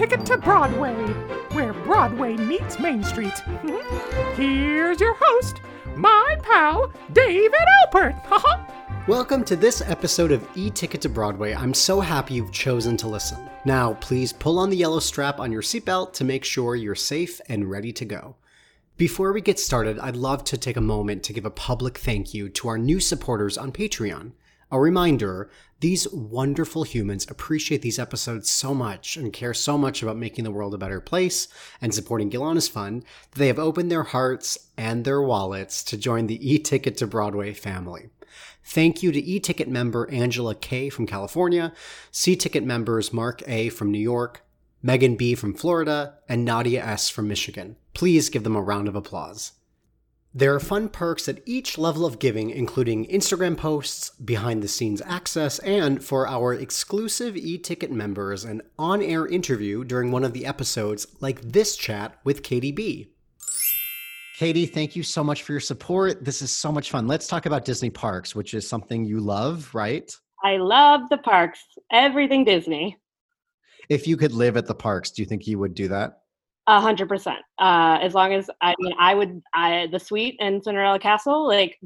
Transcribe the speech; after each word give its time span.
E-Ticket 0.00 0.24
to 0.24 0.38
Broadway, 0.38 0.94
where 1.52 1.74
Broadway 1.74 2.34
meets 2.34 2.78
Main 2.78 3.04
Street. 3.04 3.38
Here's 4.34 4.98
your 4.98 5.14
host, 5.20 5.60
my 5.94 6.38
pal, 6.42 6.90
David 7.12 7.60
Alpert. 7.84 8.18
Welcome 9.06 9.44
to 9.44 9.56
this 9.56 9.82
episode 9.82 10.32
of 10.32 10.48
E-Ticket 10.54 11.02
to 11.02 11.10
Broadway. 11.10 11.54
I'm 11.54 11.74
so 11.74 12.00
happy 12.00 12.32
you've 12.32 12.50
chosen 12.50 12.96
to 12.96 13.08
listen. 13.08 13.46
Now, 13.66 13.92
please 14.00 14.32
pull 14.32 14.58
on 14.58 14.70
the 14.70 14.76
yellow 14.78 15.00
strap 15.00 15.38
on 15.38 15.52
your 15.52 15.60
seatbelt 15.60 16.14
to 16.14 16.24
make 16.24 16.46
sure 16.46 16.76
you're 16.76 16.94
safe 16.94 17.38
and 17.50 17.70
ready 17.70 17.92
to 17.92 18.06
go. 18.06 18.36
Before 18.96 19.34
we 19.34 19.42
get 19.42 19.58
started, 19.58 19.98
I'd 19.98 20.16
love 20.16 20.44
to 20.44 20.56
take 20.56 20.78
a 20.78 20.80
moment 20.80 21.22
to 21.24 21.34
give 21.34 21.44
a 21.44 21.50
public 21.50 21.98
thank 21.98 22.32
you 22.32 22.48
to 22.48 22.68
our 22.68 22.78
new 22.78 23.00
supporters 23.00 23.58
on 23.58 23.70
Patreon. 23.70 24.32
A 24.72 24.78
reminder 24.78 25.50
these 25.80 26.08
wonderful 26.12 26.84
humans 26.84 27.26
appreciate 27.28 27.82
these 27.82 27.98
episodes 27.98 28.48
so 28.48 28.72
much 28.72 29.16
and 29.16 29.32
care 29.32 29.52
so 29.52 29.76
much 29.76 30.00
about 30.00 30.16
making 30.16 30.44
the 30.44 30.52
world 30.52 30.74
a 30.74 30.78
better 30.78 31.00
place 31.00 31.48
and 31.80 31.92
supporting 31.92 32.30
Gilanis 32.30 32.70
Fund 32.70 33.02
that 33.32 33.38
they 33.38 33.48
have 33.48 33.58
opened 33.58 33.90
their 33.90 34.04
hearts 34.04 34.70
and 34.76 35.04
their 35.04 35.20
wallets 35.20 35.82
to 35.84 35.96
join 35.96 36.28
the 36.28 36.52
e 36.52 36.58
Ticket 36.58 36.96
to 36.98 37.06
Broadway 37.08 37.52
family. 37.52 38.10
Thank 38.62 39.02
you 39.02 39.10
to 39.10 39.18
e 39.18 39.40
Ticket 39.40 39.68
member 39.68 40.08
Angela 40.10 40.54
K 40.54 40.88
from 40.88 41.06
California, 41.06 41.72
C 42.12 42.36
Ticket 42.36 42.62
members 42.62 43.12
Mark 43.12 43.42
A 43.48 43.70
from 43.70 43.90
New 43.90 43.98
York, 43.98 44.44
Megan 44.82 45.16
B 45.16 45.34
from 45.34 45.52
Florida, 45.52 46.14
and 46.28 46.44
Nadia 46.44 46.84
S 46.84 47.08
from 47.08 47.26
Michigan. 47.26 47.76
Please 47.92 48.28
give 48.28 48.44
them 48.44 48.54
a 48.54 48.62
round 48.62 48.86
of 48.86 48.94
applause. 48.94 49.52
There 50.32 50.54
are 50.54 50.60
fun 50.60 50.90
perks 50.90 51.28
at 51.28 51.40
each 51.44 51.76
level 51.76 52.06
of 52.06 52.20
giving, 52.20 52.50
including 52.50 53.06
Instagram 53.06 53.56
posts, 53.56 54.10
behind 54.10 54.62
the 54.62 54.68
scenes 54.68 55.02
access, 55.04 55.58
and 55.58 56.04
for 56.04 56.28
our 56.28 56.54
exclusive 56.54 57.36
e 57.36 57.58
ticket 57.58 57.90
members, 57.90 58.44
an 58.44 58.62
on 58.78 59.02
air 59.02 59.26
interview 59.26 59.82
during 59.82 60.12
one 60.12 60.22
of 60.22 60.32
the 60.32 60.46
episodes, 60.46 61.08
like 61.18 61.40
this 61.40 61.74
chat 61.74 62.16
with 62.22 62.44
Katie 62.44 62.70
B. 62.70 63.10
Katie, 64.38 64.66
thank 64.66 64.94
you 64.94 65.02
so 65.02 65.24
much 65.24 65.42
for 65.42 65.52
your 65.52 65.60
support. 65.60 66.24
This 66.24 66.42
is 66.42 66.54
so 66.54 66.70
much 66.70 66.92
fun. 66.92 67.08
Let's 67.08 67.26
talk 67.26 67.46
about 67.46 67.64
Disney 67.64 67.90
parks, 67.90 68.32
which 68.32 68.54
is 68.54 68.68
something 68.68 69.04
you 69.04 69.18
love, 69.18 69.74
right? 69.74 70.14
I 70.44 70.58
love 70.58 71.08
the 71.10 71.18
parks, 71.18 71.58
everything 71.90 72.44
Disney. 72.44 72.96
If 73.88 74.06
you 74.06 74.16
could 74.16 74.32
live 74.32 74.56
at 74.56 74.66
the 74.66 74.76
parks, 74.76 75.10
do 75.10 75.22
you 75.22 75.26
think 75.26 75.48
you 75.48 75.58
would 75.58 75.74
do 75.74 75.88
that? 75.88 76.19
A 76.70 76.80
hundred 76.80 77.08
percent. 77.08 77.40
Uh, 77.58 77.98
as 78.00 78.14
long 78.14 78.32
as 78.32 78.48
I 78.60 78.76
mean, 78.78 78.92
I 78.96 79.12
would. 79.12 79.42
I 79.52 79.88
the 79.90 79.98
suite 79.98 80.36
in 80.38 80.62
Cinderella 80.62 81.00
Castle, 81.00 81.48
like 81.48 81.76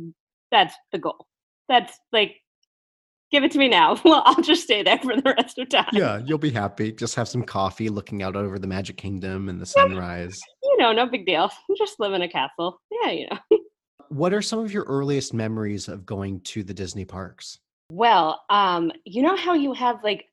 that's 0.50 0.74
the 0.92 0.98
goal. 0.98 1.26
That's 1.70 1.98
like, 2.12 2.36
give 3.30 3.44
it 3.44 3.50
to 3.52 3.58
me 3.58 3.68
now. 3.68 3.98
Well, 4.04 4.22
I'll 4.26 4.42
just 4.42 4.64
stay 4.64 4.82
there 4.82 4.98
for 4.98 5.16
the 5.16 5.34
rest 5.38 5.58
of 5.58 5.70
time. 5.70 5.88
Yeah, 5.92 6.20
you'll 6.26 6.36
be 6.36 6.50
happy. 6.50 6.92
Just 6.92 7.14
have 7.14 7.28
some 7.28 7.42
coffee, 7.44 7.88
looking 7.88 8.22
out 8.22 8.36
over 8.36 8.58
the 8.58 8.66
Magic 8.66 8.98
Kingdom 8.98 9.48
and 9.48 9.58
the 9.58 9.64
sunrise. 9.64 10.38
You 10.62 10.76
know, 10.76 10.92
no 10.92 11.06
big 11.06 11.24
deal. 11.24 11.50
Just 11.78 11.98
live 11.98 12.12
in 12.12 12.20
a 12.20 12.28
castle. 12.28 12.78
Yeah, 12.90 13.10
you 13.10 13.28
know. 13.30 13.58
what 14.10 14.34
are 14.34 14.42
some 14.42 14.58
of 14.58 14.70
your 14.70 14.84
earliest 14.84 15.32
memories 15.32 15.88
of 15.88 16.04
going 16.04 16.40
to 16.42 16.62
the 16.62 16.74
Disney 16.74 17.06
parks? 17.06 17.58
Well, 17.90 18.42
um, 18.50 18.92
you 19.06 19.22
know 19.22 19.34
how 19.34 19.54
you 19.54 19.72
have 19.72 20.04
like 20.04 20.26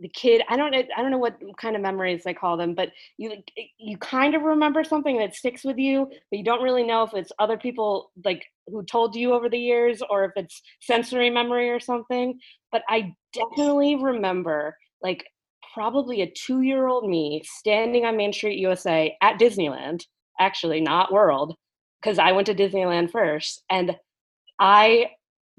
the 0.00 0.08
kid 0.08 0.42
i 0.48 0.56
don't 0.56 0.70
know 0.72 0.82
i 0.96 1.02
don't 1.02 1.10
know 1.10 1.18
what 1.18 1.38
kind 1.58 1.76
of 1.76 1.82
memories 1.82 2.24
they 2.24 2.34
call 2.34 2.56
them 2.56 2.74
but 2.74 2.90
you 3.18 3.32
eh, 3.58 3.64
you 3.78 3.96
kind 3.98 4.34
of 4.34 4.42
remember 4.42 4.82
something 4.82 5.18
that 5.18 5.34
sticks 5.34 5.64
with 5.64 5.78
you 5.78 6.06
but 6.30 6.38
you 6.38 6.44
don't 6.44 6.62
really 6.62 6.82
know 6.82 7.02
if 7.02 7.14
it's 7.14 7.32
other 7.38 7.56
people 7.56 8.10
like 8.24 8.44
who 8.66 8.82
told 8.82 9.14
you 9.14 9.32
over 9.32 9.48
the 9.48 9.58
years 9.58 10.02
or 10.10 10.24
if 10.24 10.32
it's 10.36 10.62
sensory 10.80 11.30
memory 11.30 11.68
or 11.70 11.78
something 11.78 12.38
but 12.72 12.82
i 12.88 13.12
definitely 13.32 13.96
remember 13.96 14.76
like 15.02 15.24
probably 15.74 16.22
a 16.22 16.30
two 16.30 16.62
year 16.62 16.86
old 16.86 17.08
me 17.08 17.42
standing 17.44 18.04
on 18.04 18.16
main 18.16 18.32
street 18.32 18.58
usa 18.58 19.16
at 19.22 19.38
disneyland 19.38 20.04
actually 20.38 20.80
not 20.80 21.12
world 21.12 21.54
because 22.00 22.18
i 22.18 22.32
went 22.32 22.46
to 22.46 22.54
disneyland 22.54 23.10
first 23.10 23.62
and 23.70 23.94
i 24.58 25.06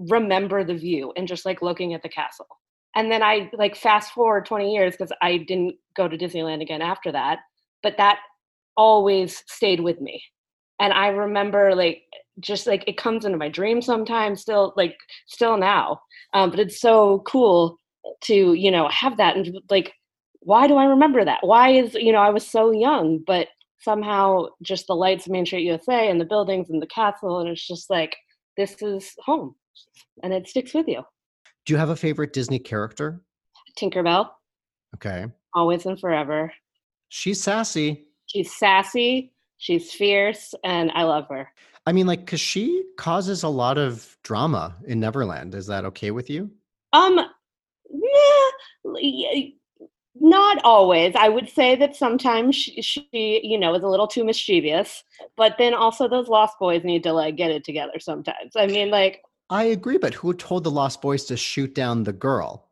remember 0.09 0.63
the 0.63 0.73
view 0.73 1.13
and 1.15 1.27
just 1.27 1.45
like 1.45 1.61
looking 1.61 1.93
at 1.93 2.01
the 2.01 2.09
castle 2.09 2.47
and 2.95 3.11
then 3.11 3.23
I 3.23 3.49
like 3.53 3.75
fast 3.75 4.13
forward 4.13 4.45
20 4.45 4.73
years 4.73 4.93
because 4.93 5.13
I 5.21 5.37
didn't 5.37 5.75
go 5.95 6.07
to 6.07 6.17
Disneyland 6.17 6.61
again 6.61 6.81
after 6.81 7.11
that. 7.11 7.39
But 7.83 7.97
that 7.97 8.19
always 8.75 9.43
stayed 9.47 9.79
with 9.79 10.01
me. 10.01 10.23
And 10.79 10.91
I 10.93 11.07
remember 11.07 11.75
like 11.75 12.03
just 12.39 12.65
like 12.67 12.83
it 12.87 12.97
comes 12.97 13.25
into 13.25 13.37
my 13.37 13.49
dreams 13.49 13.85
sometimes 13.85 14.41
still 14.41 14.73
like 14.75 14.97
still 15.27 15.57
now. 15.57 16.01
Um, 16.33 16.49
but 16.49 16.59
it's 16.59 16.81
so 16.81 17.23
cool 17.25 17.77
to, 18.23 18.53
you 18.53 18.71
know, 18.71 18.89
have 18.89 19.17
that 19.17 19.37
and 19.37 19.57
like 19.69 19.93
why 20.41 20.67
do 20.67 20.75
I 20.75 20.85
remember 20.85 21.23
that? 21.23 21.39
Why 21.41 21.69
is, 21.69 21.93
you 21.93 22.11
know, 22.11 22.17
I 22.17 22.31
was 22.31 22.45
so 22.47 22.71
young, 22.71 23.19
but 23.27 23.47
somehow 23.79 24.47
just 24.63 24.87
the 24.87 24.95
lights 24.95 25.27
of 25.27 25.31
Main 25.31 25.45
Street 25.45 25.65
USA 25.65 26.09
and 26.09 26.19
the 26.19 26.25
buildings 26.25 26.69
and 26.69 26.81
the 26.81 26.87
castle 26.87 27.39
and 27.39 27.49
it's 27.49 27.65
just 27.65 27.89
like 27.89 28.15
this 28.57 28.81
is 28.81 29.13
home 29.23 29.55
and 30.23 30.33
it 30.33 30.47
sticks 30.47 30.73
with 30.73 30.87
you. 30.87 31.03
Do 31.65 31.73
you 31.73 31.77
have 31.77 31.89
a 31.89 31.95
favorite 31.95 32.33
Disney 32.33 32.59
character? 32.59 33.21
Tinkerbell. 33.77 34.29
Okay. 34.95 35.25
Always 35.53 35.85
and 35.85 35.99
forever. 35.99 36.51
She's 37.09 37.41
sassy. 37.41 38.05
She's 38.27 38.55
sassy. 38.57 39.33
She's 39.57 39.91
fierce, 39.91 40.55
and 40.63 40.91
I 40.95 41.03
love 41.03 41.27
her. 41.29 41.47
I 41.85 41.91
mean, 41.91 42.07
like, 42.07 42.25
cause 42.25 42.39
she 42.39 42.83
causes 42.97 43.43
a 43.43 43.49
lot 43.49 43.77
of 43.77 44.17
drama 44.23 44.75
in 44.87 44.99
Neverland. 44.99 45.53
Is 45.53 45.67
that 45.67 45.85
okay 45.85 46.09
with 46.09 46.31
you? 46.31 46.49
Um, 46.93 47.19
yeah, 47.89 49.43
not 50.15 50.59
always. 50.63 51.13
I 51.15 51.29
would 51.29 51.49
say 51.49 51.75
that 51.75 51.95
sometimes 51.95 52.55
she, 52.55 52.81
she, 52.81 53.41
you 53.43 53.57
know, 53.59 53.75
is 53.75 53.83
a 53.83 53.87
little 53.87 54.07
too 54.07 54.23
mischievous. 54.23 55.03
But 55.37 55.55
then 55.57 55.73
also, 55.73 56.07
those 56.07 56.27
Lost 56.27 56.57
Boys 56.59 56.83
need 56.83 57.03
to 57.03 57.13
like 57.13 57.35
get 57.35 57.51
it 57.51 57.63
together 57.63 57.99
sometimes. 57.99 58.55
I 58.55 58.67
mean, 58.67 58.89
like, 58.89 59.21
I 59.51 59.63
agree, 59.65 59.97
but 59.97 60.13
who 60.15 60.33
told 60.33 60.63
the 60.63 60.71
Lost 60.71 61.01
Boys 61.01 61.25
to 61.25 61.37
shoot 61.37 61.75
down 61.75 62.03
the 62.03 62.13
girl? 62.13 62.69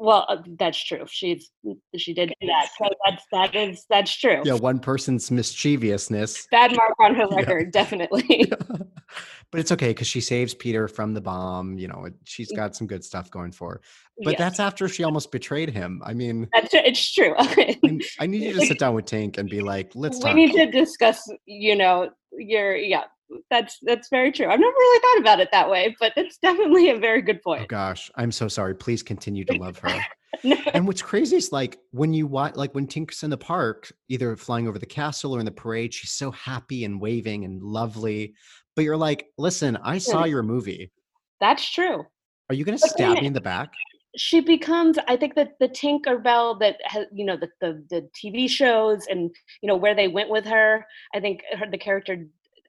Well, 0.00 0.26
uh, 0.28 0.36
that's 0.58 0.78
true. 0.84 1.04
She's 1.08 1.50
she 1.96 2.14
did 2.14 2.32
do 2.40 2.46
that. 2.46 2.68
So 2.78 2.88
that's 3.04 3.24
that 3.32 3.54
is 3.56 3.84
that's 3.90 4.14
true. 4.16 4.42
Yeah, 4.44 4.52
one 4.54 4.78
person's 4.78 5.28
mischievousness. 5.32 6.46
Bad 6.52 6.76
mark 6.76 6.94
on 7.00 7.16
her 7.16 7.26
Yeah. 7.30 7.36
record, 7.36 7.72
definitely. 7.72 8.44
but 9.50 9.58
it's 9.60 9.72
okay 9.72 9.88
because 9.88 10.06
she 10.06 10.20
saves 10.20 10.54
Peter 10.54 10.86
from 10.86 11.14
the 11.14 11.20
bomb. 11.20 11.78
You 11.78 11.88
know, 11.88 12.06
she's 12.22 12.52
got 12.52 12.76
some 12.76 12.86
good 12.86 13.02
stuff 13.02 13.28
going 13.32 13.50
for 13.50 13.72
her. 13.72 13.80
But 14.22 14.32
Yes. 14.32 14.38
that's 14.38 14.60
after 14.60 14.88
she 14.88 15.02
almost 15.02 15.32
betrayed 15.32 15.70
him. 15.70 16.00
I 16.04 16.14
mean, 16.14 16.48
That's 16.52 16.68
it's 16.74 17.12
true. 17.12 17.34
I, 17.36 17.76
I 18.20 18.26
need 18.26 18.42
you 18.42 18.52
to 18.52 18.60
sit 18.66 18.78
down 18.78 18.94
with 18.94 19.06
Tink 19.06 19.36
and 19.36 19.50
be 19.50 19.62
like, 19.62 19.90
let's 19.96 20.18
we 20.18 20.22
talk. 20.22 20.34
need 20.36 20.52
to 20.52 20.70
discuss. 20.70 21.28
You 21.46 21.74
know, 21.74 22.10
your 22.36 22.76
yeah. 22.76 23.04
That's 23.50 23.78
that's 23.82 24.08
very 24.08 24.32
true. 24.32 24.46
I've 24.46 24.60
never 24.60 24.72
really 24.72 25.00
thought 25.00 25.20
about 25.20 25.40
it 25.40 25.50
that 25.52 25.68
way, 25.68 25.94
but 26.00 26.12
that's 26.16 26.38
definitely 26.38 26.90
a 26.90 26.98
very 26.98 27.22
good 27.22 27.38
oh, 27.40 27.44
point. 27.44 27.62
Oh 27.62 27.66
gosh, 27.66 28.10
I'm 28.16 28.32
so 28.32 28.48
sorry. 28.48 28.74
Please 28.74 29.02
continue 29.02 29.44
to 29.44 29.54
love 29.54 29.78
her. 29.78 30.00
and 30.72 30.86
what's 30.86 31.02
crazy 31.02 31.36
is 31.36 31.52
like 31.52 31.78
when 31.90 32.12
you 32.12 32.26
watch, 32.26 32.54
like 32.54 32.74
when 32.74 32.86
Tink's 32.86 33.22
in 33.22 33.30
the 33.30 33.38
park, 33.38 33.92
either 34.08 34.36
flying 34.36 34.68
over 34.68 34.78
the 34.78 34.86
castle 34.86 35.34
or 35.34 35.40
in 35.40 35.44
the 35.44 35.50
parade, 35.50 35.92
she's 35.92 36.12
so 36.12 36.30
happy 36.30 36.84
and 36.84 37.00
waving 37.00 37.44
and 37.44 37.62
lovely. 37.62 38.34
But 38.76 38.84
you're 38.84 38.96
like, 38.96 39.26
listen, 39.36 39.76
I 39.82 39.98
saw 39.98 40.24
your 40.24 40.42
movie. 40.42 40.92
That's 41.40 41.68
true. 41.68 42.04
Are 42.48 42.54
you 42.54 42.64
going 42.64 42.78
to 42.78 42.88
stab 42.88 43.20
me 43.20 43.26
in 43.26 43.32
the 43.32 43.40
back? 43.40 43.70
she 44.16 44.40
becomes 44.40 44.98
i 45.06 45.16
think 45.16 45.34
that 45.34 45.52
the 45.60 45.68
tinkerbell 45.68 46.58
that 46.58 46.76
has 46.84 47.06
you 47.12 47.24
know 47.24 47.36
the, 47.36 47.48
the 47.60 47.84
the 47.90 48.08
tv 48.16 48.48
shows 48.48 49.06
and 49.08 49.30
you 49.62 49.66
know 49.66 49.76
where 49.76 49.94
they 49.94 50.08
went 50.08 50.30
with 50.30 50.44
her 50.44 50.84
i 51.14 51.20
think 51.20 51.42
her 51.56 51.66
the 51.70 51.78
character 51.78 52.26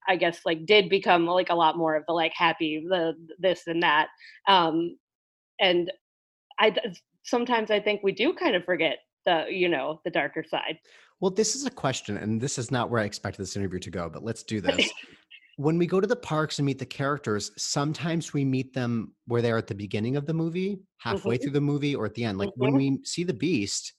i 0.09 0.15
guess 0.17 0.39
like 0.45 0.65
did 0.65 0.89
become 0.89 1.25
like 1.25 1.49
a 1.49 1.55
lot 1.55 1.77
more 1.77 1.95
of 1.95 2.03
the 2.07 2.13
like 2.13 2.33
happy 2.35 2.83
the 2.89 3.13
this 3.37 3.67
and 3.67 3.81
that 3.83 4.07
um 4.47 4.97
and 5.61 5.91
I 6.59 6.75
sometimes 7.23 7.71
i 7.71 7.79
think 7.79 8.01
we 8.03 8.11
do 8.11 8.33
kind 8.33 8.55
of 8.55 8.65
forget 8.65 8.97
the 9.25 9.45
you 9.49 9.69
know 9.69 10.01
the 10.03 10.11
darker 10.11 10.43
side 10.43 10.77
Well, 11.21 11.31
this 11.31 11.53
is 11.55 11.65
a 11.65 11.69
question, 11.69 12.15
and 12.17 12.39
this 12.39 12.57
is 12.57 12.71
not 12.71 12.89
where 12.89 13.01
I 13.01 13.05
expected 13.05 13.41
this 13.41 13.57
interview 13.57 13.79
to 13.79 13.91
go, 13.91 14.09
but 14.09 14.23
let's 14.23 14.43
do 14.43 14.61
this. 14.61 14.89
when 15.57 15.77
we 15.77 15.85
go 15.85 15.99
to 15.99 16.07
the 16.07 16.15
parks 16.15 16.59
and 16.59 16.65
meet 16.65 16.79
the 16.79 16.85
characters, 16.85 17.51
sometimes 17.57 18.31
we 18.33 18.45
meet 18.45 18.73
them 18.73 19.13
where 19.27 19.41
they're 19.41 19.57
at 19.57 19.67
the 19.67 19.75
beginning 19.75 20.15
of 20.15 20.25
the 20.25 20.33
movie, 20.33 20.79
halfway 20.99 21.35
Mhm. 21.35 21.43
through 21.43 21.51
the 21.51 21.59
movie, 21.71 21.93
or 21.93 22.05
at 22.05 22.13
the 22.13 22.23
end. 22.23 22.37
Like 22.37 22.51
when 22.55 22.71
Mhm. 22.71 22.77
we 22.77 22.99
see 23.03 23.25
the 23.25 23.33
beast, 23.33 23.93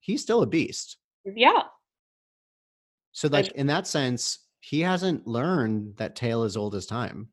he's 0.00 0.20
still 0.20 0.42
a 0.42 0.46
beast. 0.46 0.98
yeah 1.24 1.62
So, 3.12 3.28
like 3.28 3.52
in 3.52 3.66
that 3.68 3.86
sense, 3.86 4.38
he 4.60 4.80
hasn't 4.80 5.26
learned 5.26 5.96
that 5.96 6.16
tale 6.16 6.42
as 6.42 6.56
old 6.56 6.74
as 6.74 6.86
time. 6.86 7.28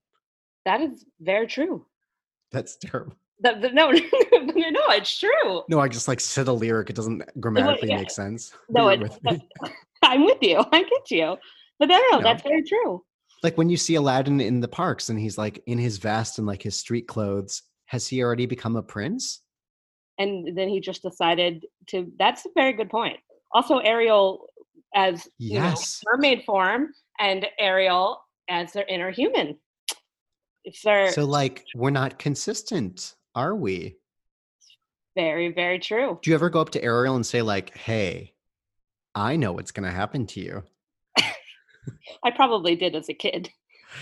that 0.66 0.82
is 0.82 1.06
very 1.20 1.48
true 1.48 1.86
That's 2.52 2.78
terrible. 2.78 3.14
that, 3.42 3.62
that- 3.62 3.74
no 3.74 3.92
no 3.92 4.84
it's 4.90 5.18
true 5.20 5.64
No, 5.70 5.80
I 5.80 5.88
just 5.88 6.08
like 6.08 6.20
said 6.20 6.48
a 6.48 6.54
lyric. 6.54 6.90
It 6.90 6.96
doesn't 6.96 7.22
uh, 7.22 7.26
grammatically 7.40 7.90
yeah. 7.90 7.98
make 7.98 8.12
sense. 8.12 8.54
no 8.70 8.90
it, 8.90 9.00
with 9.02 9.20
i'm 10.04 10.24
with 10.26 10.38
you 10.42 10.64
i 10.72 10.84
get 10.84 11.12
you 11.12 11.36
but 11.80 11.90
no 11.90 11.98
no 12.12 12.18
No. 12.18 12.24
that's 12.24 12.44
very 12.44 12.64
true 12.64 13.04
like 13.44 13.58
when 13.58 13.70
you 13.70 13.78
see 13.78 13.94
Aladdin 13.96 14.42
in 14.42 14.62
the 14.62 14.68
parks 14.68 15.10
and 15.10 15.20
he's 15.20 15.38
like 15.38 15.62
in 15.68 15.78
his 15.78 15.98
vest 16.00 16.40
and 16.40 16.48
like 16.48 16.64
his 16.64 16.76
street 16.76 17.08
clothes, 17.08 17.62
has 17.86 18.08
he 18.08 18.24
already 18.24 18.48
become 18.48 18.76
a 18.76 18.82
prince? 18.82 19.42
and 20.18 20.58
then 20.58 20.68
he 20.70 20.80
just 20.80 21.04
decided 21.04 21.64
to 21.88 22.12
that's 22.18 22.46
a 22.46 22.50
very 22.56 22.74
good 22.74 22.90
point 22.90 23.18
also 23.52 23.78
ariel 23.80 24.47
as 24.96 25.28
you 25.38 25.60
know, 25.60 25.66
Yes. 25.66 26.02
mermaid 26.06 26.44
form 26.46 26.94
and 27.20 27.46
ariel 27.60 28.22
as 28.50 28.74
their 28.74 28.86
inner 28.86 29.12
human 29.12 29.58
it's 30.64 30.82
their 30.82 31.12
So, 31.12 31.24
like, 31.26 31.64
we're 31.76 31.90
not 31.92 32.20
consistent, 32.20 33.16
are 33.36 33.56
we? 33.56 33.98
very 35.16 35.52
very 35.52 35.80
true 35.80 36.20
Do 36.22 36.30
you 36.30 36.36
ever 36.36 36.50
go 36.50 36.62
up 36.62 36.70
to 36.72 36.84
Ariel 36.84 37.16
and 37.16 37.26
say, 37.26 37.42
like, 37.42 37.76
hey, 37.76 38.34
I 39.16 39.36
know 39.36 39.52
what's 39.54 39.72
going 39.72 39.86
to 39.90 39.96
happen 39.96 40.28
to 40.28 40.40
you? 40.40 40.64
i 42.24 42.32
probably 42.32 42.76
did 42.76 42.96
as 42.96 43.10
a 43.10 43.14
kid 43.14 43.50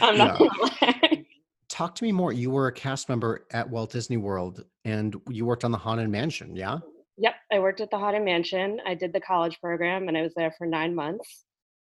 i'm 0.02 0.18
not 0.18 0.38
gonna. 0.38 1.24
Talk 1.70 1.96
to 1.96 2.04
me 2.04 2.12
more. 2.12 2.32
You 2.32 2.52
were 2.52 2.68
a 2.68 2.72
cast 2.72 3.10
member 3.10 3.46
at 3.52 3.70
Walt 3.70 3.92
Disney 3.92 4.18
World 4.18 4.64
and 4.86 5.16
you 5.30 5.46
worked 5.46 5.64
on 5.66 5.72
the 5.72 5.78
Haunted 5.78 6.10
Mansion, 6.10 6.56
yeah? 6.56 6.78
Yep 7.18 7.36
i 7.52 7.60
worked 7.60 7.82
at 7.82 7.90
the 7.92 7.98
haunted 7.98 8.24
mansion 8.24 8.80
i 8.86 8.94
did 8.94 9.14
the 9.14 9.20
college 9.22 9.60
program 9.62 10.08
and 10.08 10.18
i 10.18 10.22
was 10.22 10.34
there 10.36 10.54
for 10.58 10.66
nine 10.68 10.94
months 10.94 11.44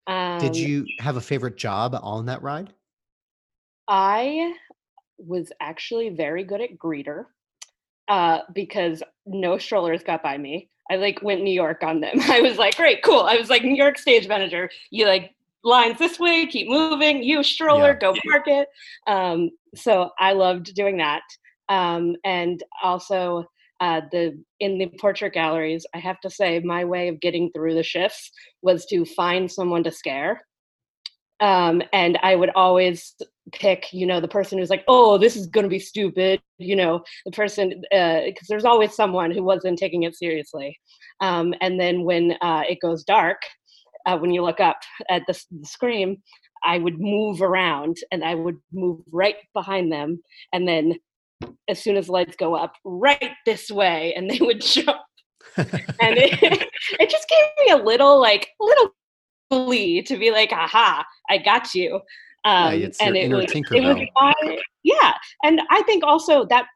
um, 0.07 0.39
Did 0.39 0.55
you 0.55 0.85
have 0.99 1.17
a 1.17 1.21
favorite 1.21 1.57
job 1.57 1.93
on 2.01 2.27
that 2.27 2.41
ride? 2.41 2.71
I 3.89 4.53
was 5.17 5.51
actually 5.61 6.09
very 6.09 6.43
good 6.45 6.61
at 6.61 6.77
greeter 6.77 7.25
uh, 8.07 8.39
because 8.53 9.03
no 9.25 9.57
strollers 9.57 10.03
got 10.03 10.23
by 10.23 10.37
me. 10.37 10.69
I 10.89 10.95
like 10.95 11.21
went 11.21 11.41
New 11.43 11.53
York 11.53 11.83
on 11.83 11.99
them. 11.99 12.19
I 12.21 12.39
was 12.39 12.57
like, 12.57 12.77
great, 12.77 13.03
cool. 13.03 13.21
I 13.21 13.35
was 13.35 13.49
like 13.49 13.63
New 13.63 13.75
York 13.75 13.97
stage 13.97 14.27
manager. 14.29 14.69
You 14.91 15.07
like 15.07 15.35
lines 15.63 15.99
this 15.99 16.17
way, 16.19 16.45
keep 16.45 16.69
moving. 16.69 17.21
You 17.21 17.43
stroller, 17.43 17.91
Yeah. 17.91 17.99
go 17.99 18.15
park 18.29 18.43
it. 18.47 18.69
Um, 19.07 19.49
so 19.75 20.11
I 20.19 20.31
loved 20.33 20.73
doing 20.73 20.97
that. 20.97 21.23
Um, 21.67 22.15
and 22.23 22.63
also 22.81 23.45
uh, 23.79 24.01
the 24.11 24.41
in 24.59 24.77
the 24.77 24.91
portrait 24.99 25.33
galleries, 25.33 25.85
I 25.93 25.99
have 25.99 26.19
to 26.21 26.29
say 26.29 26.59
my 26.59 26.85
way 26.85 27.07
of 27.09 27.19
getting 27.19 27.51
through 27.51 27.75
the 27.75 27.83
shifts 27.83 28.31
was 28.61 28.85
to 28.87 29.05
find 29.05 29.51
someone 29.51 29.83
to 29.83 29.91
scare 29.91 30.41
um, 31.39 31.81
and 31.93 32.17
I 32.23 32.35
would 32.35 32.49
always 32.55 33.13
pick, 33.53 33.87
you 33.93 34.05
know, 34.05 34.19
the 34.19 34.27
person 34.27 34.57
who's 34.57 34.69
like, 34.69 34.83
"Oh, 34.87 35.17
this 35.17 35.35
is 35.35 35.47
going 35.47 35.63
to 35.63 35.69
be 35.69 35.79
stupid," 35.79 36.41
you 36.57 36.75
know, 36.75 37.03
the 37.25 37.31
person 37.31 37.69
because 37.91 38.47
there's 38.49 38.65
always 38.65 38.95
someone 38.95 39.31
who 39.31 39.43
wasn't 39.43 39.77
taking 39.77 40.03
it 40.03 40.15
seriously. 40.15 40.77
Um, 41.21 41.53
and 41.61 41.79
then 41.79 42.03
when 42.03 42.33
uh, 42.41 42.63
it 42.67 42.79
goes 42.81 43.03
dark, 43.03 43.41
uh, 44.05 44.17
when 44.17 44.31
you 44.31 44.43
look 44.43 44.59
up 44.59 44.77
at 45.09 45.23
the, 45.27 45.39
the 45.51 45.65
scream, 45.67 46.17
I 46.63 46.79
would 46.79 46.99
move 46.99 47.41
around 47.41 47.97
and 48.11 48.23
I 48.23 48.33
would 48.35 48.57
move 48.73 49.01
right 49.11 49.37
behind 49.53 49.91
them, 49.91 50.21
and 50.53 50.67
then 50.67 50.95
as 51.67 51.81
soon 51.81 51.97
as 51.97 52.07
the 52.07 52.11
lights 52.11 52.35
go 52.37 52.55
up, 52.55 52.73
right 52.83 53.31
this 53.45 53.69
way, 53.69 54.13
and 54.15 54.29
they 54.29 54.39
would 54.39 54.61
jump. 54.61 54.97
and 55.57 55.67
it, 56.17 56.41
it 56.99 57.09
just 57.09 57.27
gave 57.29 57.65
me 57.65 57.81
a 57.81 57.83
little 57.83 58.19
like 58.19 58.49
little 58.59 58.93
glee 59.51 60.01
to 60.03 60.17
be 60.17 60.31
like, 60.31 60.51
aha, 60.51 61.05
I 61.29 61.37
got 61.37 61.73
you. 61.73 62.01
Um, 62.45 62.73
it's 62.75 63.01
and 63.01 63.17
it 63.17 63.29
was, 63.29 63.51
it 63.51 63.83
was 63.83 64.07
my- 64.15 64.57
yeah, 64.83 65.13
and 65.43 65.61
I 65.69 65.81
think 65.83 66.03
also 66.03 66.45
that 66.45 66.67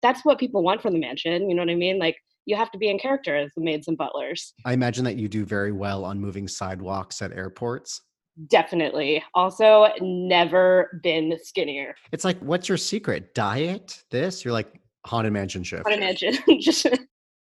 that's 0.00 0.24
what 0.24 0.38
people 0.38 0.62
want 0.62 0.80
from 0.80 0.92
the 0.92 1.00
mansion. 1.00 1.50
You 1.50 1.56
know 1.56 1.62
what 1.62 1.70
I 1.70 1.74
mean? 1.74 1.98
Like 1.98 2.16
you 2.46 2.56
have 2.56 2.70
to 2.70 2.78
be 2.78 2.88
in 2.88 2.98
character 2.98 3.36
as 3.36 3.50
the 3.56 3.62
maids 3.62 3.88
and 3.88 3.96
butlers. 3.96 4.54
I 4.64 4.74
imagine 4.74 5.04
that 5.04 5.16
you 5.16 5.28
do 5.28 5.44
very 5.44 5.72
well 5.72 6.04
on 6.04 6.20
moving 6.20 6.46
sidewalks 6.46 7.20
at 7.20 7.32
airports. 7.32 8.00
Definitely. 8.46 9.22
Also, 9.34 9.88
never 10.00 11.00
been 11.02 11.36
skinnier. 11.42 11.94
It's 12.12 12.24
like, 12.24 12.38
what's 12.38 12.68
your 12.68 12.78
secret? 12.78 13.34
Diet? 13.34 14.04
This? 14.10 14.44
You're 14.44 14.52
like 14.52 14.80
haunted 15.04 15.32
mansion 15.32 15.64
shift. 15.64 15.88
Imagine 15.88 16.36
just 16.60 16.86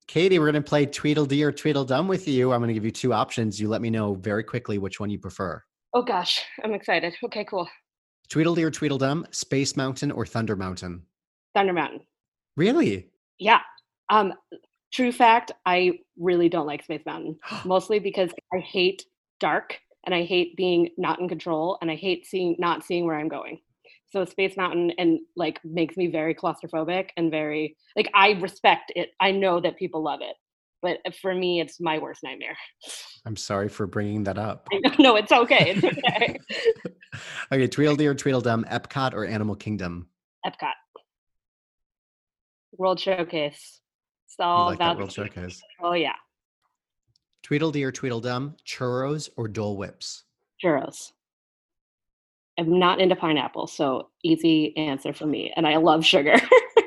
Katie, 0.06 0.38
we're 0.38 0.50
going 0.50 0.62
to 0.62 0.68
play 0.68 0.86
Tweedledee 0.86 1.42
or 1.42 1.52
Tweedledum 1.52 2.06
with 2.06 2.28
you. 2.28 2.52
I'm 2.52 2.60
going 2.60 2.68
to 2.68 2.74
give 2.74 2.84
you 2.84 2.92
two 2.92 3.12
options. 3.12 3.60
You 3.60 3.68
let 3.68 3.82
me 3.82 3.90
know 3.90 4.14
very 4.14 4.44
quickly 4.44 4.78
which 4.78 5.00
one 5.00 5.10
you 5.10 5.18
prefer. 5.18 5.62
oh 5.94 6.02
gosh, 6.02 6.42
I'm 6.62 6.72
excited. 6.72 7.14
Okay, 7.24 7.44
cool. 7.44 7.68
Tweedledee 8.28 8.64
or 8.64 8.70
Tweedledum, 8.70 9.26
Space 9.32 9.76
Mountain 9.76 10.10
or 10.12 10.24
Thunder 10.24 10.56
Mountain? 10.56 11.02
Thunder 11.54 11.72
Mountain. 11.72 12.00
Really? 12.56 13.10
Yeah. 13.38 13.60
Um, 14.08 14.32
true 14.92 15.12
fact, 15.12 15.52
I 15.64 15.98
really 16.18 16.48
don't 16.48 16.66
like 16.66 16.84
Space 16.84 17.02
Mountain, 17.04 17.38
mostly 17.64 17.98
because 17.98 18.30
I 18.54 18.58
hate 18.58 19.04
dark 19.40 19.78
and 20.06 20.14
I 20.14 20.24
hate 20.24 20.56
being 20.56 20.90
not 20.96 21.20
in 21.20 21.28
control 21.28 21.78
and 21.82 21.90
I 21.90 21.96
hate 21.96 22.26
seeing 22.26 22.56
not 22.58 22.84
seeing 22.84 23.04
where 23.04 23.18
I'm 23.18 23.28
going. 23.28 23.60
So 24.10 24.24
Space 24.24 24.56
Mountain 24.56 24.92
and 24.98 25.18
like 25.34 25.60
makes 25.64 25.96
me 25.96 26.06
very 26.06 26.34
claustrophobic 26.34 27.10
and 27.16 27.30
very 27.30 27.76
like 27.96 28.10
I 28.14 28.30
respect 28.40 28.92
it. 28.94 29.10
I 29.20 29.32
know 29.32 29.60
that 29.60 29.76
people 29.76 30.02
love 30.02 30.20
it, 30.22 30.36
but 30.80 30.98
for 31.16 31.34
me, 31.34 31.60
it's 31.60 31.80
my 31.80 31.98
worst 31.98 32.22
nightmare. 32.22 32.56
I'm 33.26 33.36
sorry 33.36 33.68
for 33.68 33.86
bringing 33.86 34.24
that 34.24 34.38
up. 34.38 34.68
No, 34.98 35.16
it's 35.16 35.32
okay. 35.32 35.74
It's 35.76 35.84
okay. 35.84 36.38
Okay, 37.50 37.66
Tweedledee 37.66 38.08
or 38.08 38.14
Tweedledum, 38.14 38.64
Epcot 38.68 39.14
or 39.14 39.24
Animal 39.24 39.54
Kingdom? 39.54 40.08
Epcot, 40.44 40.72
World 42.72 43.00
Showcase. 43.00 43.80
It's 44.26 44.36
all 44.38 44.66
like 44.66 44.76
about 44.76 44.98
World 44.98 45.12
Showcase. 45.12 45.62
Oh 45.80 45.94
yeah, 45.94 46.12
Tweedledee 47.46 47.84
or 47.84 47.92
Tweedledum, 47.92 48.56
Churros 48.66 49.30
or 49.36 49.46
Dole 49.46 49.76
Whips? 49.76 50.24
churros. 50.60 51.12
I'm 52.58 52.76
not 52.80 53.00
into 53.00 53.14
pineapple, 53.14 53.68
so 53.68 54.08
easy 54.24 54.76
answer 54.76 55.12
for 55.12 55.26
me. 55.26 55.52
And 55.56 55.64
I 55.64 55.76
love 55.76 56.04
sugar. 56.04 56.34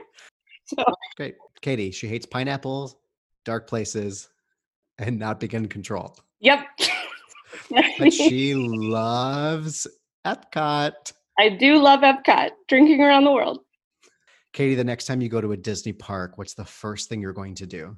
so 0.66 0.84
Great. 1.16 1.36
Katie, 1.62 1.92
she 1.92 2.10
hates 2.10 2.26
pineapples, 2.26 2.98
dark 3.46 3.70
places, 3.70 4.28
and 4.98 5.18
not 5.18 5.40
being 5.40 5.54
in 5.54 5.68
control. 5.70 6.18
yep. 6.42 6.66
But 7.70 8.12
she 8.14 8.54
loves 8.54 9.88
Epcot. 10.28 11.14
I 11.40 11.50
do 11.50 11.78
love 11.78 12.02
Epcot, 12.02 12.50
drinking 12.68 13.02
around 13.02 13.24
the 13.24 13.32
world. 13.32 13.60
Katie, 14.52 14.76
the 14.76 14.84
next 14.84 15.06
time 15.06 15.22
you 15.22 15.30
go 15.30 15.40
to 15.40 15.54
a 15.54 15.58
Disney 15.58 15.94
park, 15.94 16.38
what's 16.38 16.56
the 16.56 16.66
first 16.66 17.08
thing 17.08 17.22
you're 17.22 17.32
going 17.32 17.56
to 17.56 17.66
do? 17.66 17.96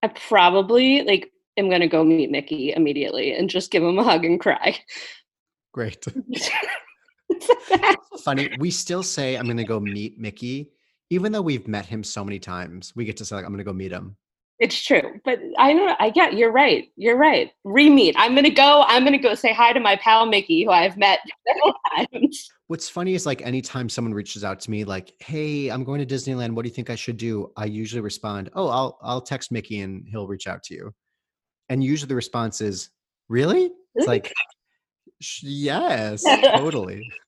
I 0.00 0.08
probably 0.08 1.02
like 1.02 1.32
am 1.58 1.68
gonna 1.68 1.88
go 1.88 2.04
meet 2.04 2.30
Mickey 2.30 2.72
immediately 2.72 3.34
and 3.34 3.50
just 3.50 3.70
give 3.70 3.82
him 3.82 3.98
a 3.98 4.04
hug 4.04 4.24
and 4.24 4.40
cry. 4.40 4.78
Great. 5.72 6.04
Funny, 8.24 8.50
we 8.58 8.70
still 8.70 9.02
say 9.02 9.36
I'm 9.36 9.44
going 9.44 9.58
to 9.58 9.64
go 9.64 9.78
meet 9.78 10.18
Mickey, 10.18 10.72
even 11.10 11.30
though 11.32 11.42
we've 11.42 11.68
met 11.68 11.86
him 11.86 12.02
so 12.02 12.24
many 12.24 12.38
times. 12.38 12.92
We 12.96 13.04
get 13.04 13.16
to 13.18 13.24
say 13.24 13.36
like 13.36 13.44
I'm 13.44 13.52
going 13.52 13.58
to 13.58 13.64
go 13.64 13.72
meet 13.72 13.92
him. 13.92 14.16
It's 14.58 14.82
true, 14.84 15.20
but 15.24 15.38
I 15.56 15.72
don't. 15.72 15.96
I 16.00 16.10
get 16.10 16.34
you're 16.34 16.50
right. 16.50 16.90
You're 16.96 17.16
right. 17.16 17.52
Re-meet. 17.62 18.16
I'm 18.18 18.34
gonna 18.34 18.50
go. 18.50 18.82
I'm 18.88 19.04
gonna 19.04 19.16
go 19.16 19.36
say 19.36 19.52
hi 19.52 19.72
to 19.72 19.78
my 19.78 19.94
pal 19.94 20.26
Mickey, 20.26 20.64
who 20.64 20.72
I've 20.72 20.96
met 20.96 21.20
several 21.46 21.74
times. 21.96 22.50
What's 22.66 22.88
funny 22.88 23.14
is 23.14 23.24
like 23.24 23.40
anytime 23.42 23.88
someone 23.88 24.12
reaches 24.12 24.42
out 24.42 24.58
to 24.60 24.70
me, 24.72 24.82
like, 24.82 25.14
"Hey, 25.20 25.68
I'm 25.68 25.84
going 25.84 26.04
to 26.04 26.12
Disneyland. 26.12 26.54
What 26.54 26.62
do 26.62 26.68
you 26.70 26.74
think 26.74 26.90
I 26.90 26.96
should 26.96 27.18
do?" 27.18 27.52
I 27.56 27.66
usually 27.66 28.00
respond, 28.00 28.50
"Oh, 28.54 28.66
I'll 28.66 28.98
I'll 29.00 29.20
text 29.20 29.52
Mickey 29.52 29.78
and 29.78 30.08
he'll 30.08 30.26
reach 30.26 30.48
out 30.48 30.64
to 30.64 30.74
you." 30.74 30.92
And 31.68 31.82
usually 31.82 32.08
the 32.08 32.14
response 32.14 32.60
is, 32.60 32.90
"Really?" 33.28 33.70
It's 33.94 34.06
like, 34.06 34.32
"Yes, 35.42 36.24
totally." 36.24 37.10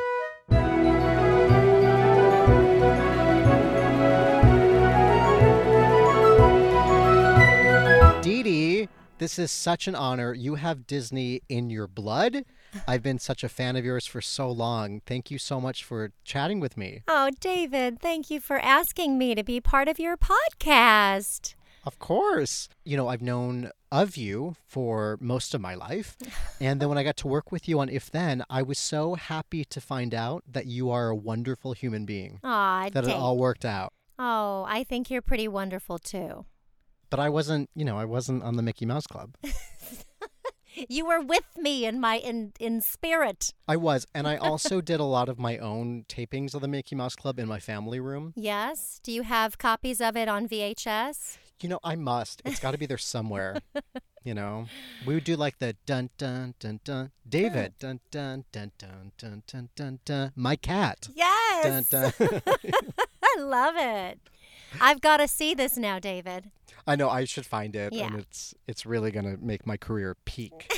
This 9.24 9.38
is 9.38 9.50
such 9.50 9.88
an 9.88 9.94
honor. 9.94 10.34
You 10.34 10.56
have 10.56 10.86
Disney 10.86 11.40
in 11.48 11.70
your 11.70 11.86
blood. 11.86 12.44
I've 12.86 13.02
been 13.02 13.18
such 13.18 13.42
a 13.42 13.48
fan 13.48 13.74
of 13.74 13.82
yours 13.82 14.06
for 14.06 14.20
so 14.20 14.50
long. 14.50 15.00
Thank 15.06 15.30
you 15.30 15.38
so 15.38 15.62
much 15.62 15.82
for 15.82 16.12
chatting 16.24 16.60
with 16.60 16.76
me. 16.76 17.04
Oh, 17.08 17.30
David, 17.40 18.00
thank 18.00 18.30
you 18.30 18.38
for 18.38 18.58
asking 18.58 19.16
me 19.16 19.34
to 19.34 19.42
be 19.42 19.62
part 19.62 19.88
of 19.88 19.98
your 19.98 20.18
podcast. 20.18 21.54
Of 21.86 21.98
course. 21.98 22.68
You 22.84 22.98
know, 22.98 23.08
I've 23.08 23.22
known 23.22 23.70
of 23.90 24.18
you 24.18 24.56
for 24.66 25.16
most 25.22 25.54
of 25.54 25.62
my 25.62 25.74
life. 25.74 26.18
And 26.60 26.80
then 26.82 26.90
when 26.90 26.98
I 26.98 27.02
got 27.02 27.16
to 27.18 27.28
work 27.28 27.50
with 27.50 27.66
you 27.66 27.80
on 27.80 27.88
If 27.88 28.10
Then, 28.10 28.44
I 28.50 28.60
was 28.60 28.78
so 28.78 29.14
happy 29.14 29.64
to 29.64 29.80
find 29.80 30.12
out 30.14 30.44
that 30.46 30.66
you 30.66 30.90
are 30.90 31.08
a 31.08 31.16
wonderful 31.16 31.72
human 31.72 32.04
being. 32.04 32.40
Aw, 32.44 32.90
that 32.92 33.04
it 33.04 33.10
all 33.10 33.38
worked 33.38 33.64
out. 33.64 33.94
Oh, 34.18 34.66
I 34.68 34.84
think 34.84 35.10
you're 35.10 35.22
pretty 35.22 35.48
wonderful 35.48 35.98
too. 35.98 36.44
But 37.14 37.20
I 37.20 37.28
wasn't, 37.28 37.70
you 37.76 37.84
know, 37.84 37.96
I 37.96 38.06
wasn't 38.06 38.42
on 38.42 38.56
the 38.56 38.62
Mickey 38.62 38.84
Mouse 38.84 39.06
Club. 39.06 39.36
you 40.88 41.06
were 41.06 41.20
with 41.20 41.44
me 41.56 41.86
in 41.86 42.00
my 42.00 42.16
in 42.16 42.54
in 42.58 42.80
spirit. 42.80 43.54
I 43.68 43.76
was, 43.76 44.04
and 44.12 44.26
I 44.26 44.36
also 44.36 44.80
did 44.80 44.98
a 44.98 45.04
lot 45.04 45.28
of 45.28 45.38
my 45.38 45.58
own 45.58 46.06
tapings 46.08 46.56
of 46.56 46.60
the 46.60 46.66
Mickey 46.66 46.96
Mouse 46.96 47.14
Club 47.14 47.38
in 47.38 47.46
my 47.46 47.60
family 47.60 48.00
room. 48.00 48.32
Yes. 48.34 48.98
Do 49.04 49.12
you 49.12 49.22
have 49.22 49.58
copies 49.58 50.00
of 50.00 50.16
it 50.16 50.28
on 50.28 50.48
VHS? 50.48 51.36
You 51.60 51.68
know, 51.68 51.78
I 51.84 51.94
must. 51.94 52.42
It's 52.44 52.58
got 52.58 52.72
to 52.72 52.78
be 52.78 52.86
there 52.86 52.98
somewhere. 52.98 53.58
you 54.24 54.34
know, 54.34 54.66
we 55.06 55.14
would 55.14 55.22
do 55.22 55.36
like 55.36 55.60
the 55.60 55.76
dun 55.86 56.10
dun 56.18 56.54
dun 56.58 56.80
dun 56.82 57.12
David 57.28 57.74
dun 57.78 58.00
dun 58.10 58.44
dun 58.50 58.72
dun 58.76 59.12
dun 59.16 59.42
dun 59.46 59.68
dun, 59.76 60.00
dun 60.04 60.32
my 60.34 60.56
cat. 60.56 61.10
Yes. 61.14 61.88
Dun, 61.88 62.12
dun. 62.18 62.40
I 63.22 63.36
love 63.38 63.76
it. 63.76 64.18
I've 64.80 65.00
got 65.00 65.18
to 65.18 65.28
see 65.28 65.54
this 65.54 65.76
now, 65.76 65.98
David. 65.98 66.50
I 66.86 66.96
know 66.96 67.08
I 67.08 67.24
should 67.24 67.46
find 67.46 67.74
it, 67.74 67.92
Yeah. 67.92 68.06
and 68.08 68.16
it's 68.16 68.54
it's 68.66 68.84
really 68.84 69.10
gonna 69.10 69.36
make 69.40 69.66
my 69.66 69.76
career 69.78 70.16
peak. 70.26 70.70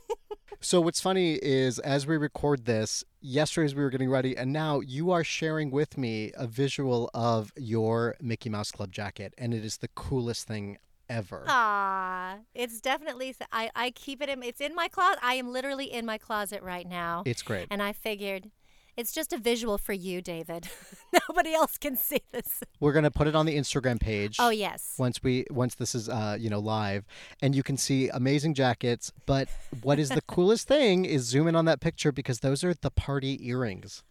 so 0.60 0.80
what's 0.80 1.00
funny 1.00 1.34
is 1.34 1.78
as 1.80 2.06
we 2.06 2.16
record 2.16 2.64
this, 2.64 3.04
yesterday 3.20 3.66
as 3.66 3.74
we 3.74 3.82
were 3.82 3.90
getting 3.90 4.08
ready, 4.10 4.36
and 4.36 4.52
now 4.52 4.80
you 4.80 5.10
are 5.10 5.22
sharing 5.24 5.70
with 5.70 5.98
me 5.98 6.32
a 6.36 6.46
visual 6.46 7.10
of 7.12 7.52
your 7.56 8.16
Mickey 8.20 8.48
Mouse 8.48 8.72
Club 8.72 8.90
jacket, 8.90 9.34
and 9.36 9.52
it 9.52 9.64
is 9.64 9.78
the 9.78 9.88
coolest 9.88 10.46
thing 10.46 10.78
ever. 11.10 11.44
Ah, 11.46 12.36
it's 12.54 12.80
definitely. 12.80 13.34
I 13.52 13.70
I 13.74 13.90
keep 13.90 14.22
it 14.22 14.30
in. 14.30 14.42
It's 14.42 14.62
in 14.62 14.74
my 14.74 14.88
closet. 14.88 15.18
I 15.22 15.34
am 15.34 15.52
literally 15.52 15.92
in 15.92 16.06
my 16.06 16.16
closet 16.16 16.62
right 16.62 16.88
now. 16.88 17.22
It's 17.26 17.42
great. 17.42 17.66
And 17.70 17.82
I 17.82 17.92
figured, 17.92 18.50
it's 18.96 19.12
just 19.12 19.32
a 19.32 19.38
visual 19.38 19.78
for 19.78 19.92
you, 19.92 20.22
David. 20.22 20.68
Nobody 21.28 21.54
else 21.54 21.78
can 21.78 21.96
see 21.96 22.20
this. 22.32 22.60
We're 22.80 22.92
gonna 22.92 23.10
put 23.10 23.26
it 23.26 23.34
on 23.34 23.46
the 23.46 23.56
Instagram 23.56 24.00
page. 24.00 24.36
Oh, 24.38 24.50
yes. 24.50 24.94
Once 24.98 25.22
we 25.22 25.46
once 25.50 25.74
this 25.74 25.94
is 25.94 26.08
uh 26.08 26.36
you 26.38 26.50
know 26.50 26.60
live, 26.60 27.04
and 27.42 27.54
you 27.54 27.62
can 27.62 27.76
see 27.76 28.08
amazing 28.08 28.54
jackets. 28.54 29.12
But 29.26 29.48
what 29.82 29.98
is 29.98 30.08
the 30.08 30.22
coolest 30.26 30.68
thing 30.68 31.04
is 31.04 31.22
zoom 31.22 31.48
in 31.48 31.56
on 31.56 31.64
that 31.64 31.80
picture 31.80 32.12
because 32.12 32.40
those 32.40 32.62
are 32.64 32.74
the 32.74 32.90
party 32.90 33.46
earrings. 33.46 34.02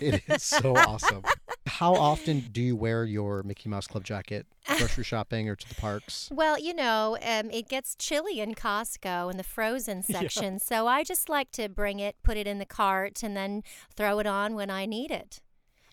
It 0.00 0.22
is 0.28 0.42
so 0.42 0.76
awesome. 0.76 1.22
How 1.66 1.94
often 1.94 2.40
do 2.52 2.60
you 2.60 2.74
wear 2.74 3.04
your 3.04 3.42
Mickey 3.44 3.68
Mouse 3.68 3.86
Club 3.86 4.04
jacket 4.04 4.46
grocery 4.66 5.04
shopping 5.04 5.48
or 5.48 5.54
to 5.56 5.68
the 5.68 5.74
parks? 5.76 6.28
Well, 6.32 6.58
you 6.58 6.74
know, 6.74 7.16
um, 7.22 7.50
it 7.50 7.68
gets 7.68 7.94
chilly 7.94 8.40
in 8.40 8.54
Costco 8.54 9.30
in 9.30 9.36
the 9.36 9.44
frozen 9.44 10.02
Yeah. 10.08 10.20
section, 10.20 10.58
so 10.58 10.86
I 10.88 11.04
just 11.04 11.28
like 11.28 11.52
to 11.52 11.68
bring 11.68 12.00
it, 12.00 12.16
put 12.22 12.36
it 12.36 12.46
in 12.46 12.58
the 12.58 12.66
cart, 12.66 13.22
and 13.22 13.36
then 13.36 13.62
throw 13.94 14.18
it 14.18 14.26
on 14.26 14.54
when 14.54 14.70
I 14.70 14.86
need 14.86 15.10
it. 15.10 15.40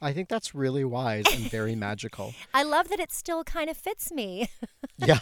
I 0.01 0.13
think 0.13 0.29
that's 0.29 0.55
really 0.55 0.85
wise 0.85 1.25
and 1.29 1.51
very 1.51 1.75
magical. 1.75 2.33
I 2.53 2.63
love 2.63 2.87
that 2.87 3.01
it 3.01 3.11
still 3.11 3.43
kind 3.43 3.69
of 3.69 3.75
fits 3.75 4.11
me. 4.13 4.49
Yeah, 4.97 5.19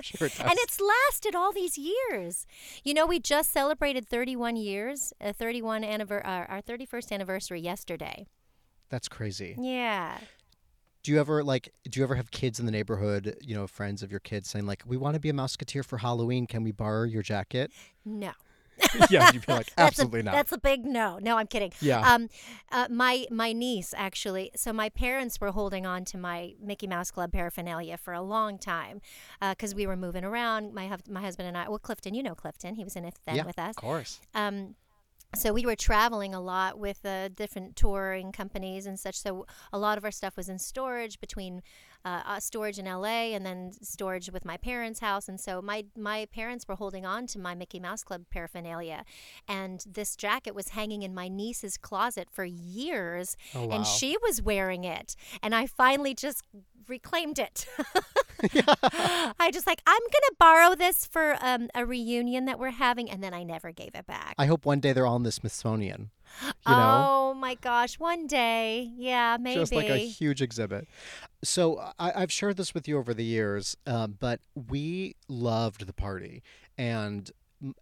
sure 0.00 0.26
it 0.26 0.32
does. 0.36 0.40
And 0.40 0.54
it's 0.54 0.80
lasted 0.80 1.34
all 1.36 1.52
these 1.52 1.78
years. 1.78 2.46
You 2.82 2.94
know, 2.94 3.06
we 3.06 3.20
just 3.20 3.52
celebrated 3.52 4.06
31 4.08 4.56
years, 4.56 5.12
a 5.20 5.32
31 5.32 5.82
anniver- 5.82 6.24
uh, 6.24 6.46
our 6.48 6.62
31st 6.62 7.12
anniversary 7.12 7.60
yesterday. 7.60 8.26
That's 8.88 9.08
crazy. 9.08 9.56
Yeah. 9.58 10.18
Do 11.02 11.12
you 11.12 11.20
ever 11.20 11.44
like? 11.44 11.72
Do 11.88 12.00
you 12.00 12.04
ever 12.04 12.16
have 12.16 12.30
kids 12.30 12.58
in 12.58 12.66
the 12.66 12.72
neighborhood? 12.72 13.36
You 13.40 13.54
know, 13.54 13.66
friends 13.66 14.02
of 14.02 14.10
your 14.10 14.20
kids 14.20 14.50
saying 14.50 14.66
like, 14.66 14.82
"We 14.86 14.96
want 14.96 15.14
to 15.14 15.20
be 15.20 15.28
a 15.28 15.32
Mouseketeer 15.32 15.84
for 15.84 15.98
Halloween. 15.98 16.46
Can 16.46 16.64
we 16.64 16.72
borrow 16.72 17.04
your 17.04 17.22
jacket?" 17.22 17.70
No. 18.04 18.32
yeah, 19.10 19.30
you'd 19.32 19.46
be 19.46 19.52
like, 19.52 19.66
That's 19.74 19.78
a- 19.78 19.80
"Absolutely 19.80 20.22
not." 20.22 20.34
That's 20.34 20.52
a 20.52 20.58
big 20.58 20.84
no. 20.84 21.18
No, 21.22 21.38
I'm 21.38 21.46
kidding. 21.46 21.72
Yeah. 21.80 22.00
Um, 22.00 22.28
uh, 22.72 22.88
my 22.90 23.24
my 23.30 23.52
niece 23.52 23.94
actually. 23.96 24.50
So 24.56 24.72
my 24.72 24.88
parents 24.88 25.40
were 25.40 25.52
holding 25.52 25.86
on 25.86 26.04
to 26.06 26.18
my 26.18 26.54
Mickey 26.60 26.86
Mouse 26.86 27.10
Club 27.10 27.32
paraphernalia 27.32 27.96
for 27.96 28.12
a 28.12 28.20
long 28.20 28.58
time, 28.58 29.00
because 29.40 29.74
we 29.74 29.86
were 29.86 29.96
moving 29.96 30.24
around. 30.24 30.74
My 30.74 30.94
my 31.08 31.20
husband 31.22 31.48
and 31.48 31.56
I. 31.56 31.68
Well, 31.68 31.78
Clifton, 31.78 32.14
you 32.14 32.22
know 32.22 32.34
Clifton. 32.34 32.74
He 32.74 32.84
was 32.84 32.96
in 32.96 33.04
it 33.04 33.14
then 33.24 33.36
yeah, 33.36 33.46
with 33.46 33.58
us. 33.58 33.70
of 33.70 33.76
course. 33.76 34.20
Um, 34.34 34.74
so 35.34 35.52
we 35.52 35.66
were 35.66 35.76
traveling 35.76 36.34
a 36.34 36.40
lot 36.40 36.78
with 36.78 37.04
uh, 37.04 37.28
different 37.28 37.76
touring 37.76 38.32
companies 38.32 38.86
and 38.86 38.98
such. 38.98 39.18
So 39.20 39.46
a 39.72 39.78
lot 39.78 39.98
of 39.98 40.04
our 40.04 40.10
stuff 40.10 40.36
was 40.36 40.48
in 40.48 40.58
storage 40.58 41.20
between 41.20 41.62
uh, 42.06 42.22
uh, 42.24 42.40
storage 42.40 42.78
in 42.78 42.86
LA 42.86 43.34
and 43.34 43.44
then 43.44 43.72
storage 43.82 44.30
with 44.30 44.44
my 44.44 44.56
parents' 44.56 45.00
house. 45.00 45.28
And 45.28 45.38
so 45.40 45.60
my 45.60 45.84
my 45.96 46.26
parents 46.32 46.66
were 46.68 46.76
holding 46.76 47.04
on 47.04 47.26
to 47.32 47.38
my 47.38 47.54
Mickey 47.54 47.80
Mouse 47.80 48.02
Club 48.04 48.22
paraphernalia, 48.30 49.04
and 49.48 49.84
this 49.98 50.16
jacket 50.16 50.54
was 50.54 50.68
hanging 50.70 51.02
in 51.02 51.12
my 51.14 51.28
niece's 51.28 51.76
closet 51.76 52.28
for 52.30 52.44
years, 52.44 53.36
Oh, 53.54 53.66
wow. 53.66 53.74
and 53.76 53.86
she 53.86 54.16
was 54.22 54.40
wearing 54.40 54.84
it. 54.84 55.16
And 55.42 55.54
I 55.54 55.66
finally 55.66 56.14
just 56.14 56.42
reclaimed 56.88 57.38
it. 57.38 57.66
I 59.40 59.50
just 59.52 59.66
like 59.66 59.80
I'm 59.86 60.02
gonna 60.02 60.36
borrow 60.38 60.74
this 60.74 61.06
for 61.06 61.36
um, 61.40 61.68
a 61.74 61.84
reunion 61.86 62.44
that 62.44 62.58
we're 62.58 62.70
having, 62.70 63.10
and 63.10 63.22
then 63.22 63.32
I 63.34 63.42
never 63.42 63.72
gave 63.72 63.94
it 63.94 64.06
back. 64.06 64.34
I 64.38 64.46
hope 64.46 64.64
one 64.66 64.80
day 64.80 64.92
they're 64.92 65.06
all 65.06 65.16
in 65.16 65.22
the 65.22 65.32
Smithsonian. 65.32 66.10
You 66.42 66.72
know, 66.72 67.06
Oh 67.08 67.34
my 67.34 67.54
gosh, 67.54 67.98
one 67.98 68.26
day. 68.26 68.90
Yeah, 68.96 69.36
maybe. 69.40 69.60
just 69.60 69.74
like 69.74 69.88
a 69.88 69.98
huge 69.98 70.42
exhibit. 70.42 70.86
So 71.42 71.78
I, 71.98 72.12
I've 72.22 72.32
shared 72.32 72.56
this 72.56 72.74
with 72.74 72.88
you 72.88 72.98
over 72.98 73.14
the 73.14 73.24
years, 73.24 73.76
um, 73.86 74.16
but 74.18 74.40
we 74.54 75.16
loved 75.28 75.86
the 75.86 75.92
party, 75.92 76.42
and 76.76 77.30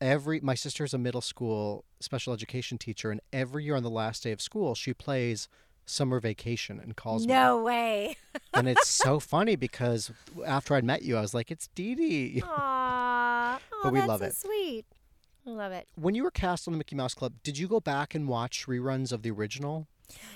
every 0.01 0.41
my 0.41 0.55
sister's 0.55 0.95
a 0.95 0.99
middle 0.99 1.21
school 1.21 1.85
special 2.01 2.33
education 2.33 2.79
teacher, 2.79 3.11
and 3.11 3.21
every 3.33 3.65
year 3.65 3.77
on 3.77 3.83
the 3.83 3.91
last 3.91 4.23
day 4.23 4.33
of 4.33 4.41
school, 4.41 4.75
she 4.75 4.93
plays 4.93 5.49
summer 5.87 6.21
vacation 6.21 6.81
and 6.81 6.97
calls 6.97 7.27
me. 7.27 7.33
No 7.33 7.63
way. 7.63 8.17
and 8.55 8.69
it's 8.69 8.89
so 8.89 9.21
funny 9.21 9.57
because 9.57 10.11
after 10.47 10.75
I'd 10.75 10.85
met 10.85 11.03
you, 11.03 11.17
I 11.17 11.21
was 11.21 11.35
like, 11.35 11.51
it's 11.51 11.69
Deedee. 11.77 12.43
Aww. 12.43 13.59
But 13.83 13.93
we 13.93 13.99
that's 13.99 14.09
love 14.09 14.21
so 14.21 14.27
it. 14.27 14.37
Sweet. 14.37 14.87
Love 15.47 15.73
it. 15.73 15.87
When 15.95 16.15
you 16.15 16.23
were 16.23 16.31
cast 16.31 16.67
on 16.67 16.73
the 16.73 16.79
Mickey 16.79 16.97
Mouse 16.97 17.15
Club, 17.15 17.35
did 17.43 17.59
you 17.59 17.69
go 17.69 17.81
back 17.81 18.15
and 18.15 18.27
watch 18.27 18.67
reruns 18.67 19.13
of 19.13 19.23
the 19.23 19.31
original? 19.31 19.87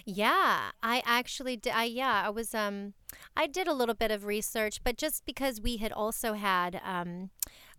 Yeah, 0.04 0.70
I 0.82 1.02
actually 1.04 1.56
did. 1.56 1.72
I 1.72 1.84
yeah, 1.84 2.22
I 2.26 2.30
was 2.30 2.54
um, 2.54 2.94
I 3.36 3.46
did 3.46 3.68
a 3.68 3.74
little 3.74 3.94
bit 3.94 4.10
of 4.10 4.24
research, 4.24 4.82
but 4.84 4.96
just 4.96 5.24
because 5.24 5.60
we 5.60 5.76
had 5.76 5.92
also 5.92 6.34
had 6.34 6.80
um, 6.84 7.30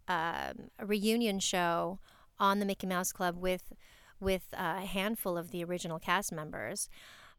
um 0.08 0.70
a 0.80 0.86
reunion 0.86 1.40
show 1.40 2.00
on 2.40 2.60
the 2.60 2.66
Mickey 2.66 2.88
Mouse 2.88 3.12
Club 3.12 3.38
with 3.38 3.74
with 4.20 4.48
a 4.54 4.82
handful 4.82 5.38
of 5.38 5.52
the 5.52 5.64
original 5.64 6.00
cast 6.00 6.32
members. 6.32 6.90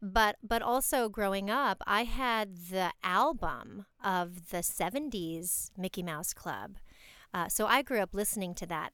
But 0.01 0.37
but 0.41 0.61
also 0.61 1.09
growing 1.09 1.49
up, 1.49 1.81
I 1.85 2.03
had 2.03 2.69
the 2.69 2.91
album 3.03 3.85
of 4.03 4.49
the 4.49 4.57
'70s 4.57 5.71
Mickey 5.77 6.03
Mouse 6.03 6.33
Club, 6.33 6.77
uh, 7.33 7.49
so 7.49 7.67
I 7.67 7.81
grew 7.81 7.99
up 7.99 8.13
listening 8.13 8.55
to 8.55 8.65
that 8.67 8.93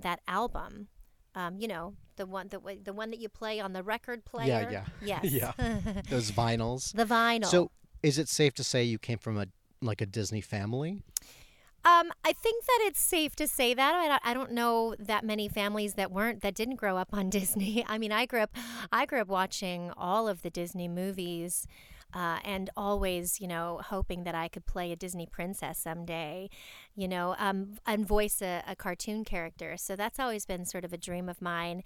that 0.00 0.20
album. 0.28 0.88
Um, 1.34 1.58
you 1.58 1.68
know, 1.68 1.94
the 2.16 2.24
one 2.24 2.48
the, 2.48 2.60
the 2.82 2.92
one 2.94 3.10
that 3.10 3.18
you 3.20 3.28
play 3.28 3.60
on 3.60 3.72
the 3.74 3.82
record 3.82 4.24
player. 4.24 4.68
Yeah, 4.70 4.84
Yes. 5.02 5.24
yeah. 5.24 5.52
Those 6.10 6.30
vinyls. 6.30 6.94
The 6.94 7.04
vinyl. 7.04 7.46
So, 7.46 7.70
is 8.02 8.18
it 8.18 8.28
safe 8.28 8.54
to 8.54 8.64
say 8.64 8.84
you 8.84 8.98
came 8.98 9.18
from 9.18 9.36
a 9.38 9.46
like 9.82 10.00
a 10.00 10.06
Disney 10.06 10.40
family? 10.40 11.02
Um, 11.84 12.10
I 12.24 12.32
think 12.32 12.64
that 12.64 12.78
it's 12.82 12.98
safe 13.00 13.36
to 13.36 13.46
say 13.46 13.72
that. 13.72 13.94
I 13.94 14.08
don't, 14.08 14.20
I 14.24 14.34
don't 14.34 14.50
know 14.52 14.96
that 14.98 15.24
many 15.24 15.48
families 15.48 15.94
that 15.94 16.10
weren't 16.10 16.40
that 16.42 16.54
didn't 16.56 16.76
grow 16.76 16.96
up 16.96 17.10
on 17.12 17.30
Disney. 17.38 17.84
I 17.86 17.98
mean, 17.98 18.10
I 18.12 18.26
grew 18.26 18.40
up, 18.40 18.56
I 18.90 19.06
grew 19.06 19.20
up 19.20 19.28
watching 19.28 19.92
all 19.96 20.26
of 20.26 20.42
the 20.42 20.50
Disney 20.50 20.88
movies, 20.88 21.66
uh, 22.14 22.38
and 22.44 22.70
always, 22.76 23.40
you 23.40 23.48
know, 23.48 23.80
hoping 23.84 24.24
that 24.24 24.34
I 24.34 24.48
could 24.48 24.66
play 24.66 24.92
a 24.92 24.96
Disney 24.96 25.26
princess 25.26 25.78
someday, 25.78 26.48
you 26.94 27.08
know, 27.08 27.34
um, 27.38 27.74
and 27.86 28.06
voice 28.06 28.40
a, 28.40 28.62
a 28.66 28.76
cartoon 28.76 29.24
character. 29.24 29.76
So 29.76 29.96
that's 29.96 30.18
always 30.18 30.46
been 30.46 30.64
sort 30.64 30.84
of 30.84 30.92
a 30.92 30.96
dream 30.96 31.28
of 31.28 31.42
mine. 31.42 31.82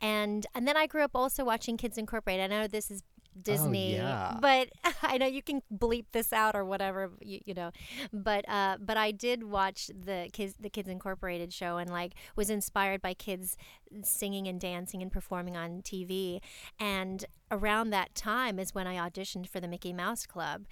And 0.00 0.46
and 0.54 0.66
then 0.66 0.76
I 0.76 0.86
grew 0.86 1.02
up 1.02 1.12
also 1.14 1.44
watching 1.44 1.76
Kids 1.76 1.98
Incorporated. 1.98 2.50
I 2.50 2.60
know 2.60 2.66
this 2.66 2.90
is 2.90 3.02
Disney, 3.40 3.94
yeah. 3.94 4.36
but 4.40 4.68
I 5.02 5.18
know 5.18 5.26
you 5.26 5.42
can 5.42 5.62
bleep 5.72 6.06
this 6.12 6.32
out 6.32 6.56
or 6.56 6.64
whatever, 6.64 7.12
you, 7.20 7.40
you 7.44 7.54
know. 7.54 7.70
But 8.12 8.48
uh, 8.48 8.78
but 8.80 8.96
I 8.96 9.10
did 9.10 9.44
watch 9.44 9.88
the 9.88 10.28
kids 10.32 10.54
the 10.58 10.70
Kids 10.70 10.88
Incorporated 10.88 11.52
show 11.52 11.76
and 11.76 11.90
like 11.90 12.14
was 12.36 12.50
inspired 12.50 13.00
by 13.00 13.14
kids 13.14 13.56
singing 14.02 14.46
and 14.48 14.60
dancing 14.60 15.02
and 15.02 15.10
performing 15.12 15.56
on 15.56 15.82
TV. 15.82 16.40
And 16.80 17.24
around 17.50 17.90
that 17.90 18.14
time 18.14 18.58
is 18.58 18.74
when 18.74 18.86
I 18.86 18.96
auditioned 19.08 19.48
for 19.48 19.60
the 19.60 19.68
Mickey 19.68 19.92
Mouse 19.92 20.26
Club, 20.26 20.66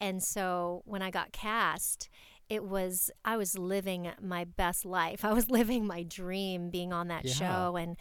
and 0.00 0.22
so 0.22 0.82
when 0.84 1.02
I 1.02 1.10
got 1.10 1.32
cast. 1.32 2.08
It 2.48 2.64
was 2.64 3.10
I 3.24 3.38
was 3.38 3.56
living 3.56 4.10
my 4.20 4.44
best 4.44 4.84
life. 4.84 5.24
I 5.30 5.32
was 5.32 5.48
living 5.48 5.86
my 5.86 6.02
dream 6.02 6.68
being 6.68 6.92
on 6.92 7.08
that 7.08 7.24
Yeah. 7.24 7.32
show 7.32 7.76
and 7.76 7.96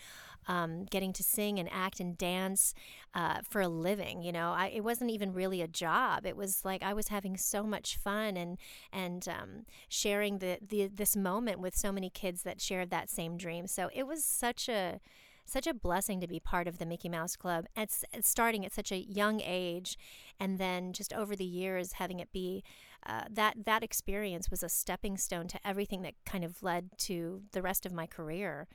um, 0.47 0.85
getting 0.85 1.13
to 1.13 1.23
sing 1.23 1.59
and 1.59 1.69
act 1.71 1.99
and 1.99 2.17
dance 2.17 2.73
uh, 3.13 3.39
for 3.47 3.61
a 3.61 3.67
living. 3.67 4.21
You 4.21 4.31
know, 4.31 4.51
I, 4.51 4.67
it 4.67 4.83
wasn't 4.83 5.11
even 5.11 5.33
really 5.33 5.61
a 5.61 5.67
job. 5.67 6.25
It 6.25 6.35
was 6.35 6.65
like 6.65 6.83
I 6.83 6.93
was 6.93 7.09
having 7.09 7.37
so 7.37 7.63
much 7.63 7.97
fun 7.97 8.37
and 8.37 8.57
and 8.91 9.27
um, 9.27 9.65
sharing 9.89 10.39
the, 10.39 10.57
the 10.65 10.87
this 10.87 11.15
moment 11.15 11.59
with 11.59 11.75
so 11.75 11.91
many 11.91 12.09
kids 12.09 12.43
that 12.43 12.61
shared 12.61 12.89
that 12.89 13.09
same 13.09 13.37
dream. 13.37 13.67
So 13.67 13.89
it 13.93 14.07
was 14.07 14.23
such 14.23 14.69
a 14.69 14.99
such 15.45 15.67
a 15.67 15.73
blessing 15.73 16.21
to 16.21 16.27
be 16.27 16.39
part 16.39 16.67
of 16.67 16.77
the 16.77 16.85
Mickey 16.85 17.09
Mouse 17.09 17.35
Club. 17.35 17.65
It's, 17.75 18.05
it's 18.13 18.29
starting 18.29 18.65
at 18.65 18.73
such 18.73 18.91
a 18.91 18.97
young 18.97 19.41
age, 19.41 19.97
and 20.39 20.57
then 20.57 20.93
just 20.93 21.13
over 21.13 21.35
the 21.35 21.43
years 21.45 21.93
having 21.93 22.19
it 22.19 22.31
be 22.31 22.63
uh, 23.05 23.23
that 23.29 23.65
that 23.65 23.83
experience 23.83 24.49
was 24.49 24.63
a 24.63 24.69
stepping 24.69 25.17
stone 25.17 25.47
to 25.47 25.59
everything 25.65 26.03
that 26.03 26.13
kind 26.25 26.43
of 26.43 26.61
led 26.61 26.89
to 26.99 27.41
the 27.51 27.61
rest 27.61 27.85
of 27.85 27.91
my 27.91 28.05
career. 28.05 28.67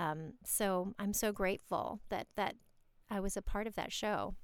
Um, 0.00 0.32
so 0.42 0.94
I'm 0.98 1.12
so 1.12 1.30
grateful 1.30 2.00
that 2.08 2.26
that 2.34 2.56
I 3.10 3.20
was 3.20 3.36
a 3.36 3.42
part 3.42 3.66
of 3.66 3.74
that 3.74 3.92
show. 3.92 4.34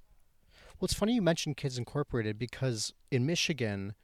Well, 0.78 0.84
it's 0.84 0.94
funny 0.94 1.14
you 1.14 1.22
mentioned 1.22 1.56
Kids 1.56 1.78
Incorporated 1.78 2.38
because 2.38 2.92
in 3.10 3.25
Michigan, 3.25 3.94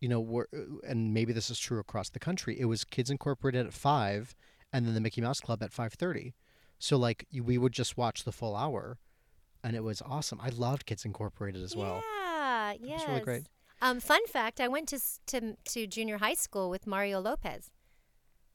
you 0.00 0.08
know, 0.08 0.20
we're, 0.20 0.46
and 0.88 1.12
maybe 1.12 1.34
this 1.34 1.50
is 1.50 1.58
true 1.58 1.78
across 1.78 2.08
the 2.08 2.18
country, 2.18 2.58
it 2.58 2.64
was 2.64 2.84
Kids 2.84 3.10
Incorporated 3.10 3.66
at 3.66 3.74
five, 3.74 4.34
and 4.72 4.86
then 4.86 4.94
the 4.94 5.00
Mickey 5.00 5.20
Mouse 5.20 5.40
Club 5.40 5.62
at 5.62 5.70
five 5.70 5.92
thirty. 5.92 6.34
So 6.78 6.96
like 6.96 7.26
we 7.30 7.58
would 7.58 7.72
just 7.72 7.98
watch 7.98 8.24
the 8.24 8.32
full 8.32 8.56
hour, 8.56 8.98
and 9.62 9.76
it 9.76 9.84
was 9.84 10.00
awesome. 10.00 10.40
I 10.42 10.48
loved 10.48 10.86
Kids 10.86 11.04
Incorporated 11.04 11.62
as 11.62 11.76
well. 11.76 12.02
Yeah, 12.24 12.72
yes. 12.80 13.00
was 13.00 13.08
really 13.08 13.20
great. 13.20 13.46
Um, 13.82 14.00
fun 14.00 14.26
fact: 14.28 14.62
I 14.62 14.68
went 14.68 14.88
to 14.88 15.00
to 15.26 15.56
to 15.66 15.86
junior 15.86 16.18
high 16.18 16.34
school 16.34 16.70
with 16.70 16.86
Mario 16.86 17.20
Lopez. 17.20 17.70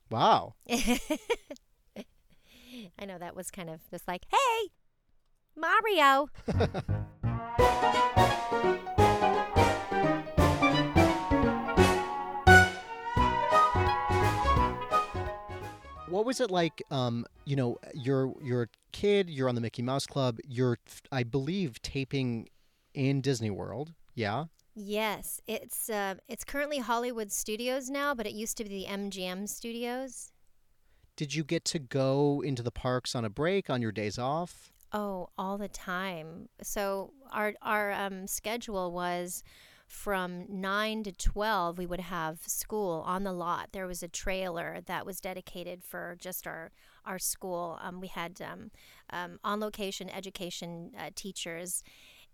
Wow. 0.10 0.56
I 3.00 3.06
know 3.06 3.18
that 3.18 3.36
was 3.36 3.52
kind 3.52 3.70
of 3.70 3.82
just 3.90 4.08
like, 4.08 4.26
hey, 4.30 4.70
Mario. 5.56 6.30
What 16.10 16.26
was 16.26 16.40
it 16.40 16.50
like? 16.50 16.82
Um, 16.90 17.26
you 17.46 17.56
know, 17.56 17.78
you're 17.94 18.34
you're 18.42 18.64
a 18.64 18.68
kid. 18.92 19.30
You're 19.30 19.50
on 19.50 19.56
the 19.56 19.62
Mickey 19.62 19.82
Mouse 19.82 20.08
Club. 20.08 20.40
You're, 20.48 20.80
I 21.12 21.24
believe, 21.24 21.82
taping 21.82 22.50
in 22.94 23.22
Disney 23.22 23.52
World. 23.52 23.94
Yeah. 24.16 24.46
Yes, 24.74 25.42
it's 25.48 25.90
uh, 25.90 26.16
it's 26.28 26.44
currently 26.44 26.80
Hollywood 26.80 27.32
Studios 27.32 27.90
now, 27.90 28.16
but 28.16 28.26
it 28.26 28.34
used 28.34 28.58
to 28.58 28.64
be 28.64 28.70
the 28.70 28.86
MGM 28.86 29.50
Studios. 29.50 30.32
Did 31.18 31.34
you 31.34 31.44
get 31.44 31.66
to 31.66 31.80
go 31.80 32.42
into 32.46 32.62
the 32.62 32.72
parks 32.72 33.16
on 33.16 33.26
a 33.26 33.30
break 33.30 33.72
on 33.72 33.82
your 33.82 33.92
days 33.92 34.20
off? 34.20 34.72
Oh, 34.94 35.30
all 35.38 35.58
the 35.58 35.68
time. 35.68 36.48
So 36.62 37.12
our 37.32 37.56
our 37.62 37.92
um, 37.92 38.28
schedule 38.28 38.92
was 38.92 39.44
from 39.88 40.46
nine 40.48 41.04
to 41.04 41.12
twelve. 41.12 41.80
We 41.80 41.88
would 41.88 42.02
have 42.02 42.42
school 42.46 43.04
on 43.06 43.24
the 43.24 43.34
lot. 43.34 43.70
There 43.74 43.88
was 43.88 44.04
a 44.04 44.08
trailer 44.08 44.80
that 44.86 45.06
was 45.08 45.20
dedicated 45.20 45.84
for 45.84 46.16
just 46.20 46.46
our 46.46 46.72
our 47.04 47.18
school. 47.18 47.80
Um, 47.82 48.00
we 48.00 48.08
had 48.08 48.40
um, 48.40 48.70
um, 49.10 49.40
on 49.44 49.60
location 49.60 50.10
education 50.10 50.92
uh, 50.98 51.10
teachers 51.16 51.84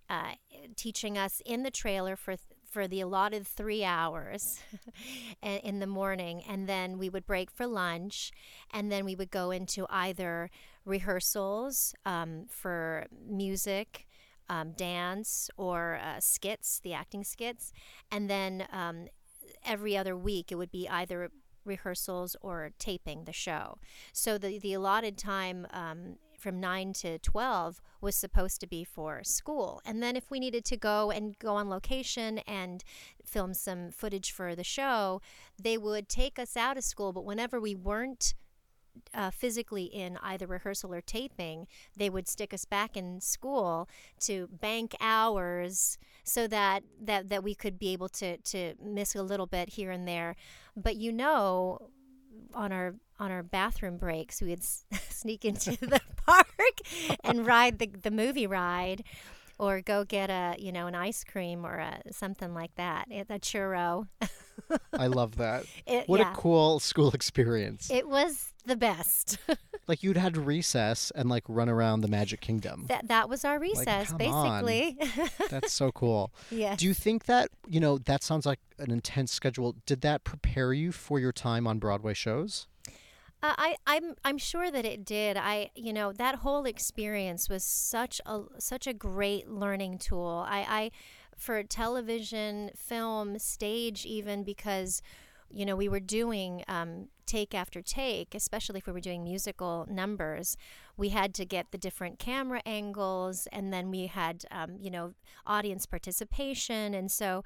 uh, 0.09 0.33
teaching 0.75 1.17
us 1.17 1.41
in 1.45 1.63
the 1.63 1.71
trailer 1.71 2.15
for 2.15 2.35
for 2.73 2.87
the 2.87 3.01
allotted 3.01 3.45
three 3.45 3.83
hours 3.83 4.59
in 5.43 5.79
the 5.79 5.87
morning, 5.87 6.41
and 6.49 6.67
then 6.67 6.97
we 6.97 7.07
would 7.07 7.27
break 7.27 7.51
for 7.51 7.67
lunch, 7.67 8.31
and 8.71 8.91
then 8.91 9.05
we 9.05 9.15
would 9.15 9.29
go 9.29 9.51
into 9.51 9.85
either 9.89 10.49
rehearsals 10.83 11.93
um, 12.05 12.45
for 12.49 13.05
music. 13.25 14.07
Um, 14.49 14.73
dance 14.73 15.49
or 15.55 15.97
uh, 16.03 16.19
skits, 16.19 16.81
the 16.83 16.93
acting 16.93 17.23
skits, 17.23 17.71
and 18.11 18.29
then 18.29 18.67
um, 18.73 19.07
every 19.65 19.95
other 19.95 20.17
week 20.17 20.51
it 20.51 20.55
would 20.55 20.69
be 20.69 20.87
either 20.89 21.31
rehearsals 21.63 22.35
or 22.41 22.71
taping 22.77 23.23
the 23.23 23.31
show. 23.31 23.77
So 24.11 24.37
the 24.37 24.59
the 24.59 24.73
allotted 24.73 25.17
time 25.17 25.65
um, 25.71 26.17
from 26.43 26.59
9 26.59 26.91
to 26.93 27.17
12 27.19 27.81
was 28.01 28.15
supposed 28.15 28.59
to 28.59 28.67
be 28.67 28.83
for 28.83 29.23
school. 29.23 29.81
And 29.85 30.03
then 30.03 30.17
if 30.17 30.29
we 30.29 30.39
needed 30.39 30.65
to 30.65 30.77
go 30.77 31.09
and 31.09 31.39
go 31.39 31.55
on 31.55 31.69
location 31.69 32.39
and 32.39 32.83
film 33.23 33.53
some 33.53 33.89
footage 33.91 34.31
for 34.31 34.53
the 34.53 34.63
show, 34.63 35.21
they 35.57 35.77
would 35.77 36.09
take 36.09 36.37
us 36.37 36.57
out 36.57 36.77
of 36.77 36.83
school. 36.83 37.13
But 37.13 37.23
whenever 37.23 37.61
we 37.61 37.75
weren't 37.75 38.33
uh, 39.13 39.31
physically 39.31 39.85
in 39.85 40.17
either 40.21 40.45
rehearsal 40.45 40.93
or 40.93 41.01
taping, 41.01 41.65
they 41.95 42.09
would 42.09 42.27
stick 42.27 42.53
us 42.53 42.65
back 42.65 42.97
in 42.97 43.21
school 43.21 43.89
to 44.19 44.49
bank 44.51 44.93
hours 44.99 45.97
so 46.25 46.45
that, 46.47 46.83
that, 47.01 47.29
that 47.29 47.41
we 47.41 47.55
could 47.55 47.79
be 47.79 47.93
able 47.93 48.09
to, 48.09 48.37
to 48.37 48.73
miss 48.83 49.15
a 49.15 49.23
little 49.23 49.47
bit 49.47 49.69
here 49.69 49.91
and 49.91 50.05
there. 50.05 50.35
But 50.75 50.97
you 50.97 51.13
know, 51.13 51.89
on 52.53 52.71
our 52.71 52.95
on 53.19 53.31
our 53.31 53.43
bathroom 53.43 53.97
breaks, 53.97 54.41
we 54.41 54.49
would 54.49 54.59
s- 54.59 54.85
sneak 55.09 55.45
into 55.45 55.71
the 55.81 56.01
park 56.25 56.77
and 57.23 57.45
ride 57.45 57.79
the, 57.79 57.87
the 57.87 58.11
movie 58.11 58.47
ride, 58.47 59.03
or 59.59 59.81
go 59.81 60.03
get 60.03 60.29
a 60.29 60.55
you 60.57 60.71
know 60.71 60.87
an 60.87 60.95
ice 60.95 61.23
cream 61.23 61.65
or 61.65 61.75
a, 61.77 62.01
something 62.11 62.53
like 62.53 62.73
that, 62.75 63.07
a 63.11 63.39
churro. 63.39 64.07
I 64.93 65.07
love 65.07 65.37
that. 65.37 65.65
It- 65.85 66.07
what 66.07 66.19
yeah. 66.19 66.31
a 66.31 66.35
cool 66.35 66.79
school 66.79 67.11
experience. 67.11 67.89
It 67.89 68.07
was 68.07 68.53
the 68.65 68.75
best. 68.75 69.37
like 69.87 70.03
you'd 70.03 70.17
had 70.17 70.37
recess 70.37 71.11
and 71.15 71.27
like 71.29 71.43
run 71.47 71.67
around 71.69 72.01
the 72.01 72.07
Magic 72.07 72.39
Kingdom. 72.39 72.85
that 72.87 73.07
that 73.09 73.27
was 73.29 73.43
our 73.43 73.59
recess, 73.59 74.11
on. 74.11 74.17
basically. 74.17 74.97
That's 75.49 75.73
so 75.73 75.91
cool. 75.91 76.31
Yes. 76.49 76.79
Do 76.79 76.85
you 76.85 76.93
think 76.93 77.25
that, 77.25 77.49
you 77.67 77.79
know, 77.79 77.97
that 77.99 78.23
sounds 78.23 78.45
like 78.45 78.59
an 78.79 78.89
intense 78.91 79.31
schedule. 79.33 79.75
Did 79.85 80.01
that 80.01 80.23
prepare 80.23 80.71
you 80.73 80.91
for 80.91 81.19
your 81.19 81.31
time 81.33 81.67
on 81.67 81.79
Broadway 81.79 82.13
shows? 82.13 82.67
Uh, 83.43 83.53
I, 83.57 83.75
I'm 83.85 84.15
I'm 84.23 84.37
sure 84.37 84.71
that 84.71 84.85
it 84.85 85.03
did. 85.03 85.35
I 85.35 85.69
you 85.75 85.91
know 85.91 86.13
that 86.13 86.35
whole 86.35 86.63
experience 86.65 87.49
was 87.49 87.63
such 87.65 88.21
a 88.25 88.43
such 88.57 88.87
a 88.87 88.93
great 88.93 89.49
learning 89.49 89.97
tool. 89.97 90.45
I, 90.47 90.65
I 90.69 90.91
for 91.35 91.61
television, 91.61 92.71
film, 92.75 93.37
stage, 93.39 94.05
even 94.05 94.43
because 94.43 95.01
you 95.49 95.65
know 95.65 95.75
we 95.75 95.89
were 95.89 95.99
doing 95.99 96.63
um, 96.67 97.07
take 97.25 97.53
after 97.55 97.81
take, 97.81 98.35
especially 98.35 98.79
if 98.79 98.87
we 98.87 98.93
were 98.93 98.99
doing 98.99 99.23
musical 99.23 99.87
numbers. 99.89 100.57
We 100.97 101.09
had 101.09 101.33
to 101.35 101.45
get 101.45 101.71
the 101.71 101.77
different 101.77 102.19
camera 102.19 102.61
angles, 102.65 103.47
and 103.51 103.73
then 103.73 103.89
we 103.89 104.07
had 104.07 104.45
um, 104.51 104.77
you 104.79 104.91
know 104.91 105.13
audience 105.45 105.85
participation, 105.85 106.93
and 106.93 107.11
so 107.11 107.43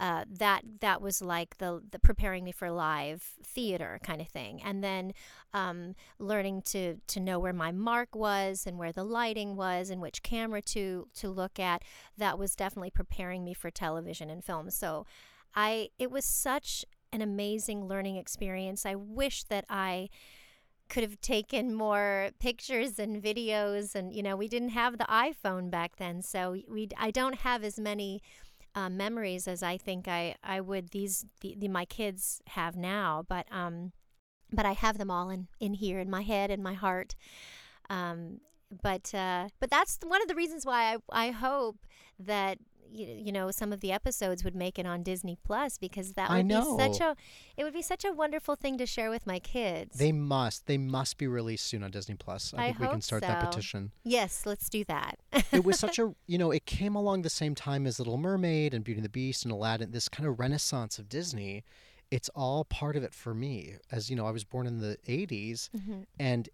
uh, 0.00 0.24
that 0.28 0.62
that 0.80 1.02
was 1.02 1.20
like 1.20 1.58
the, 1.58 1.82
the 1.90 1.98
preparing 1.98 2.42
me 2.44 2.52
for 2.52 2.70
live 2.70 3.22
theater 3.44 4.00
kind 4.02 4.20
of 4.20 4.28
thing, 4.28 4.62
and 4.62 4.82
then 4.82 5.12
um, 5.52 5.94
learning 6.18 6.62
to 6.62 6.96
to 7.06 7.20
know 7.20 7.38
where 7.38 7.52
my 7.52 7.70
mark 7.70 8.14
was 8.14 8.66
and 8.66 8.78
where 8.78 8.92
the 8.92 9.04
lighting 9.04 9.56
was 9.56 9.90
and 9.90 10.00
which 10.00 10.22
camera 10.22 10.62
to 10.62 11.08
to 11.14 11.28
look 11.28 11.58
at. 11.58 11.82
That 12.16 12.38
was 12.38 12.56
definitely 12.56 12.90
preparing 12.90 13.44
me 13.44 13.54
for 13.54 13.70
television 13.70 14.30
and 14.30 14.42
film. 14.42 14.70
So, 14.70 15.06
I 15.54 15.90
it 15.98 16.10
was 16.10 16.24
such 16.24 16.84
an 17.12 17.22
amazing 17.22 17.86
learning 17.86 18.16
experience. 18.16 18.86
I 18.86 18.94
wish 18.94 19.44
that 19.44 19.64
I 19.68 20.08
could 20.88 21.02
have 21.02 21.20
taken 21.20 21.74
more 21.74 22.30
pictures 22.40 22.98
and 22.98 23.22
videos 23.22 23.94
and 23.94 24.12
you 24.12 24.24
know 24.24 24.34
we 24.34 24.48
didn't 24.48 24.70
have 24.70 24.98
the 24.98 25.04
iphone 25.04 25.70
back 25.70 25.94
then 25.98 26.20
so 26.20 26.56
we 26.68 26.88
i 26.98 27.12
don't 27.12 27.36
have 27.36 27.62
as 27.62 27.78
many 27.78 28.20
uh, 28.74 28.88
memories 28.88 29.48
as 29.48 29.62
I 29.62 29.76
think 29.76 30.06
I, 30.08 30.36
I 30.42 30.60
would 30.60 30.90
these 30.90 31.24
the, 31.40 31.56
the, 31.58 31.68
my 31.68 31.84
kids 31.84 32.40
have 32.48 32.76
now. 32.76 33.24
But 33.28 33.46
um, 33.50 33.92
but 34.52 34.66
I 34.66 34.72
have 34.72 34.98
them 34.98 35.10
all 35.10 35.30
in, 35.30 35.48
in 35.60 35.74
here 35.74 35.98
in 36.00 36.10
my 36.10 36.22
head 36.22 36.50
and 36.50 36.62
my 36.62 36.74
heart. 36.74 37.14
Um, 37.88 38.40
but 38.82 39.14
uh, 39.14 39.48
but 39.58 39.70
that's 39.70 39.98
one 40.04 40.22
of 40.22 40.28
the 40.28 40.34
reasons 40.34 40.64
why 40.64 40.94
I, 40.94 41.26
I 41.26 41.30
hope 41.30 41.78
that 42.18 42.58
you, 42.90 43.32
know 43.32 43.50
some 43.50 43.72
of 43.72 43.80
the 43.80 43.92
episodes 43.92 44.44
would 44.44 44.54
make 44.54 44.78
it 44.78 44.86
on 44.86 45.02
Disney 45.02 45.36
Plus 45.44 45.78
because 45.78 46.12
that 46.12 46.30
would 46.30 46.48
be 46.48 46.54
such 46.54 47.00
a 47.00 47.16
it 47.56 47.64
would 47.64 47.72
be 47.72 47.82
such 47.82 48.04
a 48.04 48.12
wonderful 48.12 48.56
thing 48.56 48.78
to 48.78 48.86
share 48.86 49.10
with 49.10 49.26
my 49.26 49.38
kids. 49.38 49.98
They 49.98 50.12
must 50.12 50.66
they 50.66 50.78
must 50.78 51.18
be 51.18 51.26
released 51.26 51.66
soon 51.66 51.82
on 51.82 51.90
Disney 51.90 52.14
Plus. 52.14 52.54
I, 52.56 52.64
I 52.64 52.66
think 52.68 52.80
we 52.80 52.88
can 52.88 53.00
start 53.00 53.22
so. 53.22 53.28
that 53.28 53.44
petition. 53.44 53.92
Yes, 54.04 54.44
let's 54.46 54.68
do 54.68 54.84
that. 54.84 55.18
it 55.52 55.64
was 55.64 55.78
such 55.78 55.98
a 56.00 56.14
you 56.26 56.38
know 56.38 56.50
it 56.50 56.66
came 56.66 56.94
along 56.94 57.22
the 57.22 57.30
same 57.30 57.54
time 57.54 57.86
as 57.86 57.98
Little 57.98 58.18
Mermaid 58.18 58.74
and 58.74 58.84
Beauty 58.84 58.98
and 58.98 59.04
the 59.04 59.10
Beast 59.10 59.44
and 59.44 59.52
Aladdin. 59.52 59.90
This 59.92 60.08
kind 60.08 60.28
of 60.28 60.38
renaissance 60.38 60.98
of 60.98 61.08
Disney. 61.08 61.64
It's 62.10 62.28
all 62.30 62.64
part 62.64 62.96
of 62.96 63.04
it 63.04 63.14
for 63.14 63.34
me. 63.34 63.74
As 63.92 64.10
you 64.10 64.16
know, 64.16 64.26
I 64.26 64.32
was 64.32 64.42
born 64.42 64.66
in 64.66 64.80
the 64.80 64.98
80s, 65.06 65.70
mm-hmm. 65.70 66.00
and 66.18 66.48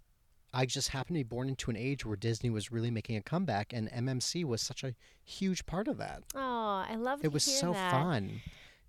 I 0.59 0.65
just 0.65 0.89
happened 0.89 1.17
to 1.17 1.19
be 1.19 1.23
born 1.23 1.51
into 1.51 1.71
an 1.71 1.77
age 1.77 2.07
where 2.07 2.17
Disney 2.17 2.49
was 2.49 2.73
really 2.73 2.91
making 2.91 3.17
a 3.17 3.21
comeback, 3.21 3.75
and 3.75 3.91
MMC 3.93 4.43
was 4.43 4.63
such 4.63 4.85
a 4.85 4.95
huge 5.23 5.67
part 5.67 5.87
of 5.87 5.99
that. 5.99 6.23
Oh, 6.35 6.83
I 6.89 6.95
love 6.95 7.21
it. 7.21 7.27
It 7.27 7.33
was 7.35 7.45
so 7.45 7.75
that. 7.75 7.91
fun. 7.91 8.41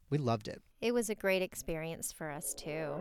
We 0.10 0.17
loved 0.17 0.47
it. 0.47 0.62
It 0.80 0.93
was 0.93 1.10
a 1.10 1.15
great 1.15 1.41
experience 1.41 2.13
for 2.13 2.32
us 2.32 2.53
too. 2.53 2.95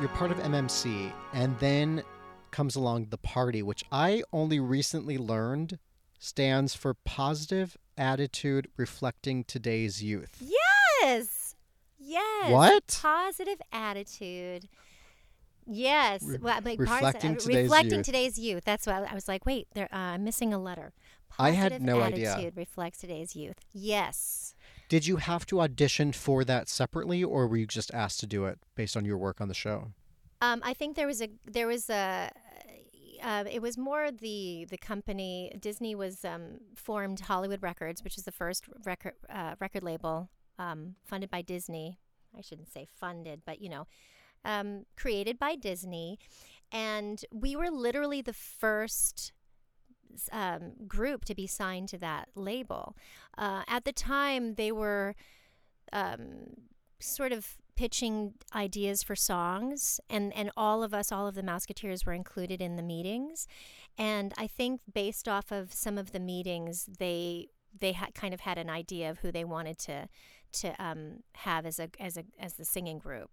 You're 0.00 0.08
part 0.08 0.32
of 0.32 0.38
MMC, 0.38 1.12
and 1.32 1.56
then 1.60 2.02
comes 2.50 2.74
along 2.74 3.06
the 3.10 3.18
party, 3.18 3.62
which 3.62 3.84
I 3.92 4.24
only 4.32 4.58
recently 4.58 5.16
learned 5.16 5.78
stands 6.22 6.72
for 6.74 6.94
Positive 6.94 7.76
Attitude 7.98 8.68
Reflecting 8.76 9.42
Today's 9.42 10.02
Youth. 10.02 10.40
Yes. 10.40 11.56
Yes. 11.98 12.52
What? 12.52 12.98
Positive 13.02 13.60
attitude. 13.72 14.68
Yes. 15.66 16.22
Re- 16.22 16.38
well, 16.40 16.60
like 16.64 16.78
reflecting 16.78 17.34
pos- 17.34 17.44
today's 17.44 17.62
reflecting 17.64 17.98
youth. 17.98 18.06
today's 18.06 18.38
youth. 18.38 18.64
That's 18.64 18.86
why 18.86 19.02
I 19.02 19.14
was 19.14 19.26
like, 19.26 19.44
wait, 19.44 19.66
there, 19.74 19.88
uh, 19.92 19.96
I'm 19.96 20.24
missing 20.24 20.54
a 20.54 20.58
letter. 20.58 20.92
I 21.38 21.50
had 21.50 21.72
Positive 21.72 21.82
no 21.82 22.00
attitude 22.02 22.26
idea. 22.28 22.52
reflects 22.54 22.98
today's 22.98 23.34
youth. 23.34 23.58
Yes. 23.72 24.54
Did 24.88 25.06
you 25.06 25.16
have 25.16 25.44
to 25.46 25.60
audition 25.60 26.12
for 26.12 26.44
that 26.44 26.68
separately, 26.68 27.24
or 27.24 27.48
were 27.48 27.56
you 27.56 27.66
just 27.66 27.92
asked 27.94 28.20
to 28.20 28.26
do 28.26 28.44
it 28.44 28.58
based 28.74 28.96
on 28.96 29.04
your 29.04 29.16
work 29.16 29.40
on 29.40 29.48
the 29.48 29.54
show? 29.54 29.92
Um, 30.40 30.60
I 30.64 30.74
think 30.74 30.96
there 30.96 31.06
was 31.06 31.22
a 31.22 31.28
there 31.46 31.66
was 31.68 31.88
a 31.88 32.30
uh, 33.22 33.44
it 33.50 33.62
was 33.62 33.78
more 33.78 34.10
the 34.10 34.66
the 34.68 34.76
company 34.76 35.52
Disney 35.60 35.94
was 35.94 36.24
um, 36.24 36.58
formed 36.74 37.20
Hollywood 37.20 37.62
Records, 37.62 38.02
which 38.02 38.18
is 38.18 38.24
the 38.24 38.32
first 38.32 38.64
record 38.84 39.14
uh, 39.30 39.54
record 39.60 39.82
label 39.82 40.28
um, 40.58 40.96
funded 41.04 41.30
by 41.30 41.42
Disney. 41.42 41.98
I 42.36 42.40
shouldn't 42.40 42.72
say 42.72 42.86
funded, 42.98 43.42
but 43.44 43.60
you 43.60 43.68
know, 43.68 43.86
um, 44.44 44.86
created 44.96 45.38
by 45.38 45.54
Disney, 45.54 46.18
and 46.70 47.24
we 47.32 47.54
were 47.56 47.70
literally 47.70 48.22
the 48.22 48.32
first 48.32 49.32
um, 50.30 50.72
group 50.86 51.24
to 51.26 51.34
be 51.34 51.46
signed 51.46 51.88
to 51.90 51.98
that 51.98 52.28
label. 52.34 52.96
Uh, 53.38 53.62
at 53.68 53.84
the 53.84 53.92
time, 53.92 54.54
they 54.54 54.72
were 54.72 55.14
um, 55.92 56.54
sort 57.00 57.32
of 57.32 57.58
pitching 57.76 58.34
ideas 58.54 59.02
for 59.02 59.16
songs 59.16 60.00
and 60.10 60.32
and 60.34 60.50
all 60.56 60.82
of 60.82 60.92
us 60.92 61.10
all 61.10 61.26
of 61.26 61.34
the 61.34 61.42
Mouseketeers 61.42 62.04
were 62.04 62.12
included 62.12 62.60
in 62.60 62.76
the 62.76 62.82
meetings. 62.82 63.46
And 63.98 64.32
I 64.36 64.46
think 64.46 64.80
based 64.92 65.28
off 65.28 65.50
of 65.50 65.72
some 65.72 65.98
of 65.98 66.12
the 66.12 66.20
meetings 66.20 66.88
they 66.98 67.48
they 67.78 67.92
had 67.92 68.14
kind 68.14 68.34
of 68.34 68.40
had 68.40 68.58
an 68.58 68.68
idea 68.68 69.10
of 69.10 69.18
who 69.18 69.32
they 69.32 69.44
wanted 69.44 69.78
to 69.78 70.08
to 70.52 70.82
um, 70.82 71.22
have 71.36 71.66
as 71.66 71.78
a 71.78 71.88
as 71.98 72.16
a 72.16 72.24
as 72.38 72.54
the 72.54 72.64
singing 72.64 72.98
group. 72.98 73.30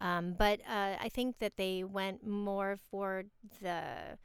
Um, 0.00 0.34
but 0.38 0.60
uh, 0.60 0.96
I 1.00 1.08
think 1.08 1.38
that 1.38 1.56
they 1.56 1.82
went 1.82 2.26
more 2.26 2.78
for 2.90 3.24
the 3.60 4.18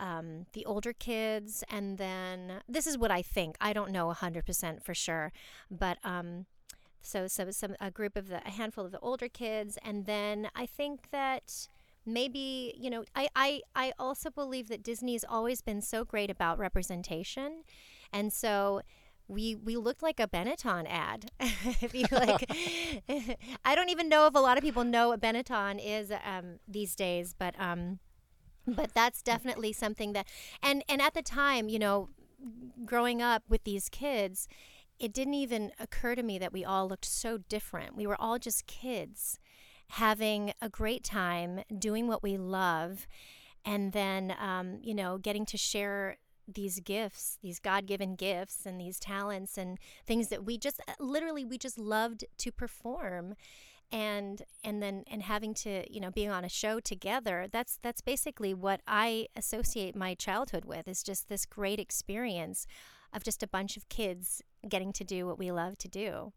um, 0.00 0.46
the 0.52 0.64
older 0.64 0.92
kids 0.92 1.64
and 1.68 1.98
then 1.98 2.60
this 2.68 2.86
is 2.86 2.96
what 2.96 3.10
I 3.10 3.22
think. 3.22 3.56
I 3.60 3.72
don't 3.72 3.90
know 3.90 4.12
100% 4.12 4.82
for 4.82 4.94
sure 4.94 5.32
but 5.70 5.98
um, 6.04 6.46
so 7.00 7.26
so 7.26 7.50
some 7.50 7.74
a 7.80 7.90
group 7.90 8.16
of 8.16 8.28
the 8.28 8.46
a 8.46 8.50
handful 8.50 8.84
of 8.84 8.92
the 8.92 8.98
older 9.00 9.28
kids 9.28 9.78
and 9.82 10.06
then 10.06 10.48
i 10.54 10.66
think 10.66 11.10
that 11.10 11.68
maybe 12.04 12.74
you 12.78 12.90
know 12.90 13.04
i 13.14 13.28
i, 13.34 13.60
I 13.74 13.92
also 13.98 14.30
believe 14.30 14.68
that 14.68 14.82
disney's 14.82 15.24
always 15.28 15.60
been 15.60 15.80
so 15.80 16.04
great 16.04 16.30
about 16.30 16.58
representation 16.58 17.62
and 18.12 18.32
so 18.32 18.82
we 19.28 19.54
we 19.54 19.76
looked 19.76 20.02
like 20.02 20.18
a 20.18 20.26
Benetton 20.26 20.86
ad. 20.88 21.30
if 21.40 21.94
you 21.94 22.06
like, 22.12 22.50
I 23.64 23.74
don't 23.74 23.90
even 23.90 24.08
know 24.08 24.26
if 24.26 24.34
a 24.34 24.38
lot 24.38 24.56
of 24.56 24.64
people 24.64 24.84
know 24.84 25.08
what 25.08 25.20
Benetton 25.20 25.78
is 25.84 26.10
um, 26.10 26.58
these 26.66 26.96
days, 26.96 27.34
but 27.38 27.54
um, 27.60 27.98
but 28.66 28.92
that's 28.94 29.22
definitely 29.22 29.72
something 29.72 30.14
that 30.14 30.26
and 30.62 30.82
and 30.88 31.00
at 31.00 31.14
the 31.14 31.22
time, 31.22 31.68
you 31.68 31.78
know, 31.78 32.08
growing 32.84 33.22
up 33.22 33.42
with 33.48 33.64
these 33.64 33.88
kids, 33.88 34.48
it 34.98 35.12
didn't 35.12 35.34
even 35.34 35.72
occur 35.78 36.14
to 36.14 36.22
me 36.22 36.38
that 36.38 36.52
we 36.52 36.64
all 36.64 36.88
looked 36.88 37.04
so 37.04 37.38
different. 37.38 37.96
We 37.96 38.06
were 38.06 38.20
all 38.20 38.38
just 38.38 38.66
kids 38.66 39.38
having 39.90 40.52
a 40.60 40.68
great 40.68 41.02
time 41.02 41.60
doing 41.78 42.06
what 42.06 42.22
we 42.22 42.36
love 42.36 43.06
and 43.64 43.92
then 43.92 44.34
um, 44.40 44.78
you 44.82 44.94
know 44.94 45.18
getting 45.18 45.46
to 45.46 45.56
share 45.56 46.16
these 46.46 46.80
gifts 46.80 47.38
these 47.42 47.58
god-given 47.58 48.14
gifts 48.16 48.64
and 48.64 48.80
these 48.80 48.98
talents 48.98 49.58
and 49.58 49.78
things 50.06 50.28
that 50.28 50.44
we 50.44 50.56
just 50.56 50.80
uh, 50.88 50.92
literally 50.98 51.44
we 51.44 51.58
just 51.58 51.78
loved 51.78 52.24
to 52.38 52.50
perform 52.50 53.34
and 53.90 54.42
and 54.64 54.82
then 54.82 55.04
and 55.10 55.22
having 55.22 55.54
to 55.54 55.90
you 55.92 56.00
know 56.00 56.10
being 56.10 56.30
on 56.30 56.44
a 56.44 56.48
show 56.48 56.80
together 56.80 57.46
that's 57.50 57.78
that's 57.82 58.00
basically 58.00 58.52
what 58.54 58.80
i 58.86 59.26
associate 59.36 59.96
my 59.96 60.14
childhood 60.14 60.64
with 60.64 60.88
is 60.88 61.02
just 61.02 61.28
this 61.28 61.44
great 61.46 61.78
experience 61.78 62.66
of 63.12 63.24
just 63.24 63.42
a 63.42 63.48
bunch 63.48 63.76
of 63.76 63.88
kids 63.88 64.42
getting 64.68 64.92
to 64.92 65.04
do 65.04 65.26
what 65.26 65.38
we 65.38 65.50
love 65.50 65.76
to 65.78 65.88
do 65.88 66.32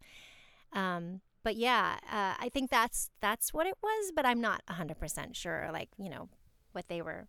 um, 0.72 1.20
but 1.42 1.56
yeah 1.56 1.96
uh, 2.10 2.34
i 2.44 2.48
think 2.52 2.70
that's 2.70 3.10
that's 3.20 3.52
what 3.52 3.66
it 3.66 3.74
was 3.82 4.12
but 4.14 4.26
i'm 4.26 4.40
not 4.40 4.62
100% 4.68 5.34
sure 5.34 5.70
like 5.72 5.88
you 5.98 6.10
know 6.10 6.28
what 6.72 6.88
they 6.88 7.00
were 7.02 7.26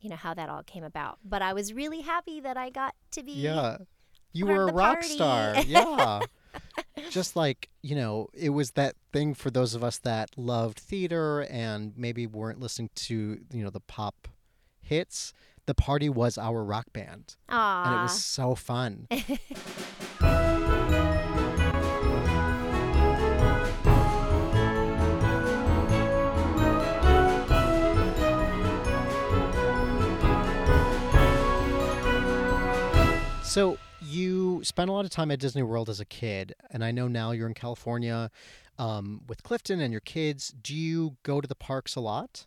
you 0.00 0.10
know 0.10 0.16
how 0.16 0.34
that 0.34 0.48
all 0.48 0.62
came 0.62 0.84
about 0.84 1.18
but 1.24 1.40
i 1.42 1.52
was 1.52 1.72
really 1.72 2.00
happy 2.02 2.40
that 2.40 2.56
i 2.56 2.68
got 2.70 2.94
to 3.10 3.22
be 3.22 3.32
Yeah. 3.32 3.78
You 4.36 4.46
were 4.46 4.64
a 4.68 4.72
rock 4.72 4.94
party. 5.00 5.08
star. 5.14 5.54
Yeah. 5.66 6.20
Just 7.10 7.36
like, 7.36 7.68
you 7.82 7.94
know, 7.94 8.28
it 8.32 8.50
was 8.50 8.72
that 8.72 8.96
thing 9.12 9.32
for 9.32 9.48
those 9.48 9.76
of 9.76 9.84
us 9.84 9.98
that 9.98 10.30
loved 10.36 10.78
theater 10.80 11.42
and 11.42 11.92
maybe 11.96 12.26
weren't 12.26 12.58
listening 12.58 12.90
to, 12.96 13.38
you 13.52 13.62
know, 13.62 13.70
the 13.70 13.78
pop 13.78 14.26
hits. 14.80 15.32
The 15.66 15.74
party 15.74 16.08
was 16.08 16.36
our 16.36 16.62
rock 16.62 16.92
band. 16.92 17.36
And 17.86 17.94
it 18.00 18.02
was 18.02 18.22
so 18.22 18.54
fun. 18.54 19.08
So 33.54 33.78
you 34.02 34.64
spent 34.64 34.90
a 34.90 34.92
lot 34.92 35.04
of 35.04 35.12
time 35.12 35.30
at 35.30 35.38
Disney 35.38 35.62
World 35.62 35.88
as 35.88 36.00
a 36.00 36.04
kid, 36.04 36.56
and 36.72 36.84
I 36.84 36.90
know 36.90 37.06
now 37.06 37.30
you're 37.30 37.46
in 37.46 37.54
California 37.54 38.32
um, 38.80 39.20
with 39.28 39.44
Clifton 39.44 39.78
and 39.78 39.92
your 39.92 40.00
kids. 40.00 40.48
Do 40.48 40.74
you 40.74 41.18
go 41.22 41.40
to 41.40 41.46
the 41.46 41.54
parks 41.54 41.94
a 41.94 42.00
lot? 42.00 42.46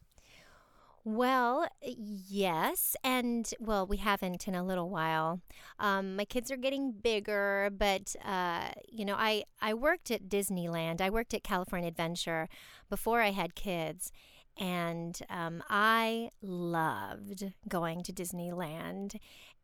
Well, 1.09 1.69
yes, 1.81 2.97
and 3.01 3.49
well, 3.61 3.87
we 3.87 3.95
haven't 3.95 4.45
in 4.45 4.53
a 4.55 4.61
little 4.61 4.89
while. 4.89 5.39
Um, 5.79 6.17
my 6.17 6.25
kids 6.25 6.51
are 6.51 6.57
getting 6.57 6.91
bigger, 6.91 7.69
but 7.71 8.13
uh, 8.25 8.71
you 8.91 9.05
know, 9.05 9.15
I 9.17 9.45
I 9.61 9.73
worked 9.73 10.11
at 10.11 10.27
Disneyland. 10.27 10.99
I 10.99 11.09
worked 11.09 11.33
at 11.33 11.45
California 11.45 11.87
Adventure 11.87 12.49
before 12.89 13.21
I 13.21 13.31
had 13.31 13.55
kids, 13.55 14.11
and 14.57 15.17
um, 15.29 15.63
I 15.69 16.31
loved 16.41 17.53
going 17.69 18.03
to 18.03 18.11
Disneyland. 18.11 19.15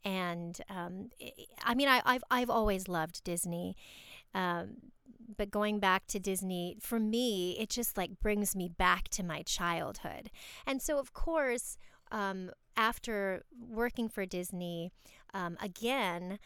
And 0.05 0.61
um, 0.69 1.09
I 1.61 1.75
mean, 1.75 1.89
I, 1.89 2.01
I've 2.05 2.23
I've 2.31 2.49
always 2.49 2.87
loved 2.87 3.21
Disney. 3.25 3.75
But 5.37 5.51
going 5.51 5.79
back 5.79 6.07
to 6.07 6.19
Disney, 6.19 6.77
for 6.79 6.99
me, 6.99 7.57
it 7.59 7.69
just 7.69 7.97
like 7.97 8.19
brings 8.19 8.55
me 8.55 8.69
back 8.69 9.09
to 9.09 9.23
my 9.23 9.41
childhood. 9.43 10.29
And 10.65 10.81
so, 10.81 10.99
of 10.99 11.13
course, 11.13 11.77
um, 12.11 12.51
after 12.75 13.43
working 13.57 14.09
for 14.09 14.25
Disney 14.25 14.91
um, 15.33 15.57
again, 15.61 16.39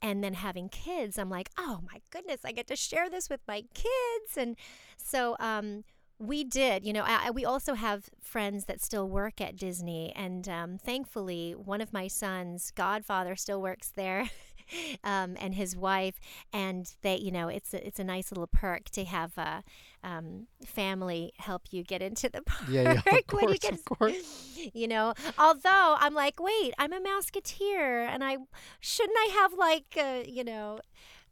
and 0.00 0.22
then 0.22 0.34
having 0.34 0.68
kids, 0.68 1.18
I'm 1.18 1.28
like, 1.28 1.50
oh 1.58 1.80
my 1.90 2.00
goodness, 2.10 2.42
I 2.44 2.52
get 2.52 2.68
to 2.68 2.76
share 2.76 3.10
this 3.10 3.28
with 3.28 3.40
my 3.48 3.64
kids. 3.74 4.36
And 4.36 4.56
so, 4.96 5.36
um, 5.40 5.82
we 6.18 6.44
did. 6.44 6.84
You 6.84 6.92
know, 6.92 7.04
I, 7.06 7.30
we 7.30 7.44
also 7.44 7.74
have 7.74 8.08
friends 8.20 8.64
that 8.64 8.82
still 8.82 9.08
work 9.08 9.40
at 9.40 9.56
Disney. 9.56 10.12
And 10.16 10.48
um, 10.48 10.78
thankfully, 10.78 11.52
one 11.52 11.80
of 11.80 11.92
my 11.92 12.08
sons, 12.08 12.72
Godfather, 12.74 13.36
still 13.36 13.62
works 13.62 13.92
there. 13.94 14.28
um, 15.04 15.36
and 15.40 15.54
his 15.54 15.76
wife, 15.76 16.20
and 16.52 16.92
they, 17.02 17.16
you 17.16 17.30
know, 17.30 17.48
it's 17.48 17.74
a, 17.74 17.86
it's 17.86 17.98
a 17.98 18.04
nice 18.04 18.30
little 18.30 18.46
perk 18.46 18.90
to 18.90 19.04
have 19.04 19.36
a 19.38 19.62
um, 20.02 20.46
family 20.64 21.32
help 21.38 21.62
you 21.70 21.82
get 21.82 22.02
into 22.02 22.28
the 22.28 22.42
park. 22.42 22.58
Yeah, 22.68 22.82
yeah, 23.06 23.16
of 23.16 23.32
when 23.32 23.48
you 23.48 23.58
get, 23.58 23.72
of 23.72 23.84
course. 23.84 24.44
You 24.74 24.88
know, 24.88 25.14
although 25.38 25.96
I'm 25.98 26.14
like, 26.14 26.40
wait, 26.40 26.74
I'm 26.78 26.92
a 26.92 27.00
Mouseketeer, 27.00 28.08
and 28.08 28.24
I 28.24 28.38
shouldn't 28.80 29.16
I 29.16 29.30
have 29.40 29.52
like, 29.52 29.96
uh, 29.96 30.28
you 30.28 30.42
know, 30.42 30.80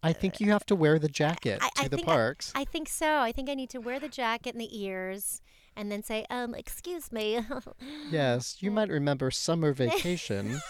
I 0.02 0.12
think 0.12 0.40
you 0.40 0.52
have 0.52 0.64
to 0.66 0.76
wear 0.76 0.98
the 0.98 1.08
jacket 1.08 1.58
I, 1.60 1.68
to 1.80 1.84
I 1.84 1.88
the 1.88 1.98
parks. 1.98 2.52
I, 2.54 2.60
I 2.60 2.64
think 2.64 2.88
so. 2.88 3.18
I 3.18 3.32
think 3.32 3.50
I 3.50 3.54
need 3.54 3.70
to 3.70 3.80
wear 3.80 3.98
the 3.98 4.08
jacket 4.08 4.54
and 4.54 4.60
the 4.60 4.80
ears, 4.80 5.42
and 5.74 5.90
then 5.90 6.02
say, 6.02 6.24
um, 6.30 6.54
excuse 6.54 7.10
me. 7.10 7.40
yes, 8.10 8.58
you 8.60 8.70
might 8.70 8.88
remember 8.88 9.30
summer 9.30 9.72
vacation. 9.72 10.60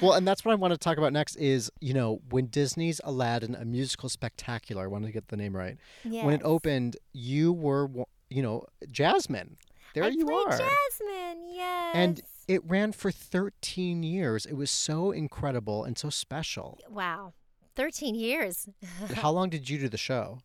Well, 0.00 0.12
and 0.12 0.26
that's 0.26 0.44
what 0.44 0.52
I 0.52 0.54
want 0.56 0.72
to 0.72 0.78
talk 0.78 0.98
about 0.98 1.12
next 1.12 1.36
is, 1.36 1.70
you 1.80 1.94
know, 1.94 2.20
when 2.30 2.46
Disney's 2.46 3.00
Aladdin, 3.04 3.54
a 3.54 3.64
musical 3.64 4.08
spectacular, 4.08 4.84
I 4.84 4.86
wanted 4.86 5.06
to 5.06 5.12
get 5.12 5.28
the 5.28 5.36
name 5.36 5.56
right. 5.56 5.76
When 6.04 6.30
it 6.34 6.42
opened, 6.44 6.96
you 7.12 7.52
were, 7.52 7.88
you 8.28 8.42
know, 8.42 8.66
Jasmine. 8.90 9.56
There 9.94 10.04
I 10.04 10.08
you 10.08 10.28
are. 10.28 10.50
Jasmine. 10.50 11.44
Yes. 11.54 11.94
And 11.94 12.20
it 12.48 12.62
ran 12.66 12.92
for 12.92 13.10
13 13.10 14.02
years. 14.02 14.44
It 14.46 14.54
was 14.54 14.70
so 14.70 15.10
incredible 15.10 15.84
and 15.84 15.96
so 15.96 16.10
special. 16.10 16.78
wow, 16.90 17.32
thirteen 17.74 18.14
years. 18.14 18.68
How 19.14 19.30
long 19.30 19.48
did 19.50 19.68
you 19.70 19.78
do 19.78 19.88
the 19.88 19.96
show? 19.96 20.40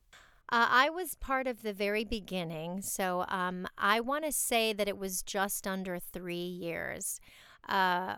Uh, 0.53 0.67
I 0.69 0.89
was 0.89 1.15
part 1.15 1.47
of 1.47 1.61
the 1.61 1.71
very 1.71 2.03
beginning, 2.03 2.81
so 2.81 3.23
um, 3.29 3.67
I 3.77 4.01
want 4.01 4.25
to 4.25 4.33
say 4.33 4.73
that 4.73 4.87
it 4.89 4.97
was 4.97 5.21
just 5.23 5.65
under 5.65 5.97
three 5.97 6.35
years, 6.35 7.21
uh, 7.69 8.15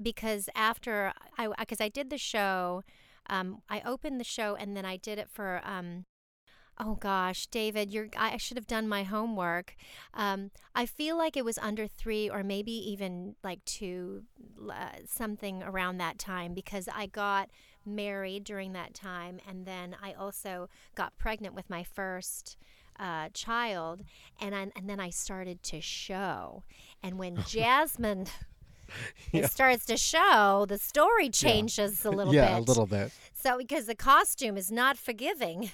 because 0.00 0.48
after 0.54 1.12
I 1.38 1.48
because 1.58 1.80
I 1.80 1.88
did 1.88 2.10
the 2.10 2.18
show, 2.18 2.82
um, 3.28 3.62
I 3.68 3.82
opened 3.84 4.20
the 4.20 4.24
show 4.24 4.54
and 4.54 4.76
then 4.76 4.84
I 4.84 4.96
did 4.96 5.18
it 5.18 5.28
for. 5.30 5.60
Um, 5.64 6.04
Oh 6.78 6.94
gosh, 6.94 7.46
David, 7.46 7.90
you're 7.90 8.08
I 8.16 8.38
should 8.38 8.56
have 8.56 8.66
done 8.66 8.88
my 8.88 9.02
homework. 9.02 9.76
Um, 10.14 10.50
I 10.74 10.86
feel 10.86 11.18
like 11.18 11.36
it 11.36 11.44
was 11.44 11.58
under 11.58 11.86
three 11.86 12.30
or 12.30 12.42
maybe 12.42 12.72
even 12.72 13.36
like 13.44 13.62
two, 13.66 14.22
uh, 14.70 14.88
something 15.06 15.62
around 15.62 15.98
that 15.98 16.18
time 16.18 16.54
because 16.54 16.88
I 16.92 17.06
got 17.06 17.50
married 17.84 18.44
during 18.44 18.72
that 18.72 18.94
time 18.94 19.38
and 19.46 19.66
then 19.66 19.96
I 20.02 20.14
also 20.14 20.70
got 20.94 21.16
pregnant 21.18 21.54
with 21.54 21.68
my 21.68 21.84
first 21.84 22.56
uh, 22.98 23.28
child 23.34 24.02
and 24.40 24.54
I, 24.54 24.68
and 24.74 24.88
then 24.88 24.98
I 25.00 25.10
started 25.10 25.62
to 25.64 25.80
show. 25.80 26.62
And 27.02 27.18
when 27.18 27.36
Jasmine 27.46 28.26
Yeah. 29.32 29.44
it 29.44 29.50
starts 29.50 29.86
to 29.86 29.96
show, 29.96 30.66
the 30.68 30.78
story 30.78 31.30
changes 31.30 32.04
a 32.04 32.10
little 32.10 32.34
yeah, 32.34 32.46
bit. 32.46 32.50
Yeah, 32.50 32.58
a 32.58 32.60
little 32.60 32.86
bit. 32.86 33.12
So 33.34 33.58
because 33.58 33.86
the 33.86 33.94
costume 33.94 34.56
is 34.56 34.70
not 34.70 34.96
forgiving. 34.96 35.70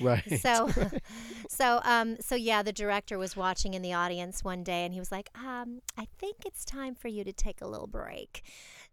Right. 0.00 0.24
So 0.40 0.70
so 1.48 1.80
um 1.84 2.16
so 2.20 2.34
yeah, 2.34 2.62
the 2.62 2.72
director 2.72 3.18
was 3.18 3.36
watching 3.36 3.74
in 3.74 3.82
the 3.82 3.92
audience 3.92 4.44
one 4.44 4.62
day 4.62 4.84
and 4.84 4.92
he 4.92 5.00
was 5.00 5.12
like, 5.12 5.30
"Um, 5.34 5.80
I 5.96 6.06
think 6.18 6.36
it's 6.44 6.64
time 6.64 6.94
for 6.94 7.08
you 7.08 7.24
to 7.24 7.32
take 7.32 7.60
a 7.60 7.66
little 7.66 7.86
break." 7.86 8.42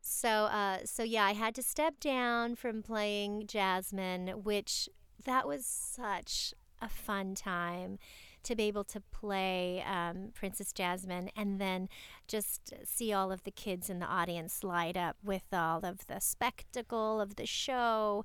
So 0.02 0.30
uh 0.30 0.80
so 0.86 1.04
yeah, 1.04 1.26
I 1.26 1.34
had 1.34 1.56
to 1.56 1.64
step 1.64 2.00
down 2.00 2.56
from 2.56 2.84
playing 2.84 3.48
Jasmine, 3.48 4.44
which 4.44 4.90
that 5.26 5.48
was 5.48 5.66
such 5.66 6.54
a 6.82 6.90
fun 6.90 7.36
time 7.36 7.98
to 8.46 8.56
be 8.56 8.64
able 8.64 8.84
to 8.86 9.02
play 9.12 9.84
um, 9.88 10.30
Princess 10.34 10.72
Jasmine 10.72 11.30
and 11.36 11.60
then 11.60 11.90
just 12.28 12.74
see 12.84 13.12
all 13.12 13.32
of 13.32 13.44
the 13.44 13.52
kids 13.52 13.90
in 13.90 14.00
the 14.00 14.06
audience 14.06 14.64
light 14.64 14.96
up 14.96 15.18
with 15.24 15.44
all 15.52 15.86
of 15.86 16.08
the 16.08 16.20
spectacle 16.20 17.20
of 17.20 17.36
the 17.36 17.46
show. 17.46 18.24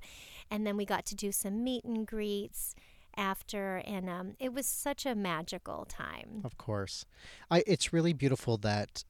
And 0.49 0.65
then 0.65 0.77
we 0.77 0.85
got 0.85 1.05
to 1.07 1.15
do 1.15 1.31
some 1.31 1.63
meet 1.63 1.83
and 1.83 2.07
greets 2.07 2.75
after, 3.17 3.77
and 3.85 4.09
um, 4.09 4.35
it 4.39 4.53
was 4.53 4.65
such 4.65 5.05
a 5.05 5.15
magical 5.15 5.85
time. 5.85 6.41
Of 6.45 6.57
course. 6.57 7.05
I 7.49 7.63
it's 7.67 7.91
really 7.91 8.13
beautiful 8.13 8.57
that 8.59 9.03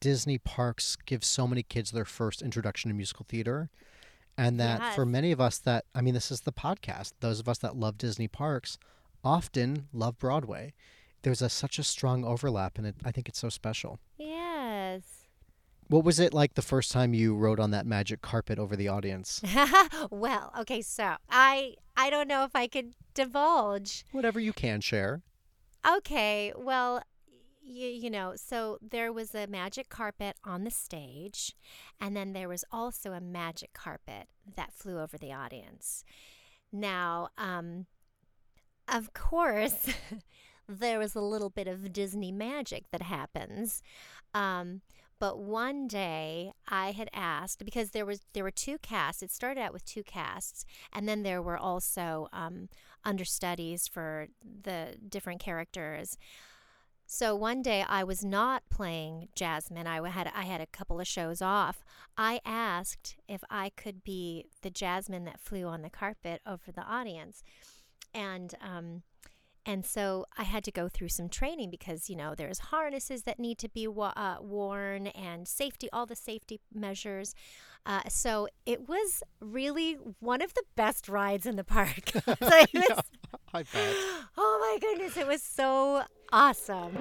Disney 0.00 0.38
parks 0.38 0.96
give 1.06 1.24
so 1.24 1.46
many 1.46 1.62
kids 1.62 1.92
their 1.92 2.04
first 2.04 2.42
introduction 2.42 2.90
to 2.90 2.94
musical 2.94 3.24
theater. 3.28 3.70
And 4.36 4.58
that 4.58 4.96
for 4.96 5.06
many 5.06 5.30
of 5.30 5.40
us 5.40 5.58
that 5.58 5.84
I 5.94 6.00
mean 6.00 6.14
this 6.14 6.32
is 6.32 6.40
the 6.40 6.52
podcast, 6.52 7.12
those 7.20 7.38
of 7.38 7.48
us 7.48 7.58
that 7.58 7.76
love 7.76 7.96
Disney 7.96 8.26
parks 8.26 8.78
often 9.24 9.88
love 9.92 10.18
Broadway. 10.18 10.72
There's 11.22 11.42
a, 11.42 11.48
such 11.48 11.78
a 11.78 11.82
strong 11.82 12.24
overlap 12.24 12.78
and 12.78 12.86
it, 12.86 12.96
I 13.04 13.10
think 13.10 13.28
it's 13.28 13.38
so 13.38 13.48
special. 13.48 13.98
Yes. 14.18 15.02
What 15.88 16.04
was 16.04 16.18
it 16.18 16.32
like 16.32 16.54
the 16.54 16.62
first 16.62 16.92
time 16.92 17.14
you 17.14 17.34
rode 17.34 17.60
on 17.60 17.70
that 17.72 17.86
magic 17.86 18.22
carpet 18.22 18.58
over 18.58 18.74
the 18.76 18.88
audience? 18.88 19.42
well, 20.10 20.52
okay, 20.60 20.80
so 20.80 21.16
I 21.28 21.74
I 21.96 22.10
don't 22.10 22.28
know 22.28 22.44
if 22.44 22.56
I 22.56 22.66
could 22.66 22.94
divulge. 23.12 24.04
Whatever 24.12 24.40
you 24.40 24.52
can 24.52 24.80
share. 24.80 25.22
Okay, 25.86 26.52
well, 26.56 27.02
you, 27.60 27.88
you 27.88 28.10
know, 28.10 28.32
so 28.36 28.78
there 28.80 29.12
was 29.12 29.34
a 29.34 29.46
magic 29.46 29.88
carpet 29.88 30.36
on 30.44 30.64
the 30.64 30.70
stage, 30.70 31.54
and 32.00 32.16
then 32.16 32.32
there 32.32 32.48
was 32.48 32.64
also 32.72 33.12
a 33.12 33.20
magic 33.20 33.72
carpet 33.74 34.28
that 34.56 34.72
flew 34.72 34.98
over 34.98 35.18
the 35.18 35.32
audience. 35.32 36.04
Now, 36.72 37.28
um, 37.36 37.86
of 38.88 39.12
course, 39.12 39.88
there 40.68 40.98
was 40.98 41.14
a 41.14 41.20
little 41.20 41.50
bit 41.50 41.66
of 41.66 41.92
Disney 41.92 42.32
magic 42.32 42.84
that 42.90 43.02
happens. 43.02 43.82
Um, 44.32 44.80
but 45.20 45.38
one 45.38 45.86
day 45.86 46.52
I 46.68 46.90
had 46.90 47.08
asked 47.14 47.64
because 47.64 47.90
there 47.90 48.04
was 48.04 48.20
there 48.32 48.44
were 48.44 48.50
two 48.50 48.78
casts. 48.78 49.22
It 49.22 49.30
started 49.30 49.60
out 49.60 49.72
with 49.72 49.84
two 49.84 50.02
casts, 50.02 50.66
and 50.92 51.08
then 51.08 51.22
there 51.22 51.40
were 51.40 51.56
also 51.56 52.28
um, 52.32 52.68
understudies 53.04 53.86
for 53.86 54.26
the 54.42 54.96
different 55.08 55.40
characters. 55.40 56.18
So 57.06 57.36
one 57.36 57.62
day 57.62 57.84
I 57.86 58.02
was 58.02 58.24
not 58.24 58.62
playing 58.70 59.28
Jasmine. 59.34 59.86
I 59.86 60.06
had 60.08 60.30
I 60.34 60.44
had 60.44 60.60
a 60.60 60.66
couple 60.66 61.00
of 61.00 61.06
shows 61.06 61.40
off. 61.40 61.84
I 62.16 62.40
asked 62.44 63.16
if 63.28 63.44
I 63.50 63.70
could 63.70 64.02
be 64.02 64.46
the 64.62 64.70
Jasmine 64.70 65.24
that 65.24 65.40
flew 65.40 65.66
on 65.66 65.82
the 65.82 65.90
carpet 65.90 66.40
over 66.46 66.72
the 66.72 66.82
audience, 66.82 67.42
and 68.14 68.54
um, 68.60 69.02
and 69.66 69.84
so 69.84 70.26
I 70.36 70.42
had 70.44 70.62
to 70.64 70.70
go 70.70 70.88
through 70.88 71.08
some 71.08 71.28
training 71.28 71.70
because 71.70 72.08
you 72.10 72.16
know 72.16 72.34
there's 72.34 72.58
harnesses 72.58 73.22
that 73.22 73.38
need 73.38 73.58
to 73.58 73.68
be 73.68 73.86
wa- 73.88 74.12
uh, 74.16 74.36
worn 74.40 75.06
and 75.08 75.48
safety, 75.48 75.88
all 75.92 76.06
the 76.06 76.16
safety 76.16 76.60
measures. 76.72 77.34
Uh, 77.86 78.00
so 78.08 78.48
it 78.64 78.88
was 78.88 79.22
really 79.40 79.94
one 80.20 80.40
of 80.40 80.54
the 80.54 80.62
best 80.74 81.08
rides 81.08 81.44
in 81.46 81.56
the 81.56 81.64
park. 81.64 82.10
So 82.24 82.34
was- 82.74 83.02
I 83.52 83.62
bet. 83.62 83.68
oh 84.36 84.58
my 84.60 84.78
goodness, 84.80 85.16
it 85.16 85.26
was 85.26 85.42
so 85.42 86.02
awesome. 86.32 86.96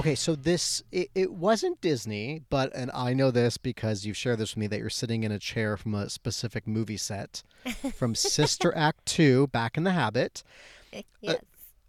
Okay, 0.00 0.14
so 0.14 0.34
this 0.34 0.82
it, 0.90 1.10
it 1.14 1.30
wasn't 1.30 1.78
Disney, 1.82 2.40
but 2.48 2.74
and 2.74 2.90
I 2.94 3.12
know 3.12 3.30
this 3.30 3.58
because 3.58 4.06
you've 4.06 4.16
shared 4.16 4.38
this 4.38 4.54
with 4.54 4.60
me 4.60 4.66
that 4.68 4.78
you're 4.78 4.88
sitting 4.88 5.24
in 5.24 5.30
a 5.30 5.38
chair 5.38 5.76
from 5.76 5.94
a 5.94 6.08
specific 6.08 6.66
movie 6.66 6.96
set 6.96 7.42
from 7.94 8.14
Sister 8.14 8.74
Act 8.74 9.04
2 9.04 9.48
Back 9.48 9.76
in 9.76 9.84
the 9.84 9.90
Habit, 9.90 10.42
eh, 10.94 11.00
uh, 11.00 11.02
yes. 11.20 11.42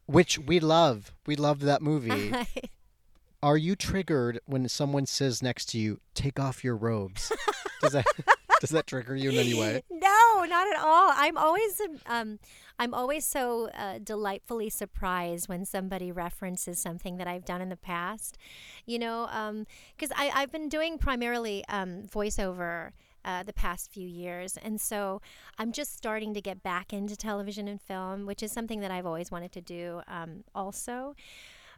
which 0.07 0.37
we 0.37 0.59
love. 0.59 1.13
We 1.25 1.37
loved 1.37 1.61
that 1.61 1.81
movie. 1.81 2.33
Are 3.41 3.55
you 3.55 3.77
triggered 3.77 4.41
when 4.45 4.67
someone 4.67 5.05
says 5.05 5.41
next 5.41 5.67
to 5.67 5.79
you, 5.79 6.01
"Take 6.13 6.37
off 6.37 6.65
your 6.65 6.75
robes"? 6.75 7.31
Does 7.81 7.93
that 7.93 8.05
does 8.67 8.69
that 8.69 8.85
trigger 8.85 9.15
you 9.15 9.31
in 9.31 9.37
any 9.37 9.55
way? 9.55 9.83
No, 9.89 10.45
not 10.47 10.67
at 10.67 10.79
all. 10.79 11.11
I'm 11.15 11.35
always 11.35 11.81
um, 12.05 12.39
I'm 12.77 12.93
always 12.93 13.25
so 13.25 13.69
uh, 13.69 13.97
delightfully 14.03 14.69
surprised 14.69 15.49
when 15.49 15.65
somebody 15.65 16.11
references 16.11 16.79
something 16.79 17.17
that 17.17 17.27
I've 17.27 17.43
done 17.43 17.61
in 17.61 17.69
the 17.69 17.75
past. 17.75 18.37
You 18.85 18.99
know, 18.99 19.27
um, 19.31 19.65
because 19.97 20.15
I 20.15 20.31
I've 20.33 20.51
been 20.51 20.69
doing 20.69 20.97
primarily 20.97 21.65
um, 21.67 22.03
voiceover. 22.03 22.91
Uh, 23.23 23.43
the 23.43 23.53
past 23.53 23.91
few 23.91 24.07
years. 24.07 24.57
And 24.57 24.81
so 24.81 25.21
I'm 25.59 25.71
just 25.71 25.95
starting 25.95 26.33
to 26.33 26.41
get 26.41 26.63
back 26.63 26.91
into 26.91 27.15
television 27.15 27.67
and 27.67 27.79
film, 27.79 28.25
which 28.25 28.41
is 28.41 28.51
something 28.51 28.79
that 28.79 28.89
I've 28.89 29.05
always 29.05 29.29
wanted 29.29 29.51
to 29.51 29.61
do 29.61 30.01
um, 30.07 30.43
also. 30.55 31.15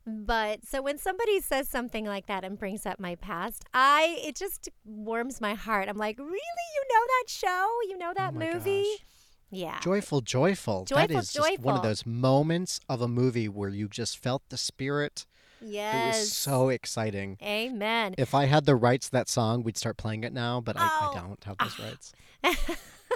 But 0.05 0.65
so 0.65 0.81
when 0.81 0.97
somebody 0.97 1.39
says 1.39 1.69
something 1.69 2.05
like 2.05 2.25
that 2.27 2.43
and 2.43 2.57
brings 2.59 2.85
up 2.85 2.99
my 2.99 3.15
past, 3.15 3.63
I 3.73 4.19
it 4.23 4.35
just 4.35 4.69
warms 4.83 5.39
my 5.39 5.53
heart. 5.53 5.87
I'm 5.87 5.97
like, 5.97 6.19
really? 6.19 6.29
You 6.31 6.83
know 6.89 7.05
that 7.07 7.23
show? 7.29 7.67
You 7.89 7.97
know 7.97 8.13
that 8.15 8.33
Oh 8.35 8.39
movie? 8.39 8.83
gosh. 8.99 9.05
Yeah. 9.49 9.79
Joyful, 9.81 10.21
joyful. 10.21 10.85
that 10.85 11.07
Joyful, 11.09 11.17
is 11.19 11.31
just 11.31 11.59
one 11.59 11.75
of 11.75 11.83
those 11.83 12.05
moments 12.05 12.79
of 12.89 13.01
a 13.01 13.07
movie 13.07 13.47
where 13.47 13.69
you 13.69 13.87
just 13.87 14.17
felt 14.17 14.41
the 14.49 14.57
spirit. 14.57 15.25
It 15.61 15.67
Yes. 15.69 16.19
was 16.19 16.31
so 16.33 16.67
exciting. 16.69 17.37
Amen. 17.41 18.15
If 18.17 18.33
I 18.35 18.45
had 18.45 18.65
the 18.65 18.75
rights 18.75 19.05
to 19.05 19.11
that 19.13 19.29
song, 19.29 19.63
we'd 19.63 19.77
start 19.77 19.95
playing 19.95 20.25
it 20.25 20.33
now, 20.33 20.59
but 20.59 20.75
I, 20.77 20.83
I 20.85 21.09
Oh. 21.11 21.13
don't 21.13 21.43
have 21.45 21.55
ah. 21.59 21.63
those 21.63 21.79
rights. 21.79 22.13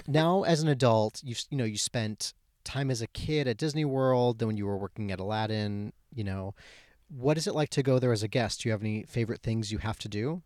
now, 0.07 0.43
as 0.43 0.61
an 0.61 0.69
adult, 0.69 1.21
you 1.23 1.35
you 1.49 1.57
know 1.57 1.65
you 1.65 1.77
spent 1.77 2.33
time 2.67 2.91
as 2.91 3.01
a 3.01 3.07
kid 3.07 3.47
at 3.47 3.57
Disney 3.57 3.85
World, 3.85 4.39
then 4.39 4.47
when 4.47 4.57
you 4.57 4.65
were 4.65 4.77
working 4.77 5.11
at 5.11 5.19
Aladdin. 5.19 5.93
You 6.13 6.23
know, 6.23 6.53
what 7.09 7.37
is 7.37 7.47
it 7.47 7.55
like 7.55 7.69
to 7.69 7.83
go 7.83 7.99
there 7.99 8.11
as 8.11 8.23
a 8.23 8.27
guest? 8.27 8.61
Do 8.61 8.69
you 8.69 8.73
have 8.73 8.81
any 8.81 9.03
favorite 9.03 9.41
things 9.41 9.71
you 9.71 9.79
have 9.79 9.97
to 9.99 10.09
do? 10.09 10.41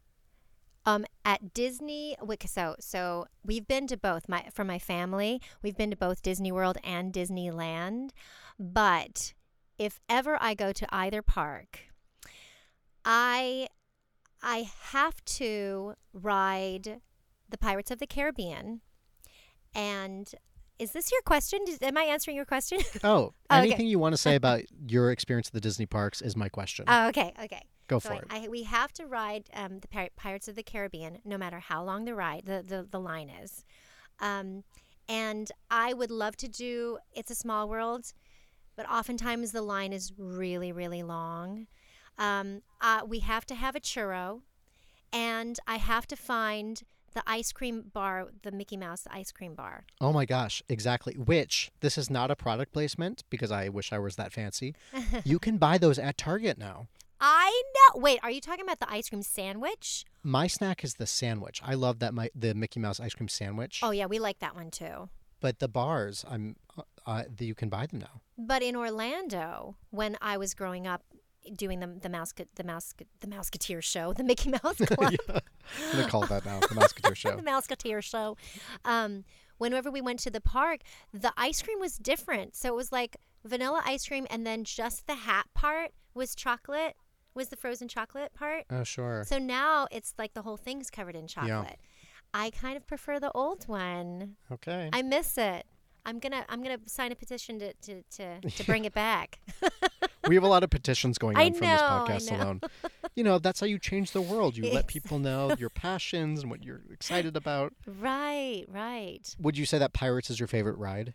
Um, 0.85 1.05
at 1.23 1.53
Disney, 1.53 2.15
so 2.45 2.75
so 2.79 3.25
we've 3.45 3.67
been 3.67 3.85
to 3.87 3.97
both. 3.97 4.27
My 4.27 4.45
for 4.51 4.63
my 4.63 4.79
family, 4.79 5.41
we've 5.61 5.77
been 5.77 5.91
to 5.91 5.97
both 5.97 6.23
Disney 6.23 6.51
World 6.51 6.77
and 6.83 7.13
Disneyland. 7.13 8.11
But 8.59 9.33
if 9.77 9.99
ever 10.09 10.37
I 10.41 10.53
go 10.53 10.71
to 10.71 10.87
either 10.89 11.21
park, 11.21 11.79
I 13.05 13.67
I 14.41 14.69
have 14.91 15.23
to 15.25 15.93
ride 16.13 17.01
the 17.47 17.57
Pirates 17.57 17.91
of 17.91 17.99
the 17.99 18.07
Caribbean. 18.07 18.81
And 19.73 20.33
is 20.81 20.91
this 20.93 21.11
your 21.11 21.21
question? 21.21 21.59
Did- 21.65 21.83
Am 21.83 21.97
I 21.97 22.03
answering 22.03 22.35
your 22.35 22.45
question? 22.45 22.79
Oh, 23.03 23.33
Oh, 23.49 23.57
okay. 23.59 23.67
anything 23.67 23.87
you 23.87 23.99
want 23.99 24.13
to 24.13 24.17
say 24.17 24.35
about 24.41 24.61
your 24.87 25.11
experience 25.11 25.47
at 25.47 25.53
the 25.53 25.61
Disney 25.61 25.85
parks 25.85 26.21
is 26.21 26.35
my 26.35 26.49
question. 26.49 26.85
Oh, 26.87 27.07
okay, 27.09 27.33
okay. 27.43 27.61
Go 27.87 27.99
So 27.99 28.09
for 28.09 28.15
I- 28.15 28.17
it. 28.17 28.25
I, 28.29 28.47
we 28.49 28.63
have 28.63 28.91
to 28.93 29.05
ride 29.05 29.43
um, 29.53 29.79
the 29.79 29.87
Pir- 29.87 30.09
Pirates 30.15 30.47
of 30.47 30.55
the 30.55 30.63
Caribbean, 30.63 31.19
no 31.23 31.37
matter 31.37 31.59
how 31.59 31.83
long 31.83 32.05
the 32.05 32.15
ride, 32.15 32.43
the, 32.45 32.63
the, 32.67 32.87
the 32.89 32.99
line 32.99 33.29
is. 33.29 33.63
Um, 34.19 34.63
and 35.07 35.51
I 35.69 35.93
would 35.93 36.11
love 36.11 36.35
to 36.37 36.47
do 36.47 36.97
It's 37.13 37.29
a 37.31 37.35
Small 37.35 37.67
World, 37.69 38.13
but 38.75 38.89
oftentimes 38.89 39.51
the 39.51 39.61
line 39.61 39.93
is 39.93 40.13
really, 40.17 40.71
really 40.71 41.03
long. 41.03 41.67
Um, 42.17 42.61
uh, 42.81 43.01
we 43.05 43.19
have 43.19 43.45
to 43.47 43.55
have 43.55 43.75
a 43.75 43.79
churro, 43.79 44.41
and 45.13 45.59
I 45.67 45.75
have 45.77 46.07
to 46.07 46.15
find 46.15 46.81
the 47.13 47.23
ice 47.27 47.51
cream 47.51 47.91
bar, 47.93 48.27
the 48.43 48.51
Mickey 48.51 48.77
Mouse 48.77 49.07
ice 49.09 49.31
cream 49.31 49.53
bar. 49.55 49.85
Oh 49.99 50.13
my 50.13 50.25
gosh, 50.25 50.63
exactly. 50.69 51.13
Which 51.13 51.71
this 51.81 51.97
is 51.97 52.09
not 52.09 52.31
a 52.31 52.35
product 52.35 52.73
placement 52.73 53.23
because 53.29 53.51
I 53.51 53.69
wish 53.69 53.91
I 53.91 53.99
was 53.99 54.15
that 54.15 54.31
fancy. 54.31 54.75
you 55.23 55.39
can 55.39 55.57
buy 55.57 55.77
those 55.77 55.99
at 55.99 56.17
Target 56.17 56.57
now. 56.57 56.87
I 57.19 57.61
know. 57.75 58.01
Wait, 58.01 58.19
are 58.23 58.31
you 58.31 58.41
talking 58.41 58.65
about 58.65 58.79
the 58.79 58.91
ice 58.91 59.09
cream 59.09 59.21
sandwich? 59.21 60.05
My 60.23 60.47
snack 60.47 60.83
is 60.83 60.95
the 60.95 61.05
sandwich. 61.05 61.61
I 61.63 61.75
love 61.75 61.99
that 61.99 62.13
my 62.13 62.31
the 62.35 62.55
Mickey 62.55 62.79
Mouse 62.79 62.99
ice 62.99 63.13
cream 63.13 63.27
sandwich. 63.27 63.81
Oh 63.83 63.91
yeah, 63.91 64.07
we 64.07 64.17
like 64.17 64.39
that 64.39 64.55
one 64.55 64.71
too. 64.71 65.09
But 65.39 65.59
the 65.59 65.67
bars, 65.67 66.25
I'm 66.27 66.55
uh, 66.77 66.83
uh, 67.05 67.23
the, 67.35 67.45
you 67.45 67.55
can 67.55 67.69
buy 67.69 67.85
them 67.85 67.99
now. 67.99 68.21
But 68.37 68.63
in 68.63 68.75
Orlando, 68.75 69.75
when 69.89 70.17
I 70.21 70.37
was 70.37 70.53
growing 70.53 70.87
up 70.87 71.03
doing 71.55 71.79
the 71.79 71.87
the 71.87 72.09
mouse 72.09 72.33
the 72.55 72.63
mouse 72.63 72.93
the 73.19 73.27
Mouseketeer 73.27 73.81
show, 73.83 74.13
the 74.13 74.23
Mickey 74.23 74.49
Mouse 74.49 74.77
Club, 74.85 75.13
I'm 75.29 75.41
gonna 75.91 76.07
call 76.09 76.25
that 76.27 76.45
now 76.45 76.59
the 76.59 76.75
Musketeer 76.75 77.15
Show. 77.15 77.35
the 77.35 77.41
Mouseketeer 77.41 78.03
show. 78.03 78.37
Um, 78.85 79.23
whenever 79.57 79.89
we 79.91 80.01
went 80.01 80.19
to 80.21 80.29
the 80.31 80.41
park, 80.41 80.81
the 81.13 81.31
ice 81.37 81.61
cream 81.61 81.79
was 81.79 81.97
different. 81.97 82.55
So 82.55 82.69
it 82.69 82.75
was 82.75 82.91
like 82.91 83.17
vanilla 83.45 83.81
ice 83.85 84.07
cream, 84.07 84.27
and 84.29 84.45
then 84.45 84.63
just 84.63 85.07
the 85.07 85.15
hat 85.15 85.45
part 85.53 85.91
was 86.13 86.35
chocolate. 86.35 86.95
Was 87.33 87.47
the 87.47 87.55
frozen 87.55 87.87
chocolate 87.87 88.33
part? 88.33 88.65
Oh 88.69 88.83
sure. 88.83 89.23
So 89.25 89.37
now 89.37 89.87
it's 89.91 90.13
like 90.17 90.33
the 90.33 90.41
whole 90.41 90.57
thing's 90.57 90.89
covered 90.89 91.15
in 91.15 91.27
chocolate. 91.27 91.77
I 92.33 92.49
kind 92.49 92.75
of 92.77 92.85
prefer 92.87 93.19
the 93.19 93.31
old 93.33 93.67
one. 93.67 94.35
Okay. 94.51 94.89
I 94.93 95.01
miss 95.01 95.37
it. 95.37 95.65
I'm 96.05 96.19
gonna 96.19 96.45
I'm 96.49 96.63
gonna 96.63 96.79
sign 96.85 97.11
a 97.11 97.15
petition 97.15 97.59
to 97.59 97.73
to, 97.73 98.03
to, 98.17 98.41
to 98.49 98.63
bring 98.65 98.85
it 98.85 98.93
back. 98.93 99.39
we 100.27 100.35
have 100.35 100.43
a 100.43 100.47
lot 100.47 100.63
of 100.63 100.69
petitions 100.69 101.17
going 101.17 101.37
on 101.37 101.53
from 101.53 101.67
this 101.67 101.81
podcast 101.81 102.31
alone. 102.31 102.61
You 103.15 103.23
know, 103.23 103.39
that's 103.39 103.59
how 103.59 103.67
you 103.67 103.77
change 103.79 104.11
the 104.11 104.21
world. 104.21 104.57
You 104.57 104.71
let 104.71 104.87
people 104.87 105.19
know 105.19 105.53
your 105.57 105.69
passions 105.85 106.41
and 106.41 106.49
what 106.49 106.63
you're 106.63 106.81
excited 106.91 107.35
about. 107.35 107.73
right, 107.85 108.65
right. 108.67 109.35
Would 109.39 109.57
you 109.57 109.65
say 109.65 109.77
that 109.79 109.93
Pirates 109.93 110.29
is 110.29 110.39
your 110.39 110.47
favorite 110.47 110.77
ride? 110.77 111.13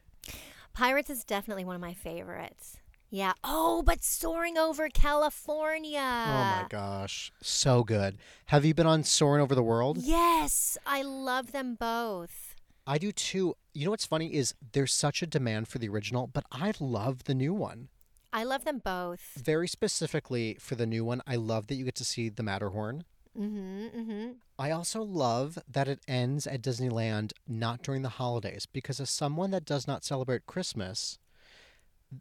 Pirates 0.73 1.09
is 1.11 1.25
definitely 1.25 1.65
one 1.65 1.75
of 1.75 1.81
my 1.81 1.95
favorites. 1.95 2.77
Yeah. 3.09 3.33
Oh, 3.45 3.83
but 3.83 4.03
soaring 4.03 4.59
over 4.59 4.89
California. 4.89 5.99
oh 6.01 6.63
my 6.63 6.67
gosh, 6.69 7.33
so 7.41 7.83
good. 7.85 8.19
Have 8.47 8.65
you 8.65 8.75
been 8.75 8.87
on 8.87 9.05
Soaring 9.05 9.41
Over 9.41 9.55
the 9.55 9.63
World? 9.63 9.99
Yes, 9.99 10.77
I 10.85 11.03
love 11.03 11.53
them 11.53 11.77
both. 11.77 12.46
I 12.87 12.99
do 12.99 13.13
too. 13.13 13.57
You 13.75 13.85
know 13.85 13.91
what's 13.91 14.07
funny 14.07 14.35
is 14.35 14.55
there's 14.73 14.93
such 14.93 15.23
a 15.23 15.27
demand 15.27 15.69
for 15.69 15.79
the 15.79 15.89
original, 15.89 16.27
but 16.27 16.45
I 16.53 16.73
love 16.79 17.25
the 17.25 17.35
new 17.35 17.53
one. 17.53 17.89
I 18.33 18.45
love 18.45 18.65
them 18.65 18.81
both. 18.85 19.33
Very 19.37 19.67
specifically 19.67 20.57
for 20.61 20.75
the 20.75 20.87
new 20.87 21.05
one, 21.05 21.23
I 21.27 21.37
love 21.37 21.67
that 21.67 21.75
you 21.77 21.85
get 21.85 21.95
to 21.97 22.05
see 22.05 22.29
the 22.29 22.43
Matterhorn. 22.43 23.05
Mm-hmm, 23.39 23.87
mm-hmm. 23.99 24.31
I 24.59 24.71
also 24.71 25.03
love 25.03 25.59
that 25.69 25.89
it 25.89 26.01
ends 26.09 26.47
at 26.47 26.63
Disneyland 26.63 27.33
not 27.47 27.83
during 27.83 28.03
the 28.03 28.09
holidays 28.09 28.67
because 28.67 29.01
as 29.01 29.11
someone 29.11 29.51
that 29.51 29.65
does 29.65 29.87
not 29.87 30.05
celebrate 30.05 30.47
Christmas, 30.47 31.19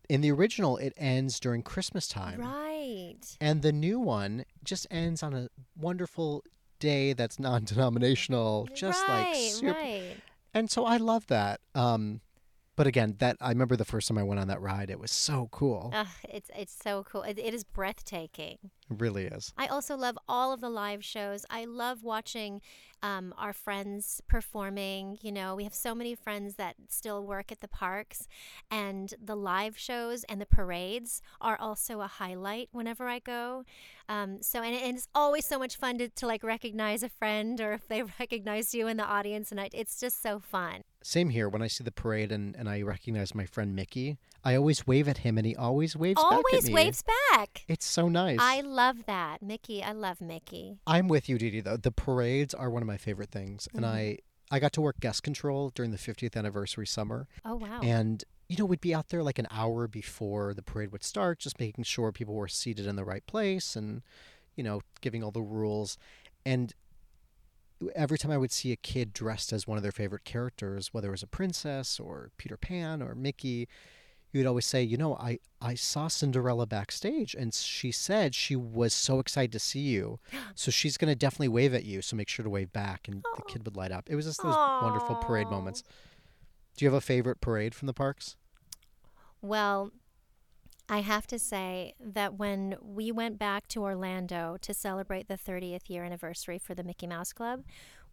in 0.10 0.22
the 0.22 0.32
original 0.32 0.78
it 0.78 0.94
ends 0.98 1.40
during 1.40 1.62
Christmas 1.64 2.08
time. 2.08 2.42
Right. 2.42 3.38
And 3.40 3.62
the 3.62 3.72
new 3.72 4.00
one 4.00 4.46
just 4.64 4.88
ends 4.92 5.24
on 5.24 5.34
a 5.34 5.50
wonderful 5.78 6.44
day 6.80 7.14
that's 7.14 7.40
non-denominational, 7.40 8.68
just 8.74 9.08
like 9.08 9.28
Right, 9.28 9.52
super. 9.52 9.72
right. 9.72 10.16
And 10.56 10.72
so 10.72 10.86
I 10.86 10.98
love 10.98 11.28
that. 11.28 11.60
Um, 11.76 12.22
but 12.78 12.88
again, 12.88 13.16
that 13.20 13.38
I 13.40 13.50
remember 13.50 13.76
the 13.76 13.86
first 13.86 14.08
time 14.08 14.18
I 14.18 14.24
went 14.24 14.40
on 14.40 14.48
that 14.48 14.62
ride, 14.62 14.90
it 14.90 15.00
was 15.00 15.12
so 15.12 15.50
cool. 15.52 15.92
Ugh, 15.94 16.08
it's 16.30 16.50
it's 16.58 16.74
so 16.74 17.04
cool. 17.04 17.22
It, 17.24 17.38
it 17.38 17.54
is 17.54 17.64
breathtaking. 17.64 18.58
It 18.64 18.98
really 19.00 19.26
is. 19.26 19.54
I 19.58 19.68
also 19.68 19.96
love 19.96 20.18
all 20.28 20.52
of 20.52 20.62
the 20.62 20.70
live 20.70 21.04
shows. 21.04 21.46
I 21.50 21.66
love 21.66 22.04
watching 22.04 22.62
um, 23.04 23.34
our 23.38 23.54
friends 23.54 24.22
performing. 24.28 25.18
You 25.22 25.32
know, 25.32 25.56
we 25.56 25.64
have 25.64 25.74
so 25.74 25.94
many 25.94 26.16
friends 26.16 26.56
that 26.56 26.76
still 26.90 27.26
work 27.26 27.52
at 27.52 27.62
the 27.62 27.68
parks, 27.68 28.28
and 28.72 29.14
the 29.24 29.36
live 29.36 29.78
shows 29.78 30.24
and 30.26 30.42
the 30.42 30.46
parades 30.46 31.22
are 31.42 31.58
also 31.60 32.02
a 32.02 32.08
highlight 32.08 32.70
whenever 32.72 33.08
I 33.08 33.20
go. 33.20 33.64
Um, 34.08 34.42
so, 34.42 34.62
and, 34.62 34.76
and 34.76 34.98
it's 34.98 35.08
always 35.16 35.46
so 35.46 35.58
much 35.58 35.78
fun 35.78 35.98
to, 35.98 36.10
to 36.10 36.28
like 36.28 36.44
recognize 36.44 37.04
a 37.04 37.10
friend 37.10 37.60
or 37.60 37.74
if 37.86 37.88
they 37.88 38.04
recognize 38.20 38.74
you 38.74 38.88
in 38.88 38.98
the 38.98 39.06
audience, 39.06 39.52
and 39.52 39.60
I, 39.60 39.70
it's 39.74 40.00
just 40.00 40.22
so 40.22 40.40
fun. 40.40 40.82
Same 41.02 41.30
here. 41.30 41.50
When 41.50 41.62
I 41.62 41.68
see 41.68 41.84
the 41.84 41.92
parade 41.92 42.32
and, 42.32 42.56
and 42.56 42.68
I 42.68 42.82
recognize 42.82 43.36
my 43.36 43.46
friend 43.46 43.76
Mickey, 43.76 44.18
I 44.46 44.56
always 44.56 44.86
wave 44.86 45.08
at 45.08 45.18
him 45.20 45.38
and 45.40 45.46
he 45.48 45.56
always 45.56 45.96
waves 45.96 46.22
back 46.22 46.32
always 46.32 46.70
waves 46.70 47.04
back. 47.32 47.66
It's 47.68 47.86
so 47.86 48.08
nice. 48.08 48.38
I 48.40 48.62
love 48.62 49.06
that. 49.08 49.42
Mickey, 49.42 49.84
I 49.84 49.92
love 49.92 50.22
Mickey. 50.22 50.78
I'm 50.86 51.08
with 51.08 51.28
you, 51.28 51.38
Deedee. 51.40 51.64
Though 51.64 51.78
the 51.78 51.92
parades 51.92 52.54
are 52.54 52.70
one 52.70 52.84
of 52.84 52.88
my 52.88 52.98
favorite 52.98 53.32
things, 53.32 53.68
and 53.74 53.84
Mhm. 53.84 53.90
I 53.90 54.18
I 54.52 54.60
got 54.60 54.74
to 54.74 54.82
work 54.82 55.00
guest 55.00 55.24
control 55.24 55.72
during 55.72 55.90
the 55.90 55.98
50th 55.98 56.38
anniversary 56.38 56.86
summer. 56.86 57.28
Oh, 57.44 57.56
wow. 57.56 57.80
And 57.82 58.24
you 58.48 58.56
know, 58.58 58.66
we'd 58.66 58.80
be 58.80 58.94
out 58.94 59.10
there 59.10 59.24
like 59.24 59.40
an 59.40 59.48
hour 59.50 59.88
before 59.88 60.54
the 60.54 60.62
parade 60.62 60.92
would 60.92 61.04
start, 61.04 61.40
just 61.40 61.60
making 61.60 61.84
sure 61.86 62.12
people 62.12 62.36
were 62.36 62.48
seated 62.48 62.86
in 62.86 62.96
the 62.96 63.04
right 63.04 63.26
place, 63.26 63.76
and 63.76 64.04
you 64.56 64.64
know, 64.64 64.82
giving 65.02 65.24
all 65.24 65.32
the 65.32 65.42
rules. 65.42 65.98
And 66.46 66.72
every 67.96 68.18
time 68.20 68.32
I 68.32 68.38
would 68.38 68.52
see 68.52 68.72
a 68.72 68.76
kid 68.78 69.14
dressed 69.14 69.52
as 69.52 69.68
one 69.68 69.78
of 69.78 69.84
their 69.84 69.92
favorite 69.92 70.24
characters, 70.24 70.94
whether 70.94 71.08
it 71.10 71.12
was 71.12 71.24
a 71.24 71.28
princess 71.28 72.00
or 72.00 72.30
Peter 72.38 72.56
Pan 72.56 73.02
or 73.02 73.16
Mickey, 73.16 73.68
would 74.40 74.48
always 74.48 74.66
say, 74.66 74.84
you 74.84 74.98
know, 74.98 75.16
I 75.16 75.40
I 75.62 75.76
saw 75.76 76.08
Cinderella 76.08 76.66
backstage, 76.66 77.36
and 77.36 77.54
she 77.54 77.92
said 77.92 78.36
she 78.36 78.56
was 78.56 78.94
so 78.94 79.20
excited 79.20 79.52
to 79.54 79.60
see 79.60 79.80
you, 79.80 80.20
so 80.56 80.72
she's 80.72 80.98
gonna 80.98 81.16
definitely 81.16 81.50
wave 81.50 81.74
at 81.74 81.86
you. 81.86 82.02
So 82.02 82.16
make 82.16 82.30
sure 82.30 82.44
to 82.44 82.50
wave 82.50 82.72
back, 82.72 83.08
and 83.08 83.24
the 83.36 83.44
kid 83.44 83.66
would 83.66 83.76
light 83.78 83.92
up. 83.92 84.10
It 84.10 84.16
was 84.16 84.26
just 84.26 84.42
those 84.44 84.56
wonderful 84.56 85.16
parade 85.16 85.50
moments. 85.50 85.84
Do 86.76 86.84
you 86.84 86.92
have 86.92 86.98
a 86.98 87.02
favorite 87.02 87.40
parade 87.40 87.74
from 87.74 87.86
the 87.86 87.94
parks? 87.94 88.36
Well, 89.42 89.92
I 90.88 91.00
have 91.00 91.26
to 91.28 91.40
say 91.40 91.94
that 92.00 92.36
when 92.36 92.76
we 92.82 93.12
went 93.12 93.40
back 93.40 93.68
to 93.70 93.82
Orlando 93.82 94.58
to 94.62 94.74
celebrate 94.74 95.28
the 95.28 95.38
30th 95.38 95.90
year 95.90 96.04
anniversary 96.04 96.60
for 96.60 96.76
the 96.76 96.84
Mickey 96.84 97.08
Mouse 97.08 97.34
Club, 97.34 97.64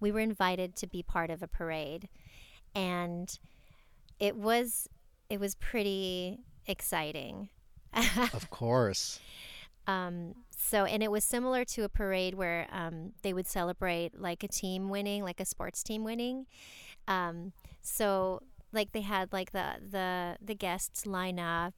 we 0.01 0.11
were 0.11 0.20
invited 0.20 0.75
to 0.77 0.87
be 0.87 1.03
part 1.03 1.31
of 1.31 1.43
a 1.43 1.49
parade. 1.49 2.09
And 2.75 3.39
it 4.18 4.37
was 4.37 4.89
it 5.33 5.41
was 5.41 5.55
pretty 5.55 6.41
exciting. 6.66 7.49
of 8.33 8.51
course. 8.51 9.18
Um, 9.85 10.37
so, 10.57 10.85
and 10.85 11.03
it 11.03 11.11
was 11.11 11.24
similar 11.24 11.64
to 11.64 11.83
a 11.83 11.89
parade 11.89 12.37
where 12.37 12.68
um, 12.70 13.14
they 13.22 13.33
would 13.33 13.49
celebrate 13.49 14.16
like 14.16 14.45
a 14.45 14.47
team 14.47 14.91
winning, 14.91 15.24
like 15.24 15.41
a 15.41 15.45
sports 15.45 15.83
team 15.83 16.05
winning. 16.05 16.47
Um, 17.09 17.53
so, 17.80 18.43
like 18.72 18.93
they 18.93 19.01
had 19.01 19.33
like 19.33 19.51
the 19.51 19.78
the 19.91 20.37
the 20.41 20.55
guests 20.55 21.05
line 21.05 21.41
up 21.41 21.74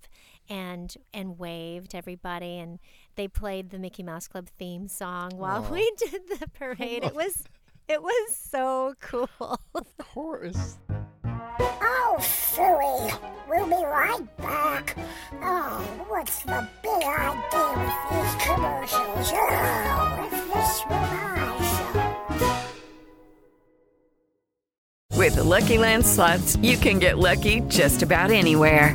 and 0.51 0.95
and 1.15 1.39
waved 1.39 1.95
everybody, 1.95 2.59
and 2.59 2.79
they 3.17 3.27
played 3.27 3.71
the 3.71 3.79
Mickey 3.79 4.03
Mouse 4.03 4.29
Club 4.29 4.51
theme 4.59 4.87
song 4.87 5.31
while 5.37 5.63
we 5.73 5.91
did 5.97 6.21
the 6.29 6.47
parade. 6.49 7.05
It 7.05 7.15
was 7.15 7.43
it 7.89 8.03
was 8.03 8.37
so 8.37 8.93
cool. 9.01 9.61
Of 9.75 9.97
course. 9.97 10.77
Oh, 12.17 13.21
we'll 13.49 13.67
be 13.67 13.73
right 13.73 14.37
back. 14.37 14.97
Oh, 15.43 15.81
what's 16.09 16.43
the 16.45 16.69
big 16.83 17.03
idea 17.03 17.75
with 17.75 17.97
these 18.11 18.35
commercials? 18.45 19.33
Oh, 19.35 20.29
if 20.31 20.45
this 20.53 20.85
were 20.85 21.05
my 21.11 21.59
show. 22.39 22.55
With 25.19 25.35
the 25.37 25.45
Lucky 25.45 25.79
Land 25.79 26.07
slots, 26.07 26.57
you 26.57 26.77
can 26.77 27.01
get 27.01 27.19
lucky 27.19 27.61
just 27.63 28.03
about 28.03 28.31
anywhere. 28.31 28.95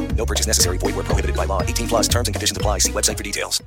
No 0.15 0.25
purchase 0.25 0.47
necessary. 0.47 0.77
Void 0.77 0.95
where 0.95 1.03
prohibited 1.03 1.35
by 1.35 1.45
law. 1.45 1.63
18 1.63 1.87
plus 1.87 2.07
terms 2.07 2.27
and 2.27 2.35
conditions 2.35 2.57
apply. 2.57 2.77
See 2.77 2.91
website 2.91 3.17
for 3.17 3.23
details. 3.23 3.63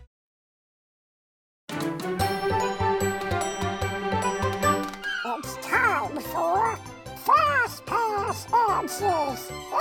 It's 5.26 5.56
time 5.66 6.18
for 6.20 6.76
Fast 7.16 7.84
Pass 7.86 8.46
Answers. 8.70 9.50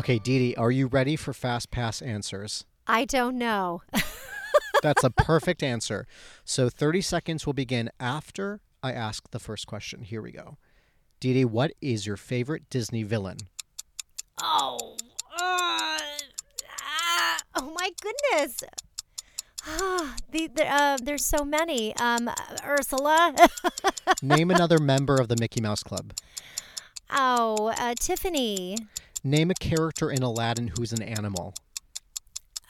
Okay, 0.00 0.18
Deedee, 0.18 0.58
are 0.58 0.70
you 0.70 0.86
ready 0.86 1.14
for 1.14 1.34
fast 1.34 1.70
pass 1.70 2.00
answers? 2.00 2.64
I 2.86 3.04
don't 3.04 3.36
know. 3.36 3.82
That's 4.82 5.04
a 5.04 5.10
perfect 5.10 5.62
answer. 5.62 6.06
So 6.42 6.70
30 6.70 7.02
seconds 7.02 7.44
will 7.44 7.52
begin 7.52 7.90
after 8.00 8.62
I 8.82 8.92
ask 8.92 9.30
the 9.30 9.38
first 9.38 9.66
question. 9.66 10.02
Here 10.02 10.22
we 10.22 10.32
go. 10.32 10.56
Dee 11.20 11.44
what 11.44 11.72
is 11.82 12.06
your 12.06 12.16
favorite 12.16 12.70
Disney 12.70 13.02
villain? 13.02 13.36
Oh, 14.42 14.96
uh, 15.38 15.38
ah, 15.38 17.36
oh 17.56 17.74
my 17.78 17.90
goodness. 18.00 18.62
Ah, 19.66 20.16
the, 20.30 20.46
the, 20.46 20.66
uh, 20.66 20.96
there's 21.02 21.26
so 21.26 21.44
many. 21.44 21.94
Um, 21.96 22.30
Ursula. 22.64 23.34
Name 24.22 24.50
another 24.50 24.78
member 24.78 25.16
of 25.16 25.28
the 25.28 25.36
Mickey 25.38 25.60
Mouse 25.60 25.82
Club. 25.82 26.14
oh, 27.10 27.70
uh, 27.76 27.94
Tiffany. 28.00 28.78
Name 29.22 29.50
a 29.50 29.54
character 29.54 30.10
in 30.10 30.22
Aladdin 30.22 30.72
who's 30.78 30.94
an 30.94 31.02
animal. 31.02 31.52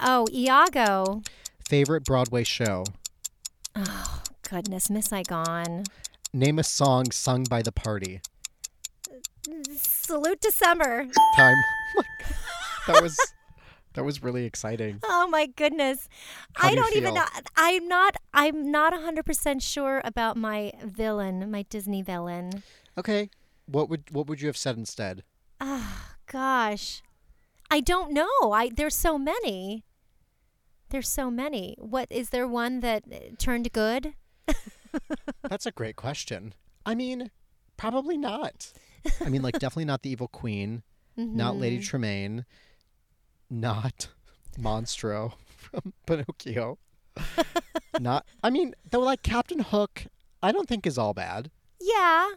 Oh, 0.00 0.26
Iago. 0.32 1.22
Favorite 1.68 2.04
Broadway 2.04 2.42
show. 2.42 2.82
Oh, 3.76 4.22
goodness, 4.42 4.90
Miss 4.90 5.06
Saigon. 5.06 5.84
Name 6.32 6.58
a 6.58 6.64
song 6.64 7.12
sung 7.12 7.44
by 7.44 7.62
the 7.62 7.70
party. 7.70 8.20
Salute 10.10 10.40
to 10.40 10.50
summer. 10.50 11.06
Time. 11.36 11.56
that 12.88 13.00
was 13.00 13.16
that 13.94 14.04
was 14.04 14.24
really 14.24 14.44
exciting. 14.44 14.98
Oh 15.08 15.28
my 15.28 15.46
goodness. 15.46 16.08
How 16.54 16.66
I 16.66 16.70
do 16.72 16.76
don't 16.78 16.96
even 16.96 17.14
know. 17.14 17.24
I'm 17.54 17.86
not 17.86 18.16
I'm 18.34 18.72
not 18.72 18.92
100% 18.92 19.62
sure 19.62 20.00
about 20.04 20.36
my 20.36 20.72
villain, 20.84 21.48
my 21.48 21.62
Disney 21.62 22.02
villain. 22.02 22.64
Okay. 22.98 23.30
What 23.66 23.88
would 23.88 24.10
what 24.10 24.26
would 24.26 24.40
you 24.40 24.48
have 24.48 24.56
said 24.56 24.76
instead? 24.76 25.22
Oh 25.60 26.08
gosh. 26.26 27.02
I 27.70 27.78
don't 27.78 28.12
know. 28.12 28.50
I 28.52 28.68
there's 28.74 28.96
so 28.96 29.16
many. 29.16 29.84
There's 30.88 31.08
so 31.08 31.30
many. 31.30 31.76
What 31.78 32.08
is 32.10 32.30
there 32.30 32.48
one 32.48 32.80
that 32.80 33.04
uh, 33.12 33.16
turned 33.38 33.70
good? 33.72 34.14
That's 35.48 35.66
a 35.66 35.70
great 35.70 35.94
question. 35.94 36.54
I 36.84 36.96
mean, 36.96 37.30
probably 37.76 38.18
not. 38.18 38.72
I 39.24 39.28
mean, 39.28 39.42
like 39.42 39.54
definitely 39.58 39.84
not 39.86 40.02
the 40.02 40.10
evil 40.10 40.28
queen, 40.28 40.82
not 41.16 41.56
Lady 41.56 41.78
Mhm. 41.78 41.84
Tremaine, 41.86 42.44
not 43.48 44.08
Monstro 44.58 45.34
from 45.56 45.92
Pinocchio. 46.06 46.78
not 48.00 48.24
I 48.42 48.50
mean, 48.50 48.74
though 48.90 49.00
like 49.00 49.22
Captain 49.22 49.60
Hook, 49.60 50.04
I 50.42 50.52
don't 50.52 50.68
think 50.68 50.86
is 50.86 50.98
all 50.98 51.14
bad. 51.14 51.50
Yeah. 51.80 52.30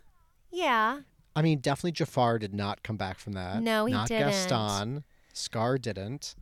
Yeah. 0.52 1.02
I 1.36 1.42
mean, 1.42 1.60
definitely 1.60 1.94
Jafar 1.94 2.38
did 2.40 2.54
not 2.54 2.84
come 2.84 2.98
back 2.98 3.18
from 3.18 3.34
that. 3.34 3.62
No, 3.62 3.86
he 3.86 3.94
not 3.94 4.08
didn't. 4.08 4.30
Gaston. 4.30 5.04
Scar 5.34 5.78
didn't. 5.78 6.36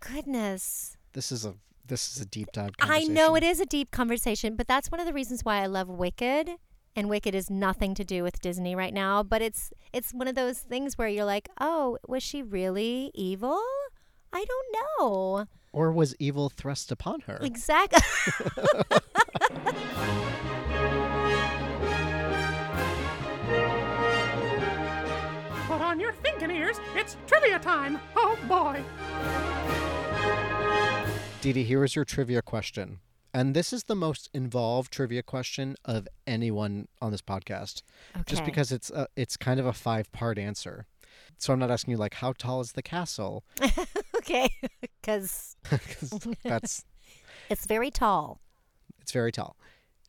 Goodness. 0.00 0.96
This 1.12 1.30
is 1.32 1.44
a 1.44 1.54
this 1.86 2.14
is 2.14 2.20
a 2.22 2.26
deep 2.26 2.48
dive 2.52 2.70
I 2.80 3.04
know 3.04 3.34
it 3.34 3.42
is 3.42 3.60
a 3.60 3.66
deep 3.66 3.90
conversation, 3.90 4.56
but 4.56 4.66
that's 4.68 4.90
one 4.90 5.00
of 5.00 5.06
the 5.06 5.12
reasons 5.12 5.44
why 5.44 5.62
I 5.62 5.66
love 5.66 5.88
Wicked. 5.88 6.50
And 6.98 7.08
Wicked 7.08 7.32
is 7.32 7.48
nothing 7.48 7.94
to 7.94 8.02
do 8.02 8.24
with 8.24 8.40
Disney 8.40 8.74
right 8.74 8.92
now, 8.92 9.22
but 9.22 9.40
it's 9.40 9.72
it's 9.92 10.12
one 10.12 10.26
of 10.26 10.34
those 10.34 10.58
things 10.58 10.98
where 10.98 11.06
you're 11.06 11.24
like, 11.24 11.48
"Oh, 11.60 11.96
was 12.08 12.24
she 12.24 12.42
really 12.42 13.12
evil?" 13.14 13.60
I 14.32 14.44
don't 14.44 14.66
know. 14.98 15.46
Or 15.72 15.92
was 15.92 16.16
evil 16.18 16.48
thrust 16.48 16.90
upon 16.90 17.20
her? 17.20 17.38
Exactly. 17.40 18.00
Put 25.68 25.80
on 25.80 26.00
your 26.00 26.14
thinking 26.14 26.50
ears. 26.50 26.80
It's 26.96 27.16
trivia 27.28 27.60
time. 27.60 28.00
Oh 28.16 28.36
boy. 28.48 28.82
Deedee, 31.42 31.64
here 31.64 31.84
is 31.84 31.94
your 31.94 32.04
trivia 32.04 32.42
question. 32.42 32.98
And 33.38 33.54
this 33.54 33.72
is 33.72 33.84
the 33.84 33.94
most 33.94 34.28
involved 34.34 34.92
trivia 34.92 35.22
question 35.22 35.76
of 35.84 36.08
anyone 36.26 36.88
on 37.00 37.12
this 37.12 37.22
podcast. 37.22 37.82
Just 38.26 38.44
because 38.44 38.72
it's 38.72 38.90
a, 38.90 39.06
it's 39.14 39.36
kind 39.36 39.60
of 39.60 39.66
a 39.66 39.72
five-part 39.72 40.40
answer. 40.40 40.86
So 41.36 41.52
I'm 41.52 41.60
not 41.60 41.70
asking 41.70 41.92
you 41.92 41.98
like 41.98 42.14
how 42.14 42.32
tall 42.32 42.60
is 42.60 42.72
the 42.72 42.82
castle? 42.82 43.44
okay, 44.16 44.50
because 44.80 45.54
that's 46.42 46.84
it's 47.48 47.64
very 47.64 47.92
tall. 47.92 48.40
it's 49.00 49.12
very 49.12 49.30
tall. 49.30 49.56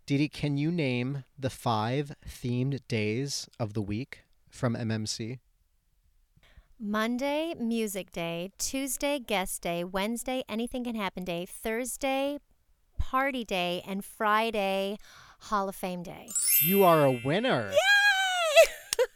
Dee, 0.07 0.27
can 0.27 0.57
you 0.57 0.71
name 0.71 1.23
the 1.37 1.51
five 1.51 2.15
themed 2.27 2.79
days 2.87 3.47
of 3.59 3.73
the 3.73 3.81
week 3.83 4.21
from 4.49 4.73
MMC? 4.75 5.37
Monday, 6.79 7.53
music 7.59 8.11
day. 8.11 8.51
Tuesday, 8.57 9.19
guest 9.19 9.61
day. 9.61 9.83
Wednesday, 9.83 10.43
anything 10.49 10.83
can 10.83 10.95
happen 10.95 11.25
day. 11.25 11.45
Thursday, 11.45 12.39
Party 12.99 13.43
Day 13.43 13.81
and 13.87 14.05
Friday 14.05 14.97
Hall 15.39 15.67
of 15.67 15.75
Fame 15.75 16.03
Day. 16.03 16.29
You 16.61 16.83
are 16.83 17.05
a 17.05 17.11
winner. 17.23 17.71
Yay! 17.71 19.07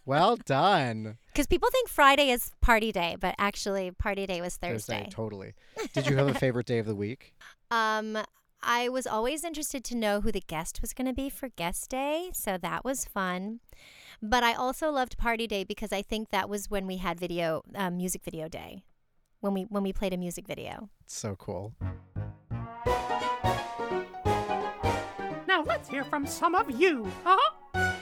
well 0.06 0.36
done. 0.36 1.18
Because 1.26 1.46
people 1.46 1.68
think 1.70 1.88
Friday 1.88 2.30
is 2.30 2.52
Party 2.60 2.90
Day, 2.92 3.16
but 3.20 3.34
actually 3.38 3.90
Party 3.90 4.26
Day 4.26 4.40
was 4.40 4.56
Thursday. 4.56 4.94
Thursday, 4.94 5.10
totally. 5.10 5.54
Did 5.92 6.06
you 6.06 6.16
have 6.16 6.28
a 6.28 6.34
favorite 6.34 6.66
day 6.66 6.78
of 6.78 6.86
the 6.86 6.94
week? 6.94 7.34
Um, 7.70 8.18
I 8.62 8.88
was 8.88 9.06
always 9.06 9.44
interested 9.44 9.84
to 9.84 9.96
know 9.96 10.20
who 10.20 10.32
the 10.32 10.40
guest 10.40 10.80
was 10.80 10.92
going 10.92 11.06
to 11.06 11.12
be 11.12 11.28
for 11.28 11.48
guest 11.48 11.90
day, 11.90 12.30
so 12.32 12.56
that 12.58 12.84
was 12.84 13.04
fun. 13.04 13.60
But 14.22 14.42
I 14.42 14.54
also 14.54 14.90
loved 14.90 15.18
Party 15.18 15.46
Day 15.46 15.64
because 15.64 15.92
I 15.92 16.02
think 16.02 16.30
that 16.30 16.48
was 16.48 16.70
when 16.70 16.86
we 16.86 16.96
had 16.96 17.20
video, 17.20 17.62
um, 17.74 17.98
music 17.98 18.22
video 18.24 18.48
day, 18.48 18.82
when 19.40 19.54
we 19.54 19.62
when 19.62 19.82
we 19.82 19.92
played 19.92 20.12
a 20.12 20.16
music 20.16 20.46
video. 20.46 20.88
So 21.06 21.36
cool. 21.36 21.74
Let's 25.88 25.94
hear 25.94 26.04
from 26.04 26.26
some 26.26 26.54
of 26.54 26.70
you, 26.78 27.10
huh? 27.24 27.94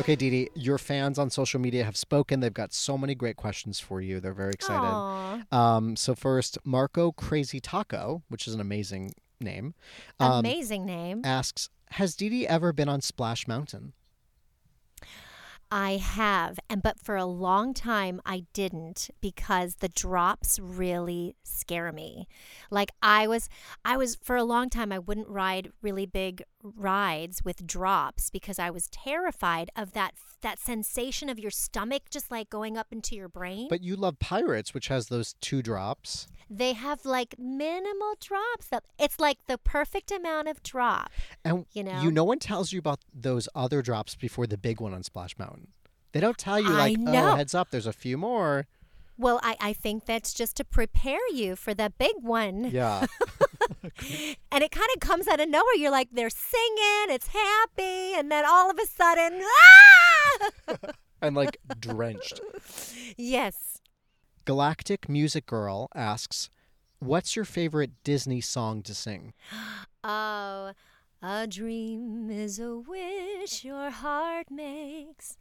Okay, 0.00 0.14
Deedee, 0.14 0.48
your 0.54 0.76
fans 0.76 1.18
on 1.18 1.30
social 1.30 1.58
media 1.58 1.84
have 1.84 1.96
spoken. 1.96 2.40
They've 2.40 2.52
got 2.52 2.74
so 2.74 2.98
many 2.98 3.14
great 3.14 3.36
questions 3.36 3.80
for 3.80 4.02
you. 4.02 4.20
They're 4.20 4.34
very 4.34 4.52
excited. 4.52 5.46
Um, 5.50 5.96
so 5.96 6.14
first, 6.14 6.58
Marco 6.64 7.12
Crazy 7.12 7.60
Taco, 7.60 8.22
which 8.28 8.46
is 8.46 8.52
an 8.52 8.60
amazing 8.60 9.14
name, 9.40 9.72
um, 10.20 10.40
Amazing 10.40 10.84
name. 10.84 11.22
asks, 11.24 11.70
"Has 11.92 12.14
Deedee 12.14 12.44
ever 12.44 12.74
been 12.74 12.90
on 12.90 13.00
Splash 13.00 13.48
Mountain?" 13.48 13.94
I 15.70 15.96
have, 15.96 16.58
and 16.70 16.82
but 16.82 17.00
for 17.00 17.16
a 17.16 17.24
long 17.24 17.74
time 17.74 18.20
I 18.24 18.44
didn't 18.52 19.10
because 19.20 19.76
the 19.76 19.88
drops 19.88 20.58
really 20.60 21.36
scare 21.42 21.90
me. 21.92 22.28
Like 22.70 22.90
I 23.02 23.26
was 23.26 23.48
I 23.84 23.96
was 23.96 24.16
for 24.22 24.36
a 24.36 24.44
long 24.44 24.70
time 24.70 24.92
I 24.92 24.98
wouldn't 24.98 25.28
ride 25.28 25.72
really 25.82 26.06
big 26.06 26.42
rides 26.62 27.44
with 27.44 27.66
drops 27.66 28.30
because 28.30 28.58
I 28.58 28.70
was 28.70 28.88
terrified 28.88 29.70
of 29.76 29.92
that 29.92 30.12
that 30.42 30.58
sensation 30.58 31.28
of 31.28 31.38
your 31.38 31.50
stomach 31.50 32.04
just 32.10 32.30
like 32.30 32.48
going 32.50 32.76
up 32.76 32.88
into 32.92 33.16
your 33.16 33.28
brain. 33.28 33.66
But 33.68 33.82
you 33.82 33.96
love 33.96 34.18
Pirates, 34.18 34.72
which 34.74 34.88
has 34.88 35.08
those 35.08 35.34
two 35.40 35.62
drops. 35.62 36.28
they 36.48 36.74
have 36.74 37.04
like 37.04 37.34
minimal 37.38 38.14
drops 38.20 38.68
it's 38.98 39.18
like 39.18 39.38
the 39.46 39.58
perfect 39.58 40.10
amount 40.12 40.48
of 40.48 40.62
drop. 40.62 41.10
And 41.44 41.66
You 41.72 41.82
know? 41.84 42.00
you 42.02 42.10
no 42.10 42.24
one 42.24 42.38
tells 42.38 42.72
you 42.72 42.78
about 42.78 43.00
those 43.12 43.48
other 43.54 43.82
drops 43.82 44.14
before 44.14 44.46
the 44.46 44.56
big 44.56 44.80
one 44.80 44.94
on 44.94 45.02
Splash 45.02 45.36
Mountain. 45.38 45.55
They 46.16 46.20
don't 46.20 46.38
tell 46.38 46.58
you 46.58 46.70
like, 46.70 46.96
oh, 47.06 47.36
heads 47.36 47.54
up, 47.54 47.70
there's 47.70 47.86
a 47.86 47.92
few 47.92 48.16
more. 48.16 48.66
Well, 49.18 49.38
I, 49.42 49.54
I 49.60 49.72
think 49.74 50.06
that's 50.06 50.32
just 50.32 50.56
to 50.56 50.64
prepare 50.64 51.20
you 51.30 51.56
for 51.56 51.74
the 51.74 51.92
big 51.98 52.14
one. 52.22 52.70
Yeah. 52.70 53.04
and 54.50 54.64
it 54.64 54.70
kind 54.70 54.88
of 54.94 55.00
comes 55.00 55.28
out 55.28 55.40
of 55.40 55.50
nowhere. 55.50 55.74
You're 55.76 55.90
like, 55.90 56.08
they're 56.12 56.30
singing, 56.30 57.14
it's 57.14 57.26
happy, 57.26 58.14
and 58.14 58.32
then 58.32 58.46
all 58.46 58.70
of 58.70 58.78
a 58.78 58.86
sudden, 58.86 59.42
ah! 60.68 60.76
and 61.20 61.36
like 61.36 61.58
drenched. 61.78 62.40
yes. 63.18 63.82
Galactic 64.46 65.10
Music 65.10 65.44
Girl 65.44 65.88
asks, 65.94 66.48
"What's 66.98 67.36
your 67.36 67.44
favorite 67.44 67.90
Disney 68.04 68.40
song 68.40 68.82
to 68.84 68.94
sing?" 68.94 69.34
Oh, 70.08 70.70
a 71.20 71.48
dream 71.48 72.30
is 72.30 72.60
a 72.60 72.76
wish 72.76 73.64
your 73.64 73.90
heart 73.90 74.52
makes. 74.52 75.36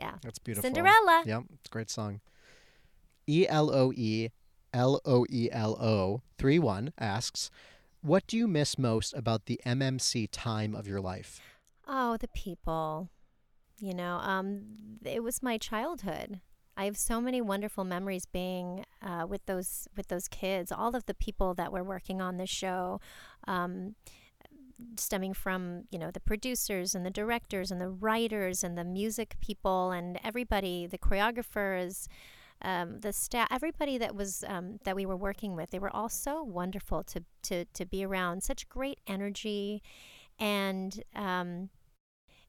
Yeah. 0.00 0.14
That's 0.22 0.38
beautiful. 0.38 0.66
Cinderella. 0.66 1.22
Yep, 1.26 1.42
it's 1.54 1.68
a 1.68 1.72
great 1.72 1.90
song. 1.90 2.20
E 3.26 3.46
L 3.48 3.70
O 3.70 3.92
E 3.94 4.30
L 4.72 5.00
O 5.04 5.26
E 5.28 5.48
L 5.52 5.76
O 5.80 6.22
three 6.38 6.58
one 6.58 6.92
asks, 6.98 7.50
"What 8.00 8.26
do 8.26 8.36
you 8.36 8.48
miss 8.48 8.78
most 8.78 9.12
about 9.14 9.44
the 9.44 9.60
MMC 9.66 10.28
time 10.32 10.74
of 10.74 10.86
your 10.86 11.00
life?" 11.00 11.40
Oh, 11.86 12.16
the 12.16 12.28
people. 12.28 13.10
You 13.78 13.94
know, 13.94 14.16
um, 14.16 14.62
it 15.04 15.22
was 15.22 15.42
my 15.42 15.58
childhood. 15.58 16.40
I 16.76 16.84
have 16.84 16.96
so 16.96 17.20
many 17.20 17.42
wonderful 17.42 17.84
memories 17.84 18.24
being 18.24 18.86
uh, 19.02 19.26
with 19.28 19.44
those 19.44 19.86
with 19.96 20.08
those 20.08 20.28
kids. 20.28 20.72
All 20.72 20.96
of 20.96 21.04
the 21.04 21.14
people 21.14 21.52
that 21.54 21.72
were 21.72 21.84
working 21.84 22.22
on 22.22 22.38
the 22.38 22.46
show, 22.46 23.00
um, 23.46 23.96
stemming 24.96 25.34
from 25.34 25.84
you 25.90 25.98
know 25.98 26.10
the 26.10 26.20
producers 26.20 26.94
and 26.94 27.04
the 27.04 27.10
directors 27.10 27.70
and 27.70 27.80
the 27.80 27.88
writers 27.88 28.64
and 28.64 28.76
the 28.76 28.84
music 28.84 29.36
people 29.40 29.90
and 29.90 30.18
everybody, 30.24 30.86
the 30.86 30.98
choreographers, 30.98 32.06
um, 32.62 33.00
the 33.00 33.12
staff, 33.12 33.48
everybody 33.50 33.98
that 33.98 34.14
was 34.14 34.44
um, 34.46 34.78
that 34.84 34.96
we 34.96 35.06
were 35.06 35.16
working 35.16 35.56
with. 35.56 35.70
They 35.70 35.78
were 35.78 35.94
all 35.94 36.08
so 36.08 36.42
wonderful 36.42 37.02
to 37.04 37.24
to 37.44 37.64
to 37.64 37.86
be 37.86 38.04
around. 38.04 38.42
Such 38.42 38.68
great 38.68 39.00
energy, 39.06 39.82
and 40.38 41.02
um, 41.14 41.70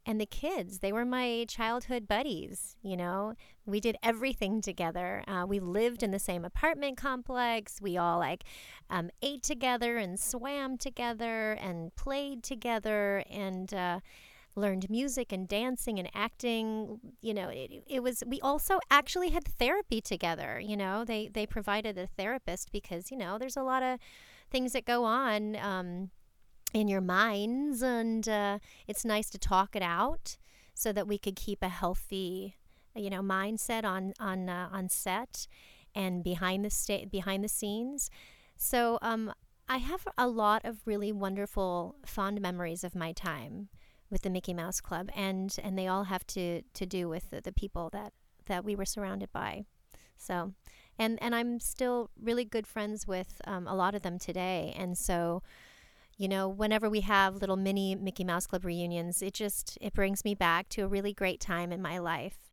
and 0.06 0.20
the 0.20 0.26
kids 0.26 0.80
they 0.80 0.92
were 0.92 1.06
my 1.06 1.46
childhood 1.48 2.08
buddies 2.08 2.76
you 2.84 2.98
know? 2.98 3.34
We 3.66 3.80
did 3.80 3.96
everything 4.02 4.62
together. 4.62 5.24
Uh, 5.28 5.46
we 5.48 5.60
lived 5.60 6.02
in 6.02 6.12
the 6.12 6.20
same 6.20 6.44
apartment 6.44 6.98
complex. 6.98 7.80
We 7.80 7.96
all 7.96 8.18
like 8.18 8.44
um, 8.90 9.12
ate 9.22 9.44
together 9.44 9.98
and 9.98 10.20
swam 10.20 10.78
together 10.78 11.54
and 11.54 11.96
played 11.96 12.44
together 12.44 13.24
and 13.30 13.72
uh, 13.74 14.00
learned 14.56 14.90
music 14.90 15.32
and 15.32 15.48
dancing 15.48 16.00
and 16.00 16.10
acting. 16.14 17.00
You 17.22 17.34
know 17.34 17.50
it, 17.50 17.84
it 17.88 18.04
was 18.04 18.24
we 18.26 18.42
also 18.42 18.80
actually 18.90 19.30
had 19.30 19.46
therapy 19.46 20.02
together 20.02 20.60
you 20.60 20.76
know? 20.76 21.06
They 21.06 21.30
they 21.32 21.46
provided 21.46 21.98
a 21.98 22.08
therapist 22.08 22.72
because 22.72 23.12
you 23.12 23.18
know 23.18 23.38
there's 23.38 23.58
a 23.58 23.64
lot 23.64 23.84
of 23.84 24.00
things 24.50 24.74
that 24.74 24.86
go 24.86 25.06
on 25.06 25.56
um, 25.58 26.10
in 26.74 26.88
your 26.88 27.02
minds 27.02 27.82
and 27.82 28.28
uh, 28.28 28.60
it's 28.88 29.04
nice 29.04 29.30
to 29.30 29.38
talk 29.38 29.76
it 29.76 29.82
out 29.82 30.38
so 30.74 30.92
that 30.92 31.08
we 31.08 31.18
could 31.18 31.36
keep 31.36 31.62
a 31.62 31.70
healthy 31.70 32.56
you 32.96 33.10
know 33.10 33.22
mindset 33.22 33.84
on 33.84 34.14
on 34.20 34.50
uh, 34.50 34.70
on 34.72 34.90
set 34.90 35.48
and 35.96 36.24
behind 36.24 36.64
the 36.64 36.70
sta- 36.70 37.06
behind 37.06 37.44
the 37.44 37.50
scenes. 37.50 38.10
So 38.56 39.00
um, 39.02 39.34
I 39.68 39.78
have 39.78 40.08
a 40.18 40.28
lot 40.28 40.66
of 40.66 40.86
really 40.86 41.12
wonderful 41.12 41.96
fond 42.06 42.42
memories 42.42 42.84
of 42.84 42.96
my 42.96 43.12
time 43.12 43.70
with 44.10 44.22
the 44.22 44.30
Mickey 44.30 44.54
Mouse 44.54 44.82
Club 44.82 45.10
and 45.16 45.56
and 45.64 45.78
they 45.78 45.88
all 45.88 46.06
have 46.06 46.26
to 46.28 46.62
to 46.62 46.86
do 46.86 47.10
with 47.10 47.30
the, 47.30 47.42
the 47.42 47.52
people 47.52 47.90
that 47.92 48.14
that 48.48 48.64
we 48.64 48.76
were 48.76 48.86
surrounded 48.86 49.32
by. 49.32 49.66
So 50.18 50.54
and 51.00 51.18
and 51.22 51.34
I'm 51.34 51.60
still 51.60 52.12
really 52.22 52.46
good 52.46 52.68
friends 52.68 53.08
with 53.08 53.42
um, 53.46 53.68
a 53.68 53.76
lot 53.76 53.96
of 53.96 54.02
them 54.02 54.20
today 54.20 54.74
and 54.78 54.98
so 54.98 55.42
you 56.18 56.28
know 56.28 56.48
whenever 56.48 56.90
we 56.90 57.02
have 57.02 57.36
little 57.36 57.58
mini 57.58 57.96
mickey 57.96 58.24
mouse 58.24 58.46
club 58.48 58.64
reunions 58.66 59.22
it 59.22 59.34
just 59.34 59.78
it 59.82 59.94
brings 59.94 60.24
me 60.24 60.36
back 60.36 60.70
to 60.70 60.82
a 60.82 60.88
really 60.88 61.14
great 61.14 61.40
time 61.40 61.72
in 61.72 61.82
my 61.82 61.98
life 61.98 62.50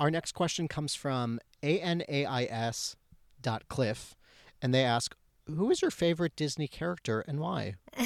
Our 0.00 0.10
next 0.10 0.32
question 0.32 0.68
comes 0.68 0.94
from 0.94 1.38
ANAIS 1.62 2.96
dot 3.40 3.68
Cliff, 3.68 4.16
and 4.60 4.74
they 4.74 4.82
ask, 4.84 5.14
"Who 5.46 5.70
is 5.70 5.80
your 5.82 5.90
favorite 5.90 6.34
Disney 6.36 6.66
character 6.68 7.20
and 7.28 7.38
why?" 7.38 7.74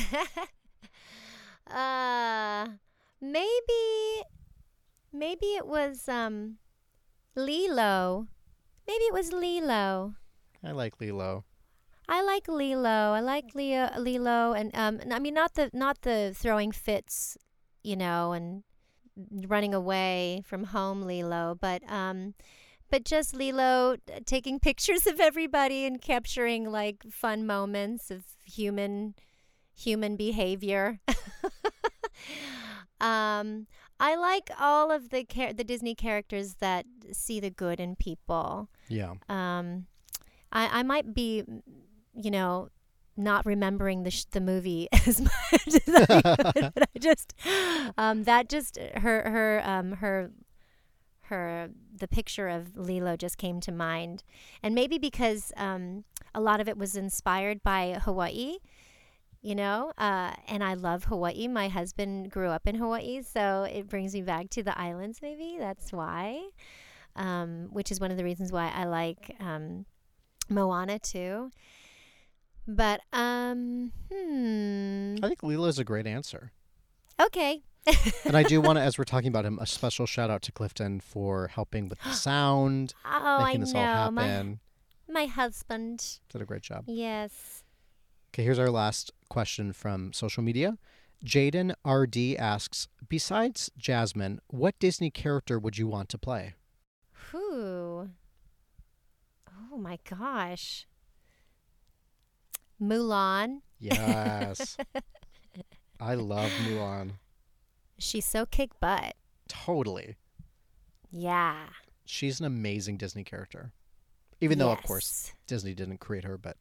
uh 1.70 2.66
maybe 3.20 4.22
maybe 5.12 5.47
it 5.47 5.66
was 5.66 6.09
um 6.09 6.59
lilo 7.35 8.26
maybe 8.87 9.05
it 9.05 9.12
was 9.12 9.33
lilo 9.33 10.14
I 10.64 10.72
like 10.72 11.01
Lilo. 11.01 11.45
I 12.09 12.22
like 12.22 12.48
Lilo. 12.48 13.12
I 13.12 13.20
like 13.20 13.54
Leo, 13.54 13.90
Lilo, 13.98 14.52
and 14.52 14.70
um, 14.74 15.00
I 15.11 15.18
mean 15.18 15.34
not 15.34 15.54
the 15.54 15.70
not 15.72 16.02
the 16.02 16.32
throwing 16.34 16.72
fits, 16.72 17.36
you 17.82 17.96
know, 17.96 18.32
and 18.32 18.62
running 19.46 19.74
away 19.74 20.42
from 20.46 20.64
home, 20.64 21.02
Lilo, 21.02 21.56
but 21.61 21.82
um, 21.90 22.34
but 22.90 23.04
just 23.04 23.34
Lilo 23.34 23.96
uh, 24.12 24.20
taking 24.24 24.59
pictures 24.68 25.06
of 25.06 25.20
everybody 25.20 25.84
and 25.84 26.00
capturing 26.00 26.70
like 26.70 27.04
fun 27.11 27.46
moments 27.46 28.11
of 28.11 28.24
human 28.44 29.14
human 29.74 30.16
behavior. 30.16 31.00
um, 33.00 33.66
I 34.00 34.14
like 34.16 34.50
all 34.59 34.90
of 34.90 35.11
the 35.11 35.24
char- 35.24 35.52
the 35.52 35.64
Disney 35.64 35.94
characters 35.94 36.54
that 36.61 36.86
see 37.12 37.40
the 37.40 37.50
good 37.50 37.80
in 37.80 37.96
people. 37.96 38.68
Yeah. 38.88 39.14
Um, 39.28 39.86
I, 40.52 40.80
I 40.80 40.82
might 40.82 41.14
be, 41.14 41.44
you 42.18 42.30
know, 42.32 42.70
not 43.16 43.46
remembering 43.46 44.04
the 44.04 44.10
sh- 44.10 44.24
the 44.32 44.40
movie 44.40 44.88
as 45.06 45.20
much 45.20 45.68
as 45.86 45.94
I 45.94 46.06
could, 46.06 46.34
but 46.74 46.82
I 46.94 46.98
just 47.00 47.34
um, 47.98 48.24
that 48.24 48.48
just 48.48 48.78
her 48.96 49.30
her 49.30 49.62
um, 49.64 49.92
her 49.94 50.32
her 51.22 51.70
the 51.96 52.08
picture 52.08 52.48
of 52.48 52.76
Lilo 52.76 53.16
just 53.16 53.38
came 53.38 53.60
to 53.60 53.72
mind, 53.72 54.24
and 54.62 54.74
maybe 54.74 54.98
because 54.98 55.52
um, 55.56 56.04
a 56.34 56.40
lot 56.40 56.60
of 56.60 56.68
it 56.68 56.78
was 56.78 56.96
inspired 56.96 57.62
by 57.62 57.98
Hawaii. 58.04 58.58
You 59.42 59.54
know, 59.54 59.92
uh, 59.98 60.32
and 60.48 60.64
I 60.64 60.74
love 60.74 61.04
Hawaii. 61.04 61.48
My 61.48 61.68
husband 61.68 62.30
grew 62.30 62.48
up 62.50 62.66
in 62.66 62.76
Hawaii, 62.76 63.22
so 63.22 63.64
it 63.72 63.88
brings 63.88 64.14
me 64.14 64.22
back 64.22 64.50
to 64.50 64.64
the 64.64 64.78
islands. 64.78 65.20
Maybe 65.22 65.56
that's 65.58 65.92
why. 65.92 66.42
um, 67.16 67.68
which 67.72 67.90
is 67.92 68.00
one 68.00 68.10
of 68.10 68.16
the 68.16 68.24
reasons 68.24 68.52
why 68.52 68.70
I 68.74 68.84
like 68.84 69.36
um, 69.40 69.86
Moana 70.50 70.98
too. 70.98 71.50
But 72.68 73.00
um, 73.14 73.92
hmm. 74.12 75.16
I 75.22 75.28
think 75.28 75.42
Lilo's 75.42 75.78
a 75.78 75.84
great 75.84 76.06
answer. 76.06 76.52
Okay. 77.20 77.62
and 78.26 78.36
I 78.36 78.42
do 78.42 78.60
want 78.60 78.76
to, 78.76 78.82
as 78.82 78.98
we're 78.98 79.04
talking 79.04 79.28
about 79.28 79.46
him, 79.46 79.58
a 79.58 79.66
special 79.66 80.04
shout 80.04 80.28
out 80.28 80.42
to 80.42 80.52
Clifton 80.52 81.00
for 81.00 81.48
helping 81.48 81.88
with 81.88 81.98
the 82.02 82.12
sound, 82.12 82.92
Oh, 83.06 83.42
making 83.44 83.62
I 83.62 83.64
this 83.64 83.72
know. 83.72 83.80
all 83.80 84.12
happen. 84.12 84.60
My 85.10 85.24
husband. 85.24 86.18
Did 86.30 86.42
a 86.42 86.44
great 86.44 86.60
job. 86.60 86.84
Yes. 86.86 87.64
Okay, 88.34 88.44
here's 88.44 88.58
our 88.58 88.70
last 88.70 89.10
question 89.30 89.72
from 89.72 90.12
social 90.12 90.42
media. 90.42 90.76
Jaden 91.24 91.72
RD 91.86 92.38
asks, 92.38 92.86
besides 93.08 93.70
Jasmine, 93.78 94.40
what 94.48 94.78
Disney 94.78 95.10
character 95.10 95.58
would 95.58 95.78
you 95.78 95.86
want 95.88 96.10
to 96.10 96.18
play? 96.18 96.52
Who? 97.32 98.10
Oh 99.72 99.76
my 99.78 99.98
gosh. 100.08 100.86
Mulan. 102.81 103.61
Yes. 103.79 104.76
I 106.01 106.14
love 106.14 106.51
Mulan. 106.64 107.12
She's 107.99 108.24
so 108.24 108.47
kick 108.47 108.79
butt. 108.81 109.14
Totally. 109.49 110.16
Yeah. 111.11 111.66
She's 112.05 112.41
an 112.41 112.47
amazing 112.47 112.97
Disney 112.97 113.24
character. 113.24 113.72
Even 114.41 114.59
though, 114.59 114.70
of 114.70 114.83
course, 114.85 115.33
Disney 115.47 115.74
didn't 115.74 115.99
create 115.99 116.24
her, 116.24 116.39
but 116.39 116.57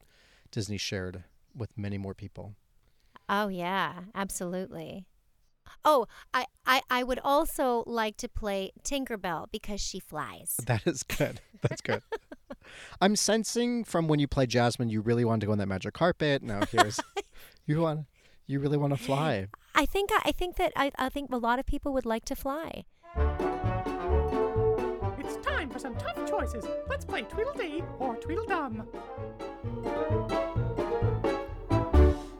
Disney 0.50 0.78
shared 0.78 1.22
with 1.56 1.78
many 1.78 1.96
more 1.96 2.14
people. 2.14 2.54
Oh 3.28 3.48
yeah, 3.48 4.00
absolutely. 4.14 5.06
Oh, 5.84 6.06
I, 6.34 6.46
I, 6.66 6.82
I 6.90 7.02
would 7.02 7.20
also 7.22 7.84
like 7.86 8.16
to 8.18 8.28
play 8.28 8.72
Tinkerbell 8.82 9.46
because 9.50 9.80
she 9.80 10.00
flies. 10.00 10.56
That 10.66 10.86
is 10.86 11.02
good. 11.02 11.40
That's 11.62 11.80
good. 11.80 12.02
I'm 13.00 13.16
sensing 13.16 13.84
from 13.84 14.06
when 14.06 14.18
you 14.18 14.28
play 14.28 14.46
Jasmine, 14.46 14.90
you 14.90 15.00
really 15.00 15.24
wanted 15.24 15.40
to 15.40 15.46
go 15.46 15.52
on 15.52 15.58
that 15.58 15.68
magic 15.68 15.94
carpet. 15.94 16.42
Now 16.42 16.60
here's 16.70 17.00
you 17.66 17.80
want 17.80 18.06
you 18.46 18.60
really 18.60 18.76
want 18.76 18.96
to 18.96 19.02
fly. 19.02 19.48
I 19.74 19.86
think 19.86 20.10
I 20.24 20.32
think 20.32 20.56
that 20.56 20.72
I, 20.76 20.90
I 20.98 21.08
think 21.08 21.30
a 21.32 21.38
lot 21.38 21.58
of 21.58 21.66
people 21.66 21.92
would 21.94 22.06
like 22.06 22.24
to 22.26 22.36
fly. 22.36 22.84
It's 25.18 25.36
time 25.46 25.70
for 25.70 25.78
some 25.78 25.96
tough 25.96 26.28
choices. 26.28 26.66
Let's 26.88 27.04
play 27.04 27.22
Tweedledee 27.22 27.82
or 27.98 28.16
Tweedledum. 28.16 28.88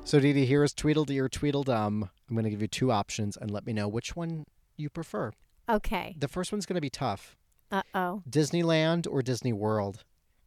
So 0.08 0.18
Deedee, 0.18 0.46
here 0.46 0.64
is 0.64 0.72
Tweedledee 0.72 1.20
or 1.20 1.28
Tweedledum. 1.28 2.08
I'm 2.30 2.34
going 2.34 2.44
to 2.44 2.48
give 2.48 2.62
you 2.62 2.66
two 2.66 2.90
options 2.90 3.36
and 3.36 3.50
let 3.50 3.66
me 3.66 3.74
know 3.74 3.86
which 3.88 4.16
one 4.16 4.46
you 4.74 4.88
prefer. 4.88 5.32
Okay. 5.68 6.16
The 6.18 6.28
first 6.28 6.50
one's 6.50 6.64
going 6.64 6.76
to 6.76 6.80
be 6.80 6.88
tough. 6.88 7.36
Uh 7.70 7.82
oh. 7.94 8.22
Disneyland 8.26 9.06
or 9.06 9.20
Disney 9.20 9.52
World? 9.52 10.04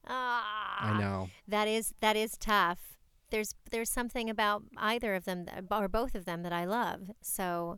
Ah. 0.08 0.78
I 0.80 1.00
know. 1.00 1.30
That 1.48 1.68
is 1.68 1.94
that 2.02 2.16
is 2.16 2.38
tough. 2.40 2.98
There's 3.30 3.54
there's 3.70 3.92
something 3.92 4.32
about 4.32 4.64
either 4.78 5.14
of 5.14 5.26
them 5.26 5.46
or 5.70 5.88
both 5.88 6.16
of 6.16 6.26
them 6.26 6.42
that 6.42 6.52
I 6.52 6.66
love. 6.66 7.12
So 7.22 7.78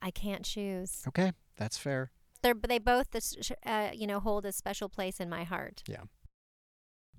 I 0.00 0.10
can't 0.10 0.42
choose. 0.42 1.02
Okay, 1.06 1.32
that's 1.58 1.76
fair. 1.76 2.12
They're 2.40 2.54
they 2.66 2.78
both 2.78 3.14
uh, 3.66 3.90
you 3.92 4.06
know 4.06 4.20
hold 4.20 4.46
a 4.46 4.52
special 4.52 4.88
place 4.88 5.20
in 5.20 5.28
my 5.28 5.44
heart. 5.44 5.82
Yeah. 5.86 6.04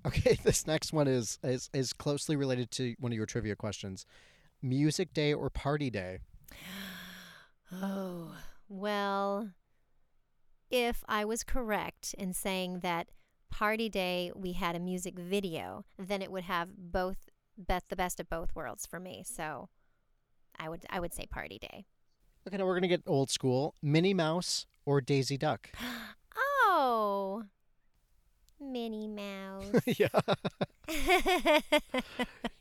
Okay, 0.06 0.36
this 0.42 0.66
next 0.66 0.92
one 0.92 1.06
is 1.06 1.38
is 1.44 1.70
is 1.72 1.92
closely 1.92 2.34
related 2.34 2.70
to 2.72 2.94
one 2.98 3.12
of 3.12 3.16
your 3.16 3.26
trivia 3.26 3.54
questions. 3.54 4.04
Music 4.60 5.14
day 5.14 5.32
or 5.32 5.50
party 5.50 5.90
day? 5.90 6.18
Oh, 7.74 8.34
well, 8.68 9.48
if 10.70 11.02
I 11.08 11.24
was 11.24 11.42
correct 11.42 12.14
in 12.18 12.34
saying 12.34 12.80
that 12.80 13.08
Party 13.50 13.88
Day 13.88 14.30
we 14.34 14.52
had 14.52 14.76
a 14.76 14.78
music 14.78 15.18
video, 15.18 15.86
then 15.98 16.20
it 16.20 16.30
would 16.30 16.44
have 16.44 16.68
both 16.76 17.30
bet 17.56 17.84
the 17.88 17.96
best 17.96 18.20
of 18.20 18.28
both 18.28 18.54
worlds 18.54 18.84
for 18.84 19.00
me. 19.00 19.24
So 19.24 19.70
I 20.58 20.68
would 20.68 20.84
I 20.90 21.00
would 21.00 21.14
say 21.14 21.24
Party 21.24 21.58
Day. 21.58 21.86
Okay, 22.46 22.58
now 22.58 22.66
we're 22.66 22.74
going 22.74 22.82
to 22.82 22.88
get 22.88 23.04
old 23.06 23.30
school. 23.30 23.74
Minnie 23.82 24.12
Mouse 24.12 24.66
or 24.84 25.00
Daisy 25.00 25.38
Duck? 25.38 25.70
Minnie 28.62 29.08
Mouse. 29.08 29.66
yeah. 29.98 30.08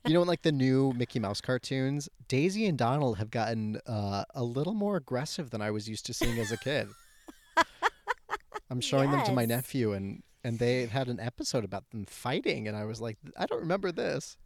You 0.05 0.15
know, 0.15 0.23
in 0.23 0.27
like 0.27 0.41
the 0.41 0.51
new 0.51 0.93
Mickey 0.93 1.19
Mouse 1.19 1.41
cartoons, 1.41 2.09
Daisy 2.27 2.65
and 2.65 2.77
Donald 2.77 3.17
have 3.17 3.29
gotten 3.29 3.79
uh, 3.85 4.23
a 4.33 4.43
little 4.43 4.73
more 4.73 4.97
aggressive 4.97 5.51
than 5.51 5.61
I 5.61 5.69
was 5.71 5.87
used 5.87 6.05
to 6.07 6.13
seeing 6.13 6.39
as 6.39 6.51
a 6.51 6.57
kid. 6.57 6.87
I'm 8.69 8.81
showing 8.81 9.11
them 9.11 9.23
to 9.25 9.31
my 9.31 9.45
nephew, 9.45 9.93
and 9.93 10.23
and 10.43 10.57
they 10.57 10.87
had 10.87 11.07
an 11.07 11.19
episode 11.19 11.63
about 11.63 11.89
them 11.91 12.05
fighting, 12.05 12.67
and 12.67 12.75
I 12.75 12.85
was 12.85 12.99
like, 12.99 13.17
I 13.37 13.45
don't 13.45 13.61
remember 13.61 13.91
this. 13.91 14.37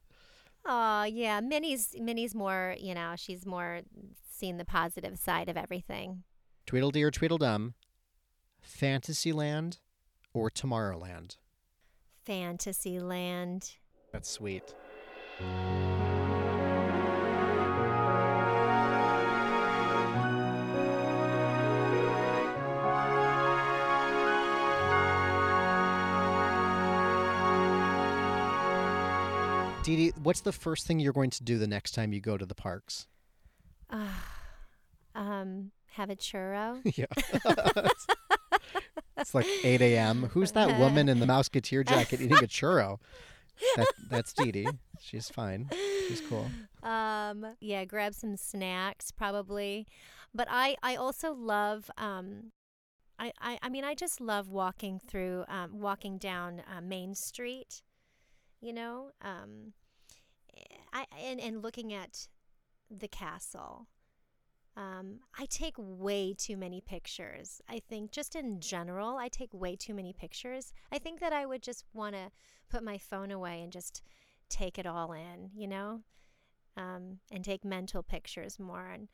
Oh, 0.66 1.04
yeah, 1.04 1.40
Minnie's 1.40 1.96
Minnie's 1.98 2.36
more, 2.36 2.76
you 2.78 2.94
know, 2.94 3.14
she's 3.16 3.46
more 3.46 3.82
seen 4.30 4.58
the 4.58 4.66
positive 4.66 5.18
side 5.18 5.48
of 5.48 5.56
everything. 5.56 6.24
Tweedledee 6.66 7.04
or 7.04 7.12
Tweedledum, 7.12 7.76
Fantasyland 8.62 9.80
or 10.34 10.50
Tomorrowland? 10.50 11.38
Fantasyland. 12.26 13.72
That's 14.12 14.30
sweet. 14.30 14.74
Deedee, 29.86 30.18
what's 30.24 30.42
the 30.42 30.52
first 30.52 30.88
thing 30.88 31.00
you're 31.00 31.14
going 31.14 31.30
to 31.30 31.44
do 31.44 31.60
the 31.60 31.68
next 31.68 31.92
time 31.92 32.12
you 32.12 32.20
go 32.20 32.38
to 32.38 32.46
the 32.46 32.56
parks? 32.56 33.06
um, 35.16 35.72
have 35.92 36.10
a 36.10 36.16
churro. 36.16 36.82
yeah. 36.98 37.06
it's, 39.26 39.34
like 39.34 39.48
8 39.64 39.82
a.m. 39.82 40.30
Who's 40.34 40.52
that 40.52 40.80
woman 40.80 41.10
in 41.10 41.20
the 41.20 41.26
Mouseketeer 41.26 41.88
jacket 41.88 42.22
eating 42.22 42.38
a 42.38 42.48
churro? 42.48 43.00
That, 43.76 43.88
that's 44.10 44.34
Deedee. 44.34 44.78
She's 45.02 45.30
fine. 45.30 45.70
She's 46.08 46.22
cool. 46.22 46.50
Um, 46.84 47.56
yeah, 47.60 47.86
grab 47.86 48.14
some 48.14 48.38
snacks 48.38 49.12
probably. 49.12 49.88
But 50.34 50.48
I, 50.52 50.76
I 50.84 50.96
also 50.96 51.34
love, 51.34 51.90
um, 51.98 52.52
I, 53.18 53.32
I, 53.42 53.58
I 53.64 53.70
mean, 53.70 53.84
I 53.84 53.96
just 53.96 54.22
love 54.22 54.50
walking 54.50 55.00
through, 55.00 55.46
um, 55.48 55.80
walking 55.80 56.18
down 56.20 56.62
uh, 56.72 56.82
Main 56.82 57.16
Street, 57.16 57.82
you 58.62 58.74
know, 58.74 59.12
um, 59.24 59.74
I, 60.94 61.06
and, 61.24 61.40
and 61.40 61.64
looking 61.64 61.94
at 61.94 62.28
the 62.92 63.08
castle. 63.08 63.88
Um, 64.78 65.20
I 65.40 65.46
take 65.46 65.76
way 65.78 66.34
too 66.38 66.58
many 66.58 66.82
pictures. 66.82 67.62
I 67.70 67.80
think 67.80 68.12
just 68.12 68.36
in 68.36 68.60
general, 68.60 69.18
I 69.18 69.30
take 69.30 69.54
way 69.54 69.76
too 69.76 69.94
many 69.94 70.12
pictures. 70.12 70.74
I 70.92 71.00
think 71.00 71.22
that 71.22 71.32
I 71.32 71.46
would 71.46 71.64
just 71.64 71.86
want 71.94 72.16
to 72.16 72.32
put 72.70 72.84
my 72.84 72.98
phone 72.98 73.32
away 73.32 73.62
and 73.62 73.72
just 73.72 74.02
take 74.50 74.78
it 74.78 74.86
all 74.86 75.14
in, 75.14 75.52
you 75.56 75.68
know, 75.68 76.02
um, 76.76 77.20
and 77.32 77.44
take 77.44 77.64
mental 77.64 78.04
pictures 78.04 78.60
more. 78.60 78.90
And 78.90 79.08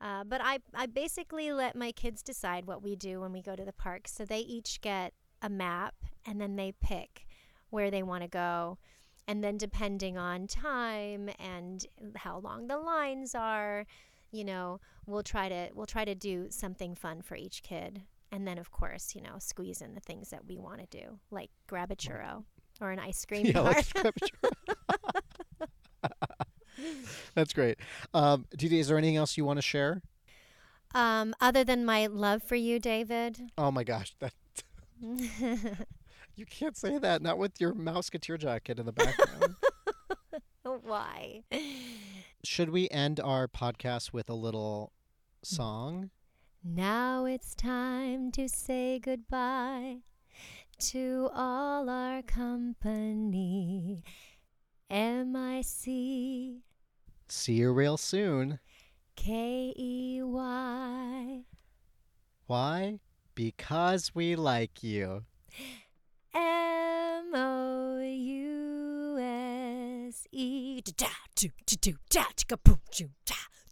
uh, 0.00 0.24
but 0.24 0.40
I 0.42 0.58
I 0.74 0.86
basically 0.86 1.52
let 1.52 1.76
my 1.76 1.92
kids 1.92 2.22
decide 2.22 2.64
what 2.64 2.82
we 2.82 2.96
do 2.96 3.20
when 3.20 3.32
we 3.32 3.42
go 3.42 3.56
to 3.56 3.64
the 3.64 3.72
park. 3.72 4.08
So 4.08 4.24
they 4.24 4.40
each 4.40 4.80
get 4.80 5.12
a 5.42 5.50
map, 5.50 5.94
and 6.26 6.40
then 6.40 6.56
they 6.56 6.72
pick 6.72 7.26
where 7.70 7.90
they 7.90 8.02
want 8.02 8.22
to 8.22 8.28
go. 8.28 8.78
And 9.26 9.42
then 9.42 9.56
depending 9.56 10.18
on 10.18 10.46
time 10.46 11.30
and 11.38 11.86
how 12.16 12.38
long 12.38 12.66
the 12.66 12.76
lines 12.76 13.34
are, 13.34 13.86
you 14.34 14.44
know, 14.44 14.80
we'll 15.06 15.22
try 15.22 15.48
to 15.48 15.68
we'll 15.74 15.86
try 15.86 16.04
to 16.04 16.14
do 16.14 16.46
something 16.50 16.94
fun 16.94 17.22
for 17.22 17.36
each 17.36 17.62
kid. 17.62 18.02
And 18.32 18.46
then 18.48 18.58
of 18.58 18.70
course, 18.72 19.14
you 19.14 19.20
know, 19.22 19.36
squeeze 19.38 19.80
in 19.80 19.94
the 19.94 20.00
things 20.00 20.30
that 20.30 20.46
we 20.46 20.58
want 20.58 20.80
to 20.80 20.86
do, 20.98 21.18
like 21.30 21.50
grab 21.68 21.90
a 21.92 21.96
churro 21.96 22.44
or 22.80 22.90
an 22.90 22.98
ice 22.98 23.24
cream 23.24 23.46
Yeah, 23.46 23.52
bar. 23.52 23.64
like 23.72 23.92
grab 23.94 24.14
a 24.16 24.20
churro. 24.20 24.50
That's 27.34 27.52
great. 27.52 27.78
Um, 28.12 28.46
Dee, 28.56 28.78
is 28.80 28.88
there 28.88 28.98
anything 28.98 29.16
else 29.16 29.36
you 29.36 29.44
want 29.44 29.58
to 29.58 29.62
share? 29.62 30.02
um, 30.94 31.34
other 31.40 31.64
than 31.64 31.84
my 31.84 32.06
love 32.06 32.42
for 32.42 32.54
you, 32.56 32.78
David. 32.78 33.38
Oh 33.58 33.70
my 33.70 33.82
gosh, 33.84 34.14
that 34.20 34.32
you 35.00 36.46
can't 36.48 36.76
say 36.76 36.98
that. 36.98 37.20
Not 37.22 37.38
with 37.38 37.60
your 37.60 37.72
Mouseketeer 37.74 38.38
jacket 38.38 38.78
in 38.78 38.86
the 38.86 38.92
background. 38.92 39.54
Why? 40.82 41.42
Should 42.44 42.68
we 42.68 42.90
end 42.90 43.20
our 43.20 43.48
podcast 43.48 44.12
with 44.12 44.28
a 44.28 44.34
little 44.34 44.92
song? 45.42 46.10
Now 46.62 47.24
it's 47.24 47.54
time 47.54 48.30
to 48.32 48.50
say 48.50 48.98
goodbye 48.98 50.00
to 50.90 51.30
all 51.34 51.88
our 51.88 52.20
company. 52.20 54.02
M-I-C 54.90 56.60
See 57.28 57.54
you 57.54 57.72
real 57.72 57.96
soon. 57.96 58.58
K-E-Y. 59.16 60.24
Why? 62.46 63.00
Because 63.34 64.14
we 64.14 64.36
like 64.36 64.82
you. 64.82 65.24
M 66.34 67.34
O 67.34 67.98
U 68.02 69.18
S 69.18 69.53
E. 70.32 70.82
Da 70.96 71.08
do 71.34 71.48
do 71.66 71.76
do 71.76 71.92
da 72.10 72.24
chicka 72.36 72.56
boom 72.62 72.80
choo 72.90 73.10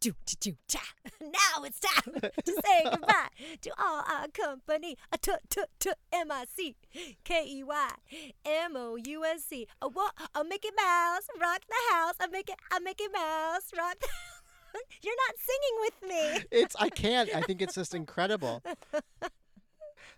do 0.00 0.12
do 0.26 0.34
do 0.40 0.56
cha. 0.66 0.80
Now 1.20 1.62
it's 1.64 1.78
time 1.78 2.14
to 2.20 2.52
say 2.64 2.82
goodbye 2.90 3.28
to 3.62 3.70
all 3.78 4.02
our 4.08 4.28
company. 4.28 4.96
A 5.12 5.18
t 5.18 5.32
t 5.48 5.62
t 5.78 5.92
M 6.12 6.32
I 6.32 6.44
C 6.54 6.74
K 7.24 7.44
E 7.46 7.62
Y 7.62 7.90
M 8.44 8.76
O 8.76 8.96
U 8.96 9.24
S 9.24 9.44
C. 9.44 9.66
A 9.80 9.88
what? 9.88 10.12
A 10.34 10.42
Mickey 10.44 10.70
Mouse 10.76 11.26
rock 11.40 11.60
the 11.68 11.94
house. 11.94 12.14
A 12.20 12.28
Mickey 12.28 12.54
a 12.76 12.80
Mickey 12.80 13.08
Mouse 13.12 13.70
rock. 13.76 13.96
The 14.00 14.08
You're 15.02 15.20
not 15.28 15.36
singing 15.38 15.76
with 15.80 16.10
me. 16.10 16.46
It's 16.50 16.74
I 16.78 16.88
can't. 16.88 17.28
I 17.34 17.42
think 17.42 17.62
it's 17.62 17.74
just 17.74 17.94
incredible. 17.94 18.62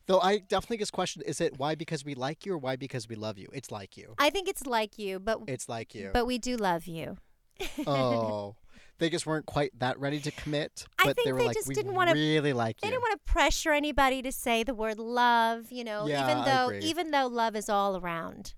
Though 0.06 0.20
I 0.20 0.38
definitely 0.38 0.78
get 0.78 0.92
questioned: 0.92 1.24
Is 1.26 1.40
it 1.40 1.58
why 1.58 1.74
because 1.74 2.04
we 2.04 2.14
like 2.14 2.44
you 2.46 2.52
or 2.54 2.58
why 2.58 2.76
because 2.76 3.08
we 3.08 3.14
love 3.16 3.38
you? 3.38 3.48
It's 3.52 3.70
like 3.70 3.96
you. 3.96 4.14
I 4.18 4.30
think 4.30 4.48
it's 4.48 4.66
like 4.66 4.98
you, 4.98 5.18
but 5.18 5.40
It's 5.46 5.68
like 5.68 5.94
you. 5.94 6.10
but 6.12 6.26
we 6.26 6.38
do 6.38 6.56
love 6.56 6.86
you. 6.86 7.16
oh, 7.86 8.56
they 8.98 9.08
just 9.10 9.26
weren't 9.26 9.46
quite 9.46 9.78
that 9.78 9.98
ready 9.98 10.20
to 10.20 10.30
commit. 10.30 10.86
I 10.98 11.06
But 11.06 11.16
think 11.16 11.26
they 11.26 11.32
were 11.32 11.38
they 11.40 11.46
like, 11.46 11.56
just 11.56 11.68
we 11.68 11.74
didn't 11.74 11.94
wanna- 11.94 12.12
really 12.14 12.52
like 12.52 12.76
you. 12.76 12.80
They 12.82 12.88
you. 12.88 12.92
didn't 13.00 13.02
want 13.02 13.24
to 13.24 13.32
pressure 13.32 13.72
anybody 13.72 14.22
to 14.22 14.32
say 14.32 14.62
the 14.64 14.74
word 14.74 14.98
love, 14.98 15.70
you 15.72 15.84
know, 15.84 16.06
Yeah, 16.06 16.24
even 16.24 16.38
I 16.38 16.44
though 16.44 16.72
even 16.80 17.10
though 17.10 17.26
love 17.26 17.56
is 17.56 17.68
all 17.68 17.96
around. 17.96 18.54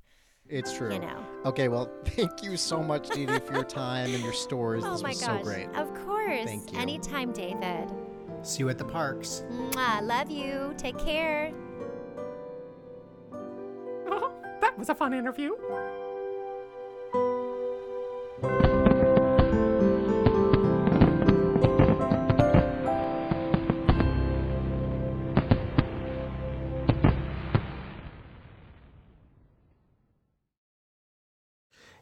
It's 0.48 0.72
true. 0.72 0.92
You 0.92 1.00
know. 1.00 1.24
Okay, 1.44 1.66
well, 1.68 1.90
thank 2.04 2.42
you 2.44 2.56
so 2.56 2.80
much, 2.82 3.08
Dee, 3.10 3.26
for 3.26 3.52
your 3.52 3.64
time 3.64 4.14
and 4.14 4.22
your 4.22 4.32
stories. 4.32 4.84
oh 4.86 4.92
this 4.92 5.02
my 5.02 5.08
was 5.10 5.20
gosh. 5.20 5.38
so 5.38 5.44
great. 5.44 5.68
Of 5.74 5.92
course. 6.06 6.44
Thank 6.44 6.72
you. 6.72 6.78
Anytime, 6.78 7.32
David. 7.32 7.90
See 8.46 8.60
you 8.60 8.68
at 8.68 8.78
the 8.78 8.84
parks. 8.84 9.42
Mwah, 9.50 10.06
love 10.06 10.30
you. 10.30 10.72
Take 10.78 10.96
care. 10.98 11.52
Oh, 14.08 14.32
that 14.60 14.78
was 14.78 14.88
a 14.88 14.94
fun 14.94 15.12
interview. 15.12 15.56